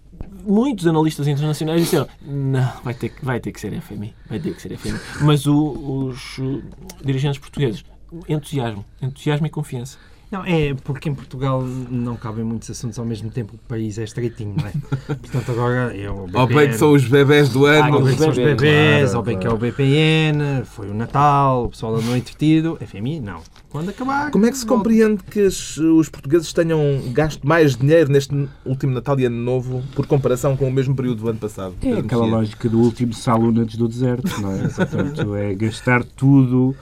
muitos 0.45 0.87
analistas 0.87 1.27
internacionais 1.29 1.83
disseram 1.83 2.07
não, 2.23 2.73
vai 2.83 2.95
ter, 2.95 3.13
vai 3.23 3.41
ter 3.41 3.53
que 3.53 3.61
ser 3.61 3.73
FMI. 3.81 4.15
Vai 4.29 4.39
ter 4.39 4.55
que 4.55 4.61
ser 4.63 4.77
FMI. 4.77 4.99
Mas 5.23 5.47
o- 5.47 6.09
os 6.09 6.39
uh, 6.39 6.63
dirigentes 7.05 7.39
portugueses, 7.39 7.85
entusiasmo. 8.29 8.85
Entusiasmo 9.01 9.47
e 9.47 9.51
confiança. 9.51 9.99
Não, 10.31 10.45
é 10.45 10.75
porque 10.85 11.09
em 11.09 11.15
Portugal 11.15 11.61
não 11.63 12.15
cabem 12.17 12.45
muitos 12.45 12.71
assuntos 12.71 12.99
ao 12.99 13.05
mesmo 13.05 13.31
tempo, 13.31 13.55
o 13.57 13.69
país 13.69 13.99
é 13.99 14.05
estreitinho, 14.05 14.55
não 14.57 14.67
é? 14.67 14.73
Portanto, 15.15 15.51
agora 15.51 15.97
é 15.97 16.09
o 16.09 16.29
Ou 16.33 16.47
bem 16.47 16.69
que 16.69 16.77
são 16.77 16.93
os 16.93 17.05
bebés 17.05 17.49
do 17.49 17.67
Ah, 17.67 17.87
ano. 17.87 17.97
Ou 17.97 18.05
bem 18.05 18.15
que 18.15 18.21
são 18.21 18.31
os 18.31 18.37
bebés, 18.37 19.11
claro, 19.11 19.19
ou 19.19 19.25
bem 19.25 19.39
que 19.39 19.47
é 19.47 19.51
claro. 19.51 19.57
o 19.57 19.71
BPN, 19.71 20.65
foi 20.65 20.89
o 20.89 20.95
Natal, 20.95 21.65
o 21.65 21.69
pessoal 21.71 21.97
andou 21.97 22.17
entretido. 22.17 22.79
FMI, 22.81 23.19
não. 23.21 23.41
Quando 23.71 23.89
acabar. 23.91 24.31
Como 24.31 24.47
é 24.47 24.51
que 24.51 24.59
se 24.59 24.67
compreende 24.67 25.23
que 25.25 25.41
os, 25.43 25.77
os 25.79 26.09
portugueses 26.09 26.53
tenham 26.53 26.81
gasto 27.13 27.47
mais 27.47 27.77
dinheiro 27.77 28.11
neste 28.11 28.49
último 28.65 28.93
Natal 28.93 29.19
e 29.19 29.25
Ano 29.25 29.37
Novo 29.37 29.83
por 29.95 30.07
comparação 30.07 30.57
com 30.57 30.69
o 30.69 30.73
mesmo 30.73 30.95
período 30.95 31.23
do 31.23 31.29
ano 31.29 31.39
passado? 31.39 31.75
É 31.83 31.93
aquela 31.95 32.27
lógica 32.27 32.69
do 32.69 32.79
último 32.79 33.13
saluno 33.15 33.63
antes 33.63 33.77
do 33.77 33.89
deserto, 33.89 34.41
não 34.41 34.53
é? 34.53 34.69
Portanto, 34.71 35.35
é 35.35 35.55
gastar 35.55 36.05
tudo, 36.05 36.75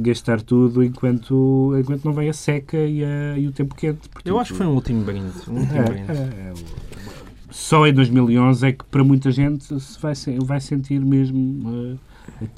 gastar 0.00 0.40
tudo 0.42 0.82
enquanto, 0.82 1.74
enquanto 1.78 2.04
não 2.04 2.12
vem 2.12 2.28
a 2.28 2.32
seca 2.32 2.76
e, 2.76 3.02
a- 3.04 3.38
e 3.38 3.46
o 3.46 3.52
tempo 3.52 3.74
quente. 3.74 4.08
Portanto, 4.08 4.26
Eu 4.26 4.38
acho 4.38 4.52
que 4.52 4.58
foi 4.58 4.66
um 4.66 4.74
último 4.74 5.02
brinde. 5.04 5.32
Um 5.48 5.58
último 5.60 5.78
é, 5.78 5.82
brinde. 5.82 6.10
é, 6.10 6.14
é, 6.14 6.52
só 7.50 7.86
em 7.86 7.92
2011 7.92 8.66
é 8.66 8.72
que 8.72 8.84
para 8.84 9.04
muita 9.04 9.30
gente 9.30 9.64
se 9.80 9.98
vai, 10.00 10.12
vai 10.44 10.60
sentir 10.60 11.00
mesmo 11.00 11.68
uh. 11.68 11.98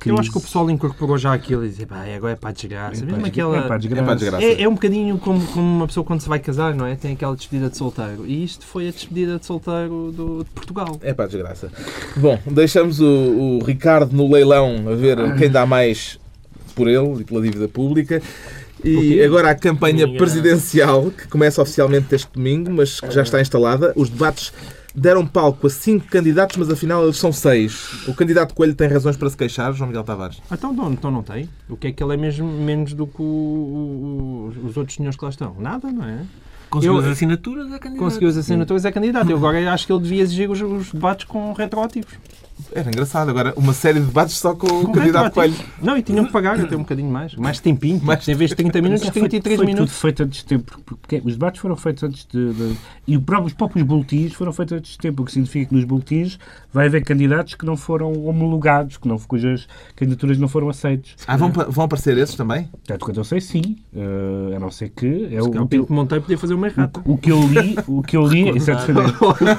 Eu 0.05 0.18
acho 0.18 0.31
que 0.31 0.37
o 0.37 0.40
pessoal 0.42 0.68
incorporou 0.68 1.16
já 1.16 1.33
aquilo 1.33 1.64
e 1.64 1.70
disse, 1.70 1.87
pá, 1.87 2.05
agora 2.14 2.35
é 2.35 2.37
para 2.37 2.50
a 2.50 2.53
desgraça. 2.53 3.03
É 3.03 3.07
Mesmo 3.07 3.20
para 3.20 3.29
aquela... 3.29 3.57
é 3.57 3.61
para 3.62 3.72
a 3.72 3.77
É 3.77 3.79
desgraça. 3.79 4.05
para 4.05 4.12
a 4.12 4.16
desgraça. 4.16 4.44
É, 4.44 4.62
é 4.62 4.68
um 4.68 4.74
bocadinho 4.74 5.16
como, 5.18 5.40
como 5.48 5.66
uma 5.66 5.87
pessoa 5.87 6.05
quando 6.05 6.20
se 6.20 6.29
vai 6.29 6.38
casar, 6.38 6.74
não 6.74 6.85
é? 6.85 6.94
Tem 6.94 7.12
aquela 7.12 7.35
despedida 7.35 7.70
de 7.70 7.77
solteiro. 7.79 8.27
E 8.27 8.44
isto 8.44 8.64
foi 8.66 8.88
a 8.88 8.90
despedida 8.90 9.38
de 9.38 9.46
solteiro 9.46 10.12
do, 10.14 10.44
de 10.44 10.50
Portugal. 10.50 10.98
É 11.00 11.14
para 11.14 11.24
a 11.24 11.29
desgraça. 11.29 11.72
Bom, 12.16 12.38
deixamos 12.46 13.00
o, 13.00 13.07
o 13.07 13.64
Ricardo 13.64 14.14
no 14.14 14.31
leilão 14.31 14.85
a 14.87 14.94
ver 14.94 15.16
quem 15.38 15.50
dá 15.50 15.64
mais 15.64 16.20
por 16.74 16.88
ele 16.88 17.20
e 17.20 17.24
pela 17.24 17.40
dívida 17.42 17.68
pública. 17.68 18.20
E 18.84 19.22
agora 19.22 19.50
a 19.50 19.54
campanha 19.54 20.06
presidencial, 20.16 21.10
que 21.10 21.26
começa 21.28 21.62
oficialmente 21.62 22.14
este 22.14 22.28
domingo, 22.32 22.70
mas 22.70 23.00
que 23.00 23.10
já 23.10 23.22
está 23.22 23.40
instalada. 23.40 23.92
Os 23.96 24.10
debates 24.10 24.52
deram 24.94 25.26
palco 25.26 25.66
a 25.66 25.70
cinco 25.70 26.06
candidatos, 26.06 26.56
mas 26.56 26.68
afinal 26.70 27.02
eles 27.04 27.16
são 27.16 27.32
seis. 27.32 28.06
O 28.06 28.14
candidato 28.14 28.54
Coelho 28.54 28.74
tem 28.74 28.87
razões 28.88 29.16
para 29.16 29.28
se 29.30 29.37
queixar, 29.37 29.72
João 29.72 29.88
Miguel 29.88 30.04
Tavares. 30.04 30.38
Ah, 30.50 30.54
Então 30.54 30.72
não, 30.72 30.92
então 30.92 31.10
não 31.10 31.22
tem. 31.22 31.48
O 31.68 31.76
que 31.76 31.87
é 31.88 31.92
que 31.92 32.02
ele 32.02 32.14
é 32.14 32.16
mesmo 32.16 32.46
menos 32.46 32.92
do 32.92 33.06
que 33.06 33.22
o- 33.22 33.24
o- 33.24 34.46
os- 34.48 34.70
os 34.70 34.76
outros 34.76 34.96
senhores 34.96 35.16
que 35.16 35.24
lá 35.24 35.30
estão? 35.30 35.56
Nada, 35.58 35.90
não 35.90 36.04
é? 36.04 36.18
Conseguiu 36.70 36.94
Eu- 36.94 37.00
as 37.00 37.06
assinaturas 37.06 37.70
da 37.70 37.78
candidata. 37.78 38.04
Conseguiu 38.04 38.28
as 38.28 38.37
assinaturas, 38.37 38.84
é 38.84 38.92
candidato. 38.92 39.30
Eu 39.30 39.37
agora 39.37 39.72
acho 39.72 39.87
que 39.87 39.92
ele 39.92 40.02
devia 40.02 40.22
exigir 40.22 40.50
os, 40.50 40.60
os 40.60 40.92
debates 40.92 41.24
com 41.24 41.52
retroativos. 41.52 42.12
Era 42.72 42.88
engraçado. 42.88 43.28
Agora, 43.30 43.52
uma 43.56 43.72
série 43.72 44.00
de 44.00 44.06
debates 44.06 44.36
só 44.36 44.54
com 44.54 44.66
o 44.66 44.84
Com 44.86 44.92
candidato 44.92 45.32
Coelho. 45.34 45.54
Não, 45.82 45.96
e 45.96 46.02
tinham 46.02 46.24
que 46.24 46.32
pagar 46.32 46.58
até 46.58 46.74
um 46.76 46.80
bocadinho 46.80 47.10
mais. 47.10 47.34
Mais 47.34 47.60
tempinho. 47.60 48.00
Mais 48.02 48.26
em 48.28 48.34
vez 48.34 48.50
de 48.50 48.56
30 48.56 48.80
minutos, 48.82 49.04
Já 49.06 49.12
foi- 49.12 49.22
33 49.22 49.56
foi 49.56 49.66
minutos. 49.66 49.90
tudo 49.92 50.00
feito 50.00 50.22
antes 50.22 50.38
de 50.40 50.44
tempo, 50.46 50.80
porque, 50.84 51.22
os 51.24 51.32
debates 51.34 51.60
foram 51.60 51.76
feitos 51.76 52.02
antes 52.04 52.26
de, 52.30 52.52
de- 52.52 52.76
e 53.06 53.16
os 53.16 53.52
próprios 53.54 53.86
boletins 53.86 54.32
foram 54.34 54.52
feitos 54.52 54.76
antes 54.78 54.92
de 54.92 54.98
tempo, 54.98 55.22
o 55.22 55.24
que 55.26 55.32
significa 55.32 55.66
que 55.68 55.74
nos 55.74 55.84
boletins 55.84 56.38
vai 56.72 56.86
haver 56.86 57.02
candidatos 57.04 57.54
que 57.54 57.66
não 57.66 57.76
foram 57.76 58.12
homologados, 58.24 58.96
que 58.96 59.06
não, 59.08 59.18
cujas 59.18 59.66
candidaturas 59.96 60.38
não 60.38 60.48
foram 60.48 60.68
aceites. 60.68 61.14
Ah, 61.26 61.36
vão, 61.36 61.50
vão 61.50 61.84
aparecer 61.84 62.16
esses 62.18 62.34
também? 62.34 62.64
Portanto, 62.64 63.00
quanto 63.04 63.20
eu 63.20 63.24
sei, 63.24 63.40
sim, 63.40 63.76
eh, 63.94 64.56
a 64.56 64.58
não 64.60 64.70
ser 64.70 64.90
que 64.90 65.26
é 65.26 65.40
Se 65.40 65.48
o, 65.48 65.50
calhar 65.50 65.62
O 65.64 65.68
Pinto 65.68 65.92
Montei 65.92 66.20
podia 66.20 66.38
fazer 66.38 66.54
uma 66.54 66.66
errata. 66.68 67.00
o, 67.04 67.12
o 67.14 67.18
que 67.18 67.30
eu 67.32 67.40
li, 67.46 67.76
o 67.86 68.02
que 68.02 68.16
eu 68.16 68.26
li, 68.26 68.48
exatamente, 68.56 69.14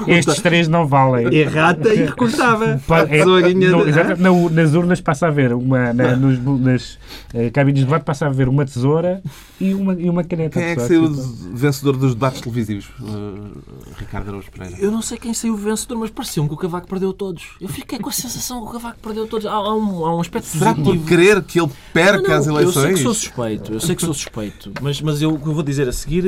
estes 0.07 0.41
três 0.41 0.67
não 0.67 0.87
valem. 0.87 1.33
Errata 1.33 1.93
e 1.93 2.05
recortava. 2.05 2.79
Pa- 2.87 3.01
A 3.01 3.07
tesourinha 3.07 3.69
não, 3.71 3.83
de- 3.83 3.89
exato, 3.89 4.21
na- 4.21 4.49
nas 4.49 4.73
urnas 4.73 5.01
passa 5.01 5.25
a 5.25 5.29
haver 5.29 5.53
uma 5.53 5.91
na, 5.93 6.15
nos, 6.15 6.39
nas 6.61 6.99
eh, 7.33 7.49
cabines 7.49 7.79
de 7.79 7.85
debate 7.85 8.03
passa 8.03 8.25
a 8.25 8.27
haver 8.29 8.47
uma 8.47 8.65
tesoura 8.65 9.21
e 9.59 9.73
uma, 9.73 9.93
e 9.93 10.09
uma 10.09 10.23
caneta. 10.23 10.59
Quem 10.59 10.69
é 10.69 10.75
que 10.75 10.81
saiu 10.81 11.05
assim, 11.05 11.51
vencedor 11.53 11.97
dos 11.97 12.13
debates 12.13 12.41
televisivos? 12.41 12.85
Uh, 12.99 13.57
Ricardo 13.97 14.29
Araújo 14.29 14.51
Pereira. 14.51 14.77
Eu 14.79 14.91
não 14.91 15.01
sei 15.01 15.17
quem 15.17 15.33
saiu 15.33 15.55
vencedor, 15.55 15.97
mas 15.97 16.09
pareceu-me 16.11 16.47
que 16.49 16.55
o 16.55 16.57
Cavaco 16.57 16.87
perdeu 16.87 17.11
todos. 17.13 17.43
Eu 17.59 17.67
fiquei 17.69 17.97
com 17.99 18.09
a 18.09 18.11
sensação 18.11 18.61
que 18.63 18.69
o 18.69 18.71
Cavaco 18.73 18.97
perdeu 19.01 19.25
todos. 19.27 19.45
Há, 19.45 19.51
há 19.53 19.75
um, 19.75 20.05
há 20.05 20.15
um 20.15 20.19
aspecto 20.21 20.45
Será 20.47 20.73
por 20.75 20.83
positivo. 20.83 21.07
querer 21.07 21.41
que 21.43 21.59
ele 21.59 21.71
perca 21.93 22.21
Não, 22.21 22.27
não, 22.27 22.35
as 22.35 22.45
Eu 22.65 22.71
sei 22.71 22.81
eleições? 22.83 22.93
que 22.97 23.03
sou 23.03 23.13
suspeito, 23.13 23.73
eu 23.73 23.79
sei 23.79 23.95
que 23.95 24.01
sou 24.03 24.13
suspeito, 24.13 24.71
mas, 24.81 25.01
mas 25.01 25.21
eu, 25.21 25.33
o 25.33 25.39
que 25.39 25.47
eu 25.47 25.53
vou 25.53 25.63
dizer 25.63 25.87
a 25.87 25.93
seguir, 25.93 26.25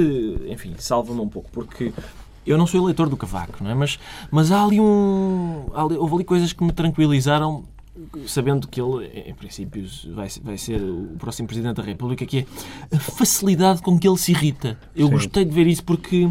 enfim, 0.47 0.73
salva-me 0.77 1.19
um 1.21 1.27
pouco, 1.29 1.49
porque 1.51 1.91
eu 2.47 2.57
não 2.57 2.65
sou 2.67 2.81
eleitor 2.81 3.09
do 3.09 3.17
Cavaco, 3.17 3.63
não 3.63 3.71
é? 3.71 3.75
Mas, 3.75 3.99
mas 4.31 4.51
há 4.51 4.63
ali 4.63 4.79
um. 4.79 5.65
há 5.73 5.83
ali- 5.83 5.97
houve 5.97 6.15
ali 6.15 6.23
coisas 6.23 6.53
que 6.53 6.63
me 6.63 6.71
tranquilizaram, 6.71 7.63
sabendo 8.25 8.67
que 8.67 8.79
ele, 8.81 9.05
em 9.29 9.33
princípio, 9.33 9.85
vai, 10.13 10.29
ser- 10.29 10.41
vai 10.41 10.57
ser 10.57 10.81
o 10.81 11.15
próximo 11.17 11.47
Presidente 11.47 11.77
da 11.77 11.83
República, 11.83 12.25
que 12.25 12.39
é 12.91 12.95
a 12.95 12.99
facilidade 12.99 13.81
com 13.81 13.97
que 13.99 14.07
ele 14.07 14.17
se 14.17 14.31
irrita. 14.31 14.77
Eu 14.95 15.07
Sim. 15.07 15.13
gostei 15.13 15.45
de 15.45 15.51
ver 15.51 15.67
isso 15.67 15.83
porque. 15.83 16.29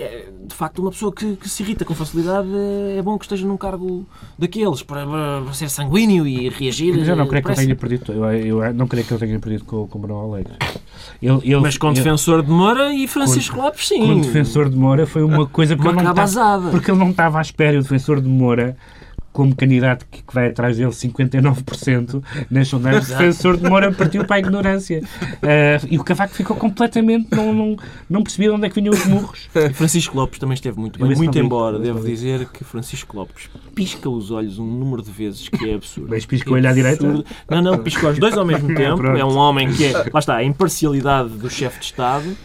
É, 0.00 0.28
de 0.46 0.54
facto, 0.54 0.78
uma 0.80 0.92
pessoa 0.92 1.12
que, 1.12 1.34
que 1.34 1.48
se 1.48 1.60
irrita 1.64 1.84
com 1.84 1.92
facilidade 1.92 2.48
é, 2.96 3.02
bom 3.02 3.18
que 3.18 3.24
esteja 3.24 3.44
num 3.44 3.56
cargo 3.56 4.06
daqueles 4.38 4.80
para, 4.80 5.04
para 5.04 5.52
ser 5.52 5.68
sanguíneo 5.68 6.24
e 6.24 6.48
reagir. 6.48 6.96
Mas 6.96 7.08
eu 7.08 7.16
não 7.16 7.26
creio 7.26 7.42
que 7.42 7.50
ele 7.50 7.56
depressa. 7.56 7.62
tenha 7.62 7.76
perdido. 7.76 8.12
Eu, 8.46 8.62
eu 8.64 8.74
não 8.74 8.86
creio 8.86 9.04
que 9.04 9.12
ele 9.12 9.20
tenha 9.26 9.38
perdido 9.40 9.64
com, 9.64 9.88
com 9.88 9.98
o 9.98 10.00
Manuel 10.02 10.20
Alegre. 10.32 10.52
Ele, 11.20 11.40
ele, 11.42 11.56
Mas 11.60 11.76
com 11.76 11.88
ele- 11.88 11.96
defensor 11.96 12.44
de 12.44 12.50
Moura 12.50 12.94
e 12.94 13.08
Francisco 13.08 13.56
Lopes, 13.56 13.88
sim. 13.88 13.98
com 14.06 14.12
o 14.12 14.20
defensor 14.20 14.70
de 14.70 14.76
Moura 14.76 15.04
foi 15.04 15.24
uma 15.24 15.46
coisa 15.46 15.74
porque 15.76 15.88
Uma 15.90 16.00
ele 16.00 16.12
não 16.14 16.24
estava, 16.24 16.70
porque 16.70 16.90
ele 16.92 16.98
não 16.98 17.10
estava 17.10 17.38
à 17.38 17.42
espera. 17.42 17.74
E 17.74 17.78
o 17.78 17.82
defensor 17.82 18.20
de 18.20 18.28
Moura, 18.28 18.76
como 19.38 19.54
candidato 19.54 20.04
que, 20.10 20.20
que 20.20 20.34
vai 20.34 20.48
atrás 20.48 20.76
dele 20.78 20.90
59% 20.90 22.20
nas 22.50 22.66
sondagens, 22.66 23.04
o 23.06 23.12
defensor 23.12 23.56
de 23.56 23.68
Moura 23.68 23.92
partiu 23.92 24.24
para 24.24 24.34
a 24.34 24.38
ignorância. 24.40 25.00
Ah, 25.40 25.80
e 25.88 25.96
o 25.96 26.02
Cavaco 26.02 26.34
ficou 26.34 26.56
completamente. 26.56 27.28
Não, 27.30 27.52
não, 27.54 27.76
não 28.10 28.22
percebia 28.24 28.48
de 28.48 28.54
onde 28.56 28.66
é 28.66 28.68
que 28.68 28.74
vinham 28.80 28.92
os 28.92 29.06
murros. 29.06 29.48
Francisco 29.74 30.16
Lopes 30.16 30.40
também 30.40 30.54
esteve 30.54 30.80
muito 30.80 30.98
bem. 30.98 31.14
Muito 31.14 31.38
não 31.38 31.44
embora, 31.44 31.78
devo 31.78 32.00
não 32.00 32.04
dizer 32.04 32.48
que 32.48 32.64
Francisco 32.64 33.16
Lopes 33.16 33.48
pisca 33.76 34.10
os 34.10 34.32
olhos 34.32 34.58
um 34.58 34.66
número 34.66 35.02
de 35.02 35.12
vezes 35.12 35.48
que 35.48 35.70
é 35.70 35.74
absurdo. 35.74 36.08
Mas 36.10 36.26
pisca 36.26 36.50
é 36.50 36.52
o 36.52 36.54
olho 36.56 36.68
à 36.68 36.72
direita? 36.72 37.06
absurdo. 37.06 37.24
Não, 37.48 37.62
não, 37.62 37.78
pisca 37.78 38.08
os 38.08 38.18
dois 38.18 38.36
ao 38.36 38.44
mesmo 38.44 38.74
tempo. 38.74 39.06
É 39.06 39.24
um 39.24 39.36
homem 39.36 39.70
que 39.72 39.84
é, 39.84 39.92
lá 40.12 40.18
está, 40.18 40.34
a 40.34 40.42
imparcialidade 40.42 41.28
do 41.28 41.48
chefe 41.48 41.78
de 41.78 41.84
Estado. 41.86 42.36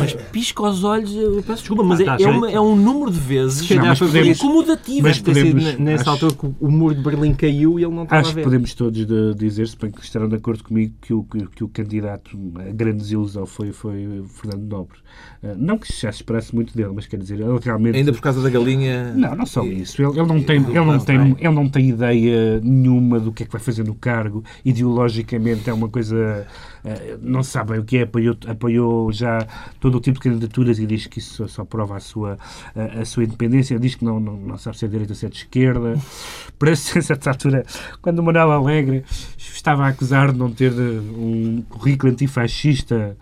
Mas 0.00 0.14
pisca 0.32 0.62
os 0.62 0.82
olhos, 0.82 1.14
eu 1.14 1.42
peço 1.46 1.58
desculpa, 1.62 1.82
mas 1.82 2.00
é, 2.00 2.04
Dá 2.04 2.16
é, 2.18 2.26
uma- 2.26 2.50
é 2.50 2.60
um 2.60 2.74
número 2.74 3.10
de 3.10 3.18
vezes 3.20 3.66
calhar 3.68 3.88
mas 3.88 3.98
por 3.98 4.06
podemos- 4.06 4.38
incomodativo. 4.38 5.02
mas 5.02 5.18
podemos- 5.18 5.78
nessa 6.04 6.12
acho- 6.12 6.26
altura 6.26 6.34
que 6.54 6.64
o- 6.64 6.70
muro 6.70 6.94
de 6.94 7.02
Berlim 7.02 7.34
caiu 7.34 7.78
e 7.78 7.84
ele 7.84 7.94
não 7.94 8.04
estava 8.04 8.20
Acho 8.20 8.30
a 8.30 8.32
que 8.32 8.36
ver. 8.36 8.44
podemos 8.44 8.74
todos 8.74 9.06
de- 9.06 9.34
dizer, 9.34 9.68
se 9.68 9.76
bem 9.76 9.90
que 9.90 10.02
estarão 10.02 10.28
de 10.28 10.36
acordo 10.36 10.62
comigo, 10.64 10.94
que 11.00 11.12
o, 11.14 11.22
que, 11.24 11.46
que 11.48 11.64
o 11.64 11.68
candidato, 11.68 12.36
a 12.58 12.72
grande 12.72 12.98
desilusão 12.98 13.46
foi, 13.46 13.72
foi 13.72 14.22
Fernando 14.28 14.64
Nobre. 14.68 14.98
Ah, 15.42 15.54
Não 15.56 15.78
que 15.78 15.86
já 15.92 16.10
se 16.12 16.18
esperasse 16.18 16.54
muito 16.54 16.76
dele, 16.76 16.90
mas 16.94 17.06
quer 17.06 17.18
dizer, 17.18 17.40
ele 17.40 17.58
realmente. 17.62 17.96
Ainda 17.96 18.12
por 18.12 18.20
causa 18.20 18.42
da 18.42 18.50
galinha. 18.50 19.12
Não, 19.14 19.34
não 19.36 19.46
só 19.46 19.64
isso. 19.64 20.00
Ele, 20.02 20.18
ele 20.18 20.26
não 20.26 20.42
tem, 20.42 20.56
ele, 20.56 20.72
não 20.84 20.98
tem, 20.98 21.36
ele 21.38 21.54
não 21.54 21.68
tem 21.68 21.88
ideia 21.90 22.60
nenhuma 22.60 23.18
do 23.20 23.32
que 23.32 23.42
é 23.42 23.46
que 23.46 23.52
vai 23.52 23.60
fazer 23.60 23.84
no 23.84 23.94
cargo. 23.94 24.42
Ideologicamente 24.64 25.68
é 25.70 25.72
uma 25.72 25.88
coisa. 25.88 26.46
eh, 26.84 27.16
Não 27.22 27.42
se 27.42 27.50
sabe 27.50 27.72
bem 27.72 27.80
o 27.80 27.84
que 27.84 27.98
é. 27.98 28.02
Apoiou, 28.02 28.36
apoiou 28.46 29.12
já 29.12 29.46
todo 29.80 29.96
o 29.96 30.00
tipo 30.00 30.18
de 30.18 30.28
candidaturas 30.28 30.78
e 30.78 30.86
diz 30.86 31.06
que 31.06 31.18
isso 31.18 31.48
só, 31.48 31.64
prova 31.64 31.96
a 31.96 32.00
sua, 32.00 32.36
a, 32.74 33.00
a 33.00 33.04
sua 33.04 33.24
independência. 33.24 33.78
Diz 33.78 33.94
que 33.94 34.04
não, 34.04 34.20
não, 34.20 34.36
não 34.36 34.58
sabe 34.58 34.76
se 34.78 34.84
é 34.84 34.88
de 34.88 34.92
direita 34.92 35.12
ou 35.12 35.16
se 35.16 35.26
é 35.26 35.28
de 35.28 35.36
esquerda. 35.36 35.93
Parece, 36.58 36.98
a 36.98 37.02
certa 37.02 37.30
altura, 37.30 37.64
quando 38.00 38.20
o 38.20 38.22
Manuel 38.22 38.52
Alegre 38.52 39.04
estava 39.36 39.84
a 39.84 39.88
acusar 39.88 40.32
de 40.32 40.38
não 40.38 40.50
ter 40.50 40.72
eh, 40.72 41.00
um 41.16 41.64
currículo 41.68 42.12
antifascista 42.12 43.16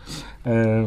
ah, 0.44 0.84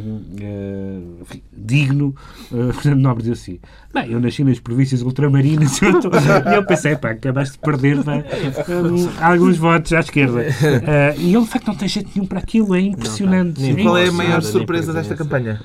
enfim, 1.21 1.41
digno, 1.55 2.13
ah, 2.51 2.73
Fernando 2.81 3.01
Nobre 3.01 3.23
disse 3.23 3.51
assim: 3.51 3.59
Bem, 3.93 4.11
eu 4.11 4.19
nasci 4.19 4.43
nas 4.43 4.59
províncias 4.59 5.01
ultramarinas 5.01 5.81
e 5.81 5.85
eu, 5.85 5.99
tô- 6.01 6.09
e 6.09 6.55
eu 6.55 6.65
pensei, 6.65 6.95
pá, 6.97 7.11
acabaste 7.11 7.53
de 7.53 7.59
perder 7.59 8.03
pá, 8.03 8.21
alguns 9.21 9.57
votos 9.57 9.93
à 9.93 9.99
esquerda. 10.01 10.45
E 11.17 11.33
ele, 11.33 11.43
de 11.43 11.49
facto, 11.49 11.67
não 11.67 11.75
tem 11.75 11.87
jeito 11.87 12.09
nenhum 12.13 12.27
para 12.27 12.39
aquilo, 12.39 12.75
é 12.75 12.81
impressionante. 12.81 13.61
nem 13.61 13.71
E 13.79 13.83
qual 13.83 13.97
é 13.97 14.07
a 14.07 14.11
maior 14.11 14.41
surpresa 14.41 14.91
desta 14.93 15.15
campanha? 15.15 15.61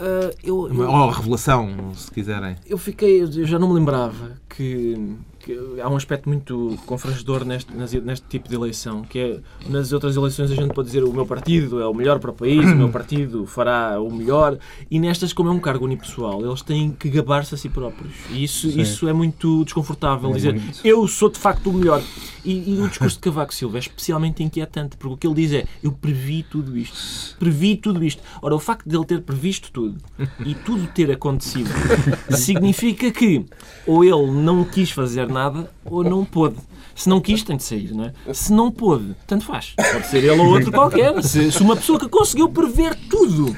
Ah, 0.00 0.30
eu, 0.42 0.68
eu, 0.68 0.90
Ou 0.90 1.10
revelação, 1.10 1.94
se 1.94 2.10
quiserem. 2.10 2.56
eu 2.66 2.78
fiquei, 2.78 3.22
eu 3.22 3.46
já 3.46 3.58
não 3.58 3.68
me 3.68 3.74
lembrava 3.74 4.32
que, 4.48 5.14
que 5.46 5.80
há 5.80 5.88
um 5.88 5.96
aspecto 5.96 6.28
muito 6.28 6.76
confrangedor 6.86 7.44
neste, 7.44 7.72
neste 7.72 8.26
tipo 8.26 8.48
de 8.48 8.56
eleição, 8.56 9.02
que 9.02 9.18
é 9.18 9.40
nas 9.70 9.92
outras 9.92 10.16
eleições 10.16 10.50
a 10.50 10.54
gente 10.56 10.74
pode 10.74 10.88
dizer 10.88 11.04
o 11.04 11.12
meu 11.12 11.24
partido 11.24 11.80
é 11.80 11.86
o 11.86 11.94
melhor 11.94 12.18
para 12.18 12.32
o 12.32 12.34
país, 12.34 12.64
o 12.64 12.74
meu 12.74 12.88
partido 12.90 13.46
fará 13.46 14.00
o 14.00 14.12
melhor, 14.12 14.58
e 14.90 14.98
nestas, 14.98 15.32
como 15.32 15.48
é 15.48 15.52
um 15.52 15.60
cargo 15.60 15.84
unipessoal, 15.84 16.44
eles 16.44 16.62
têm 16.62 16.90
que 16.90 17.08
gabar-se 17.08 17.54
a 17.54 17.58
si 17.58 17.68
próprios. 17.68 18.12
E 18.32 18.42
isso, 18.42 18.66
isso 18.68 19.06
é 19.06 19.12
muito 19.12 19.62
desconfortável, 19.64 20.30
É 20.30 20.34
dizer 20.34 20.54
muito. 20.54 20.80
eu 20.84 21.06
sou 21.06 21.30
de 21.30 21.38
facto 21.38 21.70
o 21.70 21.72
melhor. 21.72 22.02
E, 22.44 22.74
e 22.74 22.80
o 22.80 22.88
discurso 22.88 23.16
de 23.16 23.22
Cavaco 23.22 23.54
Silva 23.54 23.78
é 23.78 23.80
especialmente 23.80 24.42
inquietante, 24.42 24.96
porque 24.96 25.14
o 25.14 25.16
que 25.16 25.26
ele 25.26 25.34
diz 25.34 25.52
é 25.52 25.66
eu 25.82 25.92
previ 25.92 26.44
tudo 26.44 26.76
isto. 26.76 27.36
Previ 27.38 27.76
tudo 27.76 28.04
isto. 28.04 28.22
Ora, 28.42 28.54
o 28.54 28.58
facto 28.60 28.88
de 28.88 28.96
ele 28.96 29.04
ter 29.04 29.20
previsto 29.22 29.70
tudo 29.72 29.96
e 30.44 30.54
tudo 30.54 30.86
ter 30.88 31.10
acontecido 31.10 31.68
significa 32.30 33.10
que 33.10 33.44
ou 33.86 34.04
ele 34.04 34.30
não 34.30 34.64
quis 34.64 34.90
fazer 34.90 35.26
nada 35.28 35.35
ou 35.84 36.02
não 36.04 36.24
pôde. 36.24 36.56
Se 36.94 37.08
não 37.08 37.20
quis, 37.20 37.42
tem 37.42 37.56
de 37.56 37.62
sair, 37.62 37.92
não 37.92 38.04
é? 38.04 38.34
Se 38.34 38.52
não 38.52 38.70
pôde, 38.70 39.14
tanto 39.26 39.44
faz. 39.44 39.74
Pode 39.76 40.06
ser 40.06 40.18
ele 40.24 40.30
ou 40.30 40.46
outro 40.46 40.72
qualquer. 40.72 41.22
Se, 41.22 41.52
se 41.52 41.62
uma 41.62 41.76
pessoa 41.76 41.98
que 42.00 42.08
conseguiu 42.08 42.48
prever 42.48 42.94
tudo 43.10 43.54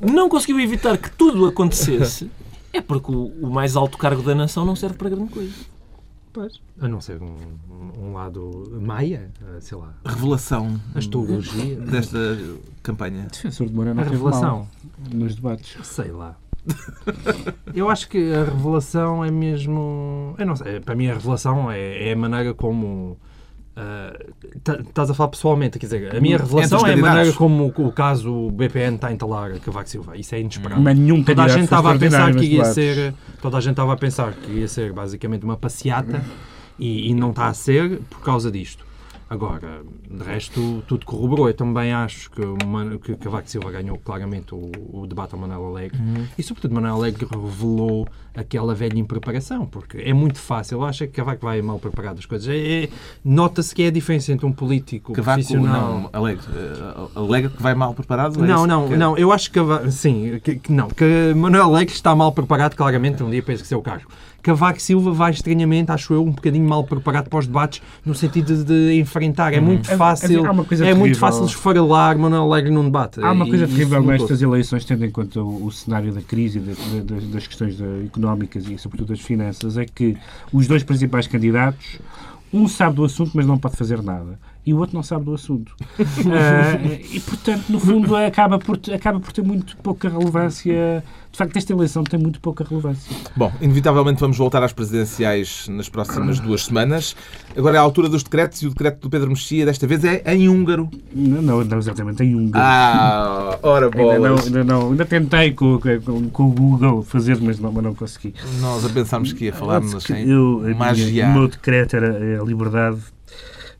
não 0.00 0.28
conseguiu 0.28 0.58
evitar 0.60 0.98
que 0.98 1.10
tudo 1.10 1.46
acontecesse, 1.46 2.28
é 2.72 2.80
porque 2.80 3.12
o, 3.12 3.26
o 3.40 3.50
mais 3.50 3.76
alto 3.76 3.96
cargo 3.96 4.22
da 4.22 4.34
nação 4.34 4.64
não 4.64 4.74
serve 4.74 4.96
para 4.96 5.08
grande 5.10 5.30
coisa. 5.30 5.52
Pois. 6.32 6.60
A 6.80 6.86
não 6.86 7.00
ser 7.00 7.22
um, 7.22 7.34
um 7.98 8.12
lado 8.12 8.70
maia, 8.82 9.30
eh, 9.40 9.60
sei 9.60 9.78
lá, 9.78 9.94
Revelação 10.04 10.78
astrologia, 10.94 11.76
desta 11.76 12.18
campanha. 12.82 13.26
Defensor 13.32 13.66
de 13.68 13.72
Moura 13.72 13.94
não 13.94 14.02
a 14.02 14.06
revelação. 14.06 14.68
nos 15.14 15.34
debates. 15.34 15.78
Sei 15.86 16.10
lá. 16.10 16.36
Eu 17.74 17.88
acho 17.90 18.08
que 18.08 18.32
a 18.32 18.44
revelação 18.44 19.24
é 19.24 19.30
mesmo. 19.30 20.34
Eu 20.38 20.46
não 20.46 20.56
sei, 20.56 20.80
para 20.80 20.94
mim 20.94 21.08
a 21.08 21.14
revelação 21.14 21.70
é, 21.70 22.08
é 22.08 22.12
a 22.12 22.16
maneira 22.16 22.54
como. 22.54 23.18
ah, 23.76 24.16
tá- 24.64 24.78
Estás 24.80 25.10
a 25.10 25.14
falar 25.14 25.28
pessoalmente, 25.30 25.78
quer 25.78 25.86
dizer, 25.86 26.16
a 26.16 26.20
minha 26.20 26.38
revelação 26.38 26.78
é 26.86 26.92
a 26.92 26.96
maneira 26.96 27.32
como 27.36 27.72
o, 27.76 27.86
o 27.88 27.92
caso 27.92 28.50
BPN 28.50 28.96
está 28.96 29.08
a 29.08 29.12
entalar 29.12 29.58
Cavaco 29.60 29.88
Silva. 29.88 30.16
Isso 30.16 30.34
é 30.34 30.40
inesperado. 30.40 30.80
Mas 30.82 30.98
nenhum 30.98 31.22
Toda 31.22 31.42
a 31.44 31.48
gente 31.48 31.64
estava 31.64 31.94
a 31.94 31.98
pensar 31.98 32.34
que 32.34 32.46
ia 32.46 32.64
ser. 32.64 33.14
Toda 33.40 33.56
a 33.58 33.60
gente 33.60 33.72
estava 33.72 33.92
a 33.92 33.96
pensar 33.96 34.32
que 34.32 34.50
ia 34.52 34.68
ser 34.68 34.92
basicamente 34.92 35.44
uma 35.44 35.56
passeata 35.56 36.22
e, 36.78 37.10
e 37.10 37.14
não 37.14 37.30
está 37.30 37.46
a 37.48 37.54
ser 37.54 38.00
por 38.10 38.20
causa 38.20 38.50
disto. 38.50 38.84
Agora, 39.28 39.82
de 40.08 40.22
resto, 40.22 40.84
tudo 40.86 41.04
corroborou. 41.04 41.48
Eu 41.48 41.54
também 41.54 41.92
acho 41.92 42.30
que, 42.30 42.40
o 42.40 42.98
que 43.00 43.16
Cavaco 43.16 43.50
Silva 43.50 43.72
ganhou 43.72 43.98
claramente 43.98 44.54
o, 44.54 44.70
o 44.92 45.04
debate 45.06 45.34
ao 45.34 45.40
Manuel 45.40 45.66
Alegre. 45.66 45.98
E, 46.38 46.42
sobretudo, 46.44 46.74
Manuel 46.74 46.94
Alegre 46.94 47.26
revelou 47.28 48.06
aquela 48.36 48.72
velha 48.72 48.96
impreparação, 48.98 49.66
porque 49.66 49.98
é 49.98 50.12
muito 50.12 50.38
fácil. 50.38 50.76
Eu 50.78 50.84
acho 50.84 51.06
que 51.06 51.12
Cavaco 51.14 51.44
vai 51.44 51.60
mal 51.60 51.78
preparado 51.80 52.18
as 52.20 52.26
coisas. 52.26 52.46
É- 52.48 52.84
é- 52.84 52.88
Nota-se 53.24 53.74
que 53.74 53.82
é 53.82 53.88
a 53.88 53.90
diferença 53.90 54.30
entre 54.32 54.46
um 54.46 54.52
político 54.52 55.12
Cavaco, 55.12 55.38
profissional... 55.40 56.10
não, 56.12 56.28
eh, 56.28 57.08
alega 57.16 57.48
que 57.48 57.60
vai 57.62 57.74
mal 57.74 57.94
preparado? 57.94 58.44
é 58.44 58.46
Não, 58.46 58.64
não, 58.64 58.88
que- 58.88 58.96
não. 58.96 59.16
Eu 59.18 59.32
acho 59.32 59.50
que, 59.50 59.58
sim, 59.90 60.38
que, 60.42 60.56
que 60.56 60.70
não, 60.72 60.86
que 60.88 61.34
Manuel 61.34 61.64
Alegre 61.64 61.92
está 61.94 62.14
mal 62.14 62.30
preparado, 62.30 62.76
claramente, 62.76 63.24
um 63.24 63.30
dia 63.30 63.42
penso 63.42 63.62
que 63.62 63.68
seu 63.68 63.82
cargo. 63.82 64.08
Cavaco 64.46 64.80
Silva 64.80 65.10
vai 65.12 65.32
estranhamente, 65.32 65.90
acho 65.90 66.14
eu, 66.14 66.22
um 66.24 66.30
bocadinho 66.30 66.68
mal 66.68 66.84
preparado 66.84 67.28
para 67.28 67.40
os 67.40 67.48
debates, 67.48 67.82
no 68.04 68.14
sentido 68.14 68.54
de, 68.54 68.64
de 68.64 69.00
enfrentar. 69.00 69.52
É 69.52 69.58
muito 69.60 69.90
É- 69.90 69.96
fácil, 69.96 70.44
coisa 70.64 70.86
é 70.86 70.94
muito 70.94 71.18
fácil 71.18 71.44
esfarelar 71.46 72.16
Manuel 72.16 72.42
Alegre 72.42 72.70
num 72.70 72.84
debate. 72.84 73.20
Há 73.20 73.32
uma 73.32 73.44
E 73.44 73.48
coisa 73.48 73.64
isso 73.64 73.74
terrível 73.74 74.00
nestas 74.04 74.40
eleições, 74.40 74.84
tendo 74.84 75.04
em 75.04 75.10
conta 75.10 75.42
o, 75.42 75.66
o 75.66 75.72
cenário 75.72 76.12
da 76.12 76.22
crise, 76.22 76.58
e 76.58 76.60
da- 76.60 77.02
da- 77.16 77.26
das 77.32 77.44
questões 77.48 77.76
económicas 78.06 78.68
e, 78.68 78.78
sobretudo, 78.78 79.08
das 79.08 79.20
finanças, 79.20 79.76
é 79.76 79.84
que 79.84 80.16
os 80.52 80.68
dois 80.68 80.84
principais 80.84 81.26
candidatos, 81.26 81.98
um 82.52 82.68
sabe 82.68 82.94
do 82.94 83.04
assunto, 83.04 83.32
mas 83.34 83.44
não 83.44 83.58
pode 83.58 83.76
fazer 83.76 84.00
nada. 84.00 84.38
E 84.64 84.72
o 84.72 84.78
outro 84.78 84.94
não 84.94 85.02
sabe 85.02 85.24
do 85.24 85.34
assunto. 85.34 85.74
Ah, 85.98 86.78
e, 87.12 87.18
portanto, 87.20 87.64
no 87.68 87.80
fundo, 87.80 88.14
acaba 88.16 88.58
por, 88.58 88.78
acaba 88.94 89.18
por 89.20 89.32
ter 89.32 89.42
muito 89.42 89.76
pouca 89.78 90.08
relevância. 90.08 91.02
De 91.36 91.38
facto, 91.38 91.54
esta 91.58 91.70
eleição 91.70 92.02
tem 92.02 92.18
muito 92.18 92.40
pouca 92.40 92.64
relevância. 92.64 93.14
Bom, 93.36 93.52
inevitavelmente 93.60 94.18
vamos 94.18 94.38
voltar 94.38 94.62
às 94.62 94.72
presidenciais 94.72 95.68
nas 95.68 95.86
próximas 95.86 96.40
duas 96.40 96.64
semanas. 96.64 97.14
Agora 97.54 97.76
é 97.76 97.78
a 97.78 97.82
altura 97.82 98.08
dos 98.08 98.22
decretos 98.22 98.62
e 98.62 98.66
o 98.66 98.70
decreto 98.70 99.00
do 99.02 99.10
Pedro 99.10 99.28
Mexia 99.28 99.66
desta 99.66 99.86
vez 99.86 100.02
é 100.02 100.22
em 100.34 100.48
húngaro. 100.48 100.88
Não, 101.14 101.42
não, 101.42 101.62
não 101.62 101.76
exatamente, 101.76 102.22
em 102.24 102.34
um 102.34 102.50
Ah, 102.54 103.58
ora 103.62 103.84
Ainda 103.94 103.98
não, 103.98 104.18
bolas. 104.28 104.46
ainda 104.46 104.64
não, 104.64 104.90
ainda 104.92 105.04
tentei 105.04 105.52
com, 105.52 105.78
com, 105.78 106.30
com 106.30 106.42
o 106.44 106.50
Google 106.52 107.02
fazer, 107.02 107.38
mas 107.38 107.58
não, 107.58 107.70
mas 107.70 107.84
não 107.84 107.94
consegui. 107.94 108.32
Nós 108.62 108.86
a 108.86 108.88
pensarmos 108.88 109.34
que 109.34 109.44
ia 109.44 109.52
falar-nos 109.52 110.08
em 110.08 110.30
Eu, 110.30 110.60
a 110.60 110.62
minha- 110.62 110.74
magiar. 110.74 111.30
o 111.30 111.38
meu 111.40 111.48
decreto 111.48 111.96
era 111.96 112.40
a 112.40 112.44
liberdade 112.46 112.96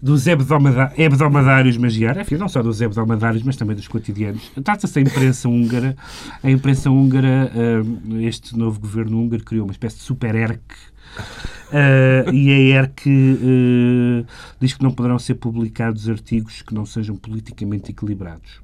dos 0.00 0.26
hebdomada- 0.26 0.92
hebdomadários 0.96 1.76
magiar, 1.76 2.18
enfim, 2.18 2.36
não 2.36 2.48
só 2.48 2.62
dos 2.62 2.80
hebdomadários, 2.80 3.42
mas 3.42 3.56
também 3.56 3.74
dos 3.76 3.88
cotidianos. 3.88 4.50
Trata-se 4.62 4.94
da 4.94 5.00
imprensa 5.00 5.48
húngara. 5.48 5.96
A 6.42 6.50
imprensa 6.50 6.90
húngara, 6.90 7.50
ah, 7.54 8.22
este 8.22 8.56
novo 8.56 8.78
governo 8.80 9.18
húngaro 9.20 9.42
criou 9.44 9.64
uma 9.66 9.72
espécie 9.72 9.96
de 9.96 10.02
super 10.02 10.34
ERC. 10.34 10.60
ah, 11.72 12.30
e 12.32 12.50
a 12.50 12.80
ERC 12.80 13.08
ah, 13.08 14.24
diz 14.60 14.74
que 14.74 14.82
não 14.82 14.90
poderão 14.90 15.18
ser 15.18 15.34
publicados 15.36 16.08
artigos 16.08 16.62
que 16.62 16.74
não 16.74 16.84
sejam 16.86 17.16
politicamente 17.16 17.90
equilibrados. 17.90 18.60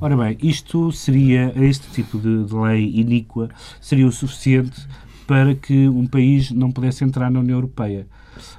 Ora 0.00 0.16
bem, 0.16 0.36
isto 0.42 0.90
seria, 0.92 1.52
este 1.56 1.88
tipo 1.90 2.18
de, 2.18 2.44
de 2.44 2.54
lei 2.54 2.90
iníqua, 2.96 3.48
seria 3.80 4.06
o 4.06 4.12
suficiente 4.12 4.86
para 5.26 5.54
que 5.54 5.88
um 5.88 6.06
país 6.06 6.50
não 6.50 6.70
pudesse 6.70 7.04
entrar 7.04 7.30
na 7.30 7.40
União 7.40 7.56
Europeia. 7.58 8.06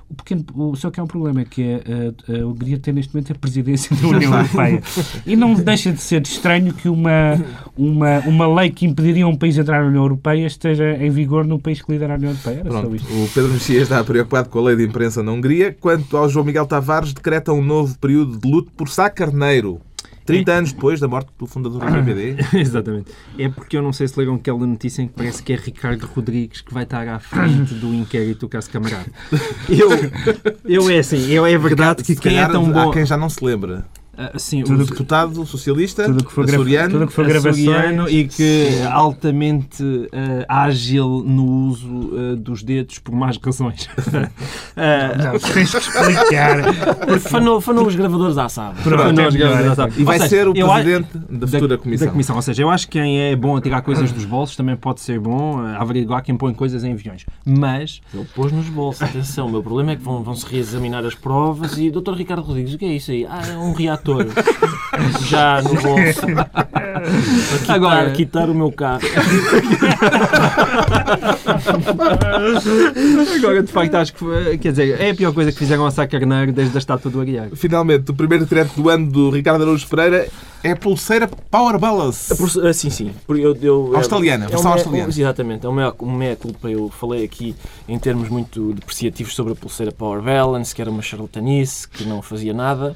O 0.09 0.15
pequeno, 0.15 0.45
o, 0.55 0.75
só 0.75 0.89
que 0.89 0.99
há 0.99 1.03
um 1.03 1.07
problema, 1.07 1.43
que 1.43 1.61
é 1.61 1.81
a, 2.27 2.41
a 2.41 2.45
Hungria 2.45 2.79
tem 2.79 2.93
neste 2.93 3.13
momento 3.13 3.31
a 3.31 3.35
presidência 3.35 3.95
da 3.95 4.07
União 4.07 4.33
Europeia. 4.37 4.81
E 5.25 5.35
não 5.35 5.53
deixa 5.53 5.91
de 5.91 6.01
ser 6.01 6.21
estranho 6.21 6.73
que 6.73 6.89
uma, 6.89 7.41
uma, 7.77 8.19
uma 8.19 8.55
lei 8.61 8.69
que 8.69 8.85
impediria 8.85 9.27
um 9.27 9.35
país 9.35 9.57
entrar 9.57 9.81
na 9.81 9.87
União 9.87 10.03
Europeia 10.03 10.45
esteja 10.45 10.97
em 10.99 11.09
vigor 11.09 11.45
num 11.45 11.59
país 11.59 11.81
que 11.81 11.91
lidera 11.91 12.13
a 12.13 12.17
União 12.17 12.31
Europeia. 12.31 12.59
Era 12.59 12.71
só 12.71 12.81
Pronto, 12.81 12.95
isto. 12.95 13.13
o 13.13 13.29
Pedro 13.33 13.51
Mexia 13.51 13.81
está 13.81 14.03
preocupado 14.03 14.49
com 14.49 14.59
a 14.59 14.63
lei 14.63 14.75
de 14.75 14.85
imprensa 14.85 15.21
na 15.21 15.31
Hungria, 15.31 15.75
quanto 15.79 16.17
ao 16.17 16.29
João 16.29 16.45
Miguel 16.45 16.65
Tavares 16.65 17.13
decreta 17.13 17.53
um 17.53 17.63
novo 17.63 17.97
período 17.99 18.37
de 18.37 18.49
luto 18.49 18.71
por 18.75 18.89
Sá 18.89 19.09
Carneiro, 19.09 19.79
30 20.33 20.51
anos 20.51 20.73
depois 20.73 20.99
da 20.99 21.07
morte 21.07 21.29
do 21.37 21.47
fundador 21.47 21.79
do 21.79 21.91
PPD. 21.91 22.37
Exatamente. 22.59 23.11
É 23.37 23.49
porque 23.49 23.75
eu 23.75 23.81
não 23.81 23.91
sei 23.91 24.07
se 24.07 24.17
leram 24.19 24.35
aquela 24.35 24.65
notícia 24.65 25.01
em 25.01 25.07
que 25.07 25.13
parece 25.13 25.41
que 25.41 25.53
é 25.53 25.55
Ricardo 25.55 26.05
Rodrigues 26.05 26.61
que 26.61 26.73
vai 26.73 26.83
estar 26.83 27.07
à 27.07 27.19
frente 27.19 27.73
do 27.73 27.93
inquérito 27.93 28.41
do 28.41 28.49
caso 28.49 28.69
Camarada. 28.69 29.05
Eu, 29.69 29.89
eu 30.65 30.89
é 30.89 30.99
assim, 30.99 31.29
eu, 31.29 31.45
é 31.45 31.57
verdade 31.57 32.03
que 32.03 32.15
quem 32.15 32.39
é 32.39 32.47
tão 32.47 32.71
bom... 32.71 32.89
Há 32.89 32.93
quem 32.93 33.05
já 33.05 33.15
não 33.15 33.29
se 33.29 33.43
lembra. 33.43 33.85
Ah, 34.21 34.37
sim, 34.37 34.63
O 34.63 34.73
os- 34.73 34.87
deputado 34.89 35.45
socialista, 35.45 36.03
Tudo 36.03 36.25
que 36.25 36.31
for, 36.33 36.45
gra- 36.45 36.55
açoriano, 36.55 36.89
tudo 36.91 37.07
que 37.07 37.13
for 37.13 37.25
açoriano 37.25 37.93
gravações. 38.03 38.13
e 38.13 38.27
que 38.27 38.67
é 38.81 38.85
altamente 38.85 39.81
ah, 40.47 40.63
ágil 40.65 41.23
no 41.25 41.45
uso 41.45 42.11
ah, 42.13 42.35
dos 42.35 42.61
dedos 42.61 42.99
por 42.99 43.15
más 43.15 43.37
razões. 43.41 43.87
Ah, 44.75 45.13
Não, 45.33 45.39
tens 45.39 45.71
que 45.71 45.77
explicar. 45.77 46.95
Porque 47.05 47.19
fanou, 47.19 47.59
fanou 47.61 47.85
os 47.87 47.95
gravadores 47.95 48.37
à 48.37 48.47
sábado. 48.47 48.81
Pronto, 48.83 49.11
nós 49.13 49.35
é 49.35 49.37
já 49.39 49.75
sabemos. 49.75 49.99
e 49.99 50.03
vai 50.03 50.17
seja, 50.19 50.29
ser 50.29 50.47
o 50.47 50.51
acho- 50.71 50.83
presidente 50.83 51.09
da 51.29 51.47
futura 51.47 51.77
comissão. 51.77 52.05
Da 52.07 52.11
comissão. 52.11 52.35
Ou 52.35 52.41
seja, 52.41 52.61
eu 52.63 52.69
acho 52.69 52.87
que 52.87 52.99
quem 52.99 53.19
é 53.21 53.35
bom 53.35 53.55
a 53.57 53.61
tirar 53.61 53.81
coisas 53.81 54.11
dos 54.11 54.25
bolsos 54.25 54.55
também 54.55 54.75
pode 54.75 55.01
ser 55.01 55.19
bom 55.19 55.59
a 55.59 55.81
averiguar 55.81 56.23
quem 56.23 56.35
põe 56.37 56.53
coisas 56.53 56.83
em 56.83 56.93
aviões. 56.93 57.25
Mas 57.45 58.01
Ele 58.13 58.25
pôs 58.35 58.51
nos 58.51 58.67
bolsos. 58.69 59.01
Atenção, 59.01 59.47
o 59.47 59.51
meu 59.51 59.61
problema 59.63 59.91
é 59.91 59.95
que 59.95 60.03
vão, 60.03 60.23
vão 60.23 60.35
se 60.35 60.45
reexaminar 60.45 61.05
as 61.05 61.15
provas 61.15 61.77
e 61.77 61.89
Dr. 61.91 62.13
Ricardo 62.13 62.41
Rodrigues, 62.43 62.73
o 62.73 62.77
que 62.77 62.85
é 62.85 62.93
isso 62.93 63.11
aí? 63.11 63.25
Ah, 63.29 63.41
é 63.51 63.57
um 63.57 63.73
reator. 63.73 64.08
Já 65.29 65.61
no 65.61 65.69
bolso. 65.81 66.21
Para 66.25 67.59
quitar, 67.59 67.75
Agora- 67.75 68.11
quitar 68.11 68.49
o 68.49 68.55
meu 68.55 68.71
carro. 68.71 69.01
agora, 73.37 73.63
de 73.63 73.71
facto, 73.71 73.95
acho 73.95 74.13
que 74.13 74.19
foi- 74.19 74.57
quer 74.57 74.71
dizer, 74.71 74.99
é 75.01 75.09
a 75.11 75.15
pior 75.15 75.33
coisa 75.33 75.51
que 75.51 75.57
fizeram 75.57 75.85
ao 75.85 75.91
Sá 75.91 76.07
Carneiro 76.07 76.51
desde 76.51 76.75
a 76.75 76.79
estátua 76.79 77.09
do 77.11 77.21
Aguiar. 77.21 77.49
Finalmente, 77.55 78.11
o 78.11 78.13
primeiro 78.13 78.43
decreto 78.45 78.71
do 78.81 78.89
ano 78.89 79.09
do 79.11 79.29
Ricardo 79.29 79.61
Araújo 79.63 79.87
Pereira 79.87 80.27
é 80.63 80.71
a 80.71 80.75
pulseira 80.75 81.27
Power 81.49 81.79
Balance. 81.79 82.33
Ah, 82.63 82.73
sim, 82.73 82.89
sim. 82.89 83.11
Porque 83.25 83.41
eu, 83.43 83.57
eu, 83.61 83.91
Australiana, 83.95 84.45
é 84.45 84.47
versão 84.49 84.65
mea- 84.71 84.73
australiana. 84.73 85.09
Exatamente, 85.09 85.65
é 85.65 85.69
um 85.69 85.73
meia, 85.73 85.93
um 86.01 86.11
meia 86.11 86.35
culpa. 86.35 86.69
Eu 86.69 86.89
falei 86.89 87.23
aqui 87.23 87.55
em 87.87 87.97
termos 87.97 88.29
muito 88.29 88.73
depreciativos 88.73 89.33
sobre 89.35 89.53
a 89.53 89.55
pulseira 89.55 89.91
Power 89.91 90.21
Balance, 90.21 90.73
que 90.75 90.81
era 90.81 90.89
uma 90.91 91.01
charlatanice, 91.01 91.87
que 91.87 92.03
não 92.05 92.21
fazia 92.21 92.53
nada. 92.53 92.95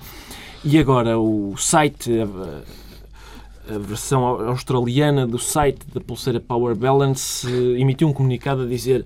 E 0.66 0.80
agora 0.80 1.20
o 1.20 1.58
site, 1.58 2.10
a, 2.22 3.76
a 3.76 3.78
versão 3.80 4.24
australiana 4.48 5.28
do 5.28 5.38
site 5.38 5.86
da 5.94 6.00
pulseira 6.00 6.40
Power 6.40 6.74
Balance, 6.74 7.46
eh, 7.46 7.82
emitiu 7.82 8.08
um 8.08 8.14
comunicado 8.14 8.62
a 8.62 8.66
dizer 8.66 9.06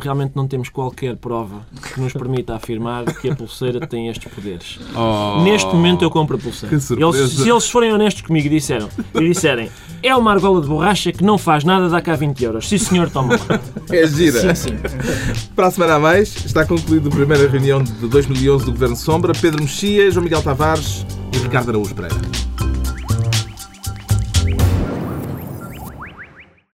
realmente 0.00 0.32
não 0.34 0.46
temos 0.46 0.68
qualquer 0.68 1.16
prova 1.16 1.66
que 1.92 2.00
nos 2.00 2.12
permita 2.12 2.54
afirmar 2.54 3.04
que 3.04 3.30
a 3.30 3.36
pulseira 3.36 3.86
tem 3.86 4.08
estes 4.08 4.32
poderes. 4.32 4.78
Oh. 4.94 5.42
Neste 5.42 5.72
momento 5.72 6.02
eu 6.02 6.10
compro 6.10 6.36
a 6.36 6.38
pulseira. 6.38 6.74
Eles, 6.74 7.32
se 7.32 7.48
eles 7.48 7.68
forem 7.68 7.92
honestos 7.92 8.22
comigo 8.22 8.46
e, 8.46 8.50
disseram, 8.50 8.88
e 9.14 9.28
disserem 9.28 9.70
é 10.02 10.14
uma 10.14 10.32
argola 10.32 10.60
de 10.60 10.68
borracha 10.68 11.12
que 11.12 11.22
não 11.22 11.36
faz 11.36 11.62
nada, 11.64 11.88
dá 11.88 12.00
cá 12.00 12.16
20 12.16 12.44
euros. 12.44 12.68
Sim 12.68 12.78
senhor, 12.78 13.10
toma 13.10 13.34
lá. 13.34 13.60
É 13.90 14.06
gira. 14.06 14.54
Sim, 14.54 14.70
sim. 14.70 14.78
Para 15.54 15.66
a 15.66 15.70
semana 15.70 15.94
a 15.94 15.98
mais, 15.98 16.44
está 16.44 16.64
concluída 16.64 17.08
a 17.08 17.12
primeira 17.12 17.48
reunião 17.48 17.82
de 17.82 17.92
2011 18.08 18.64
do 18.64 18.72
Governo 18.72 18.96
Sombra. 18.96 19.32
Pedro 19.32 19.62
Mexia, 19.62 20.10
João 20.10 20.24
Miguel 20.24 20.42
Tavares 20.42 21.04
e 21.32 21.38
Ricardo 21.38 21.70
Araújo 21.70 21.94
Pereira. 21.94 22.49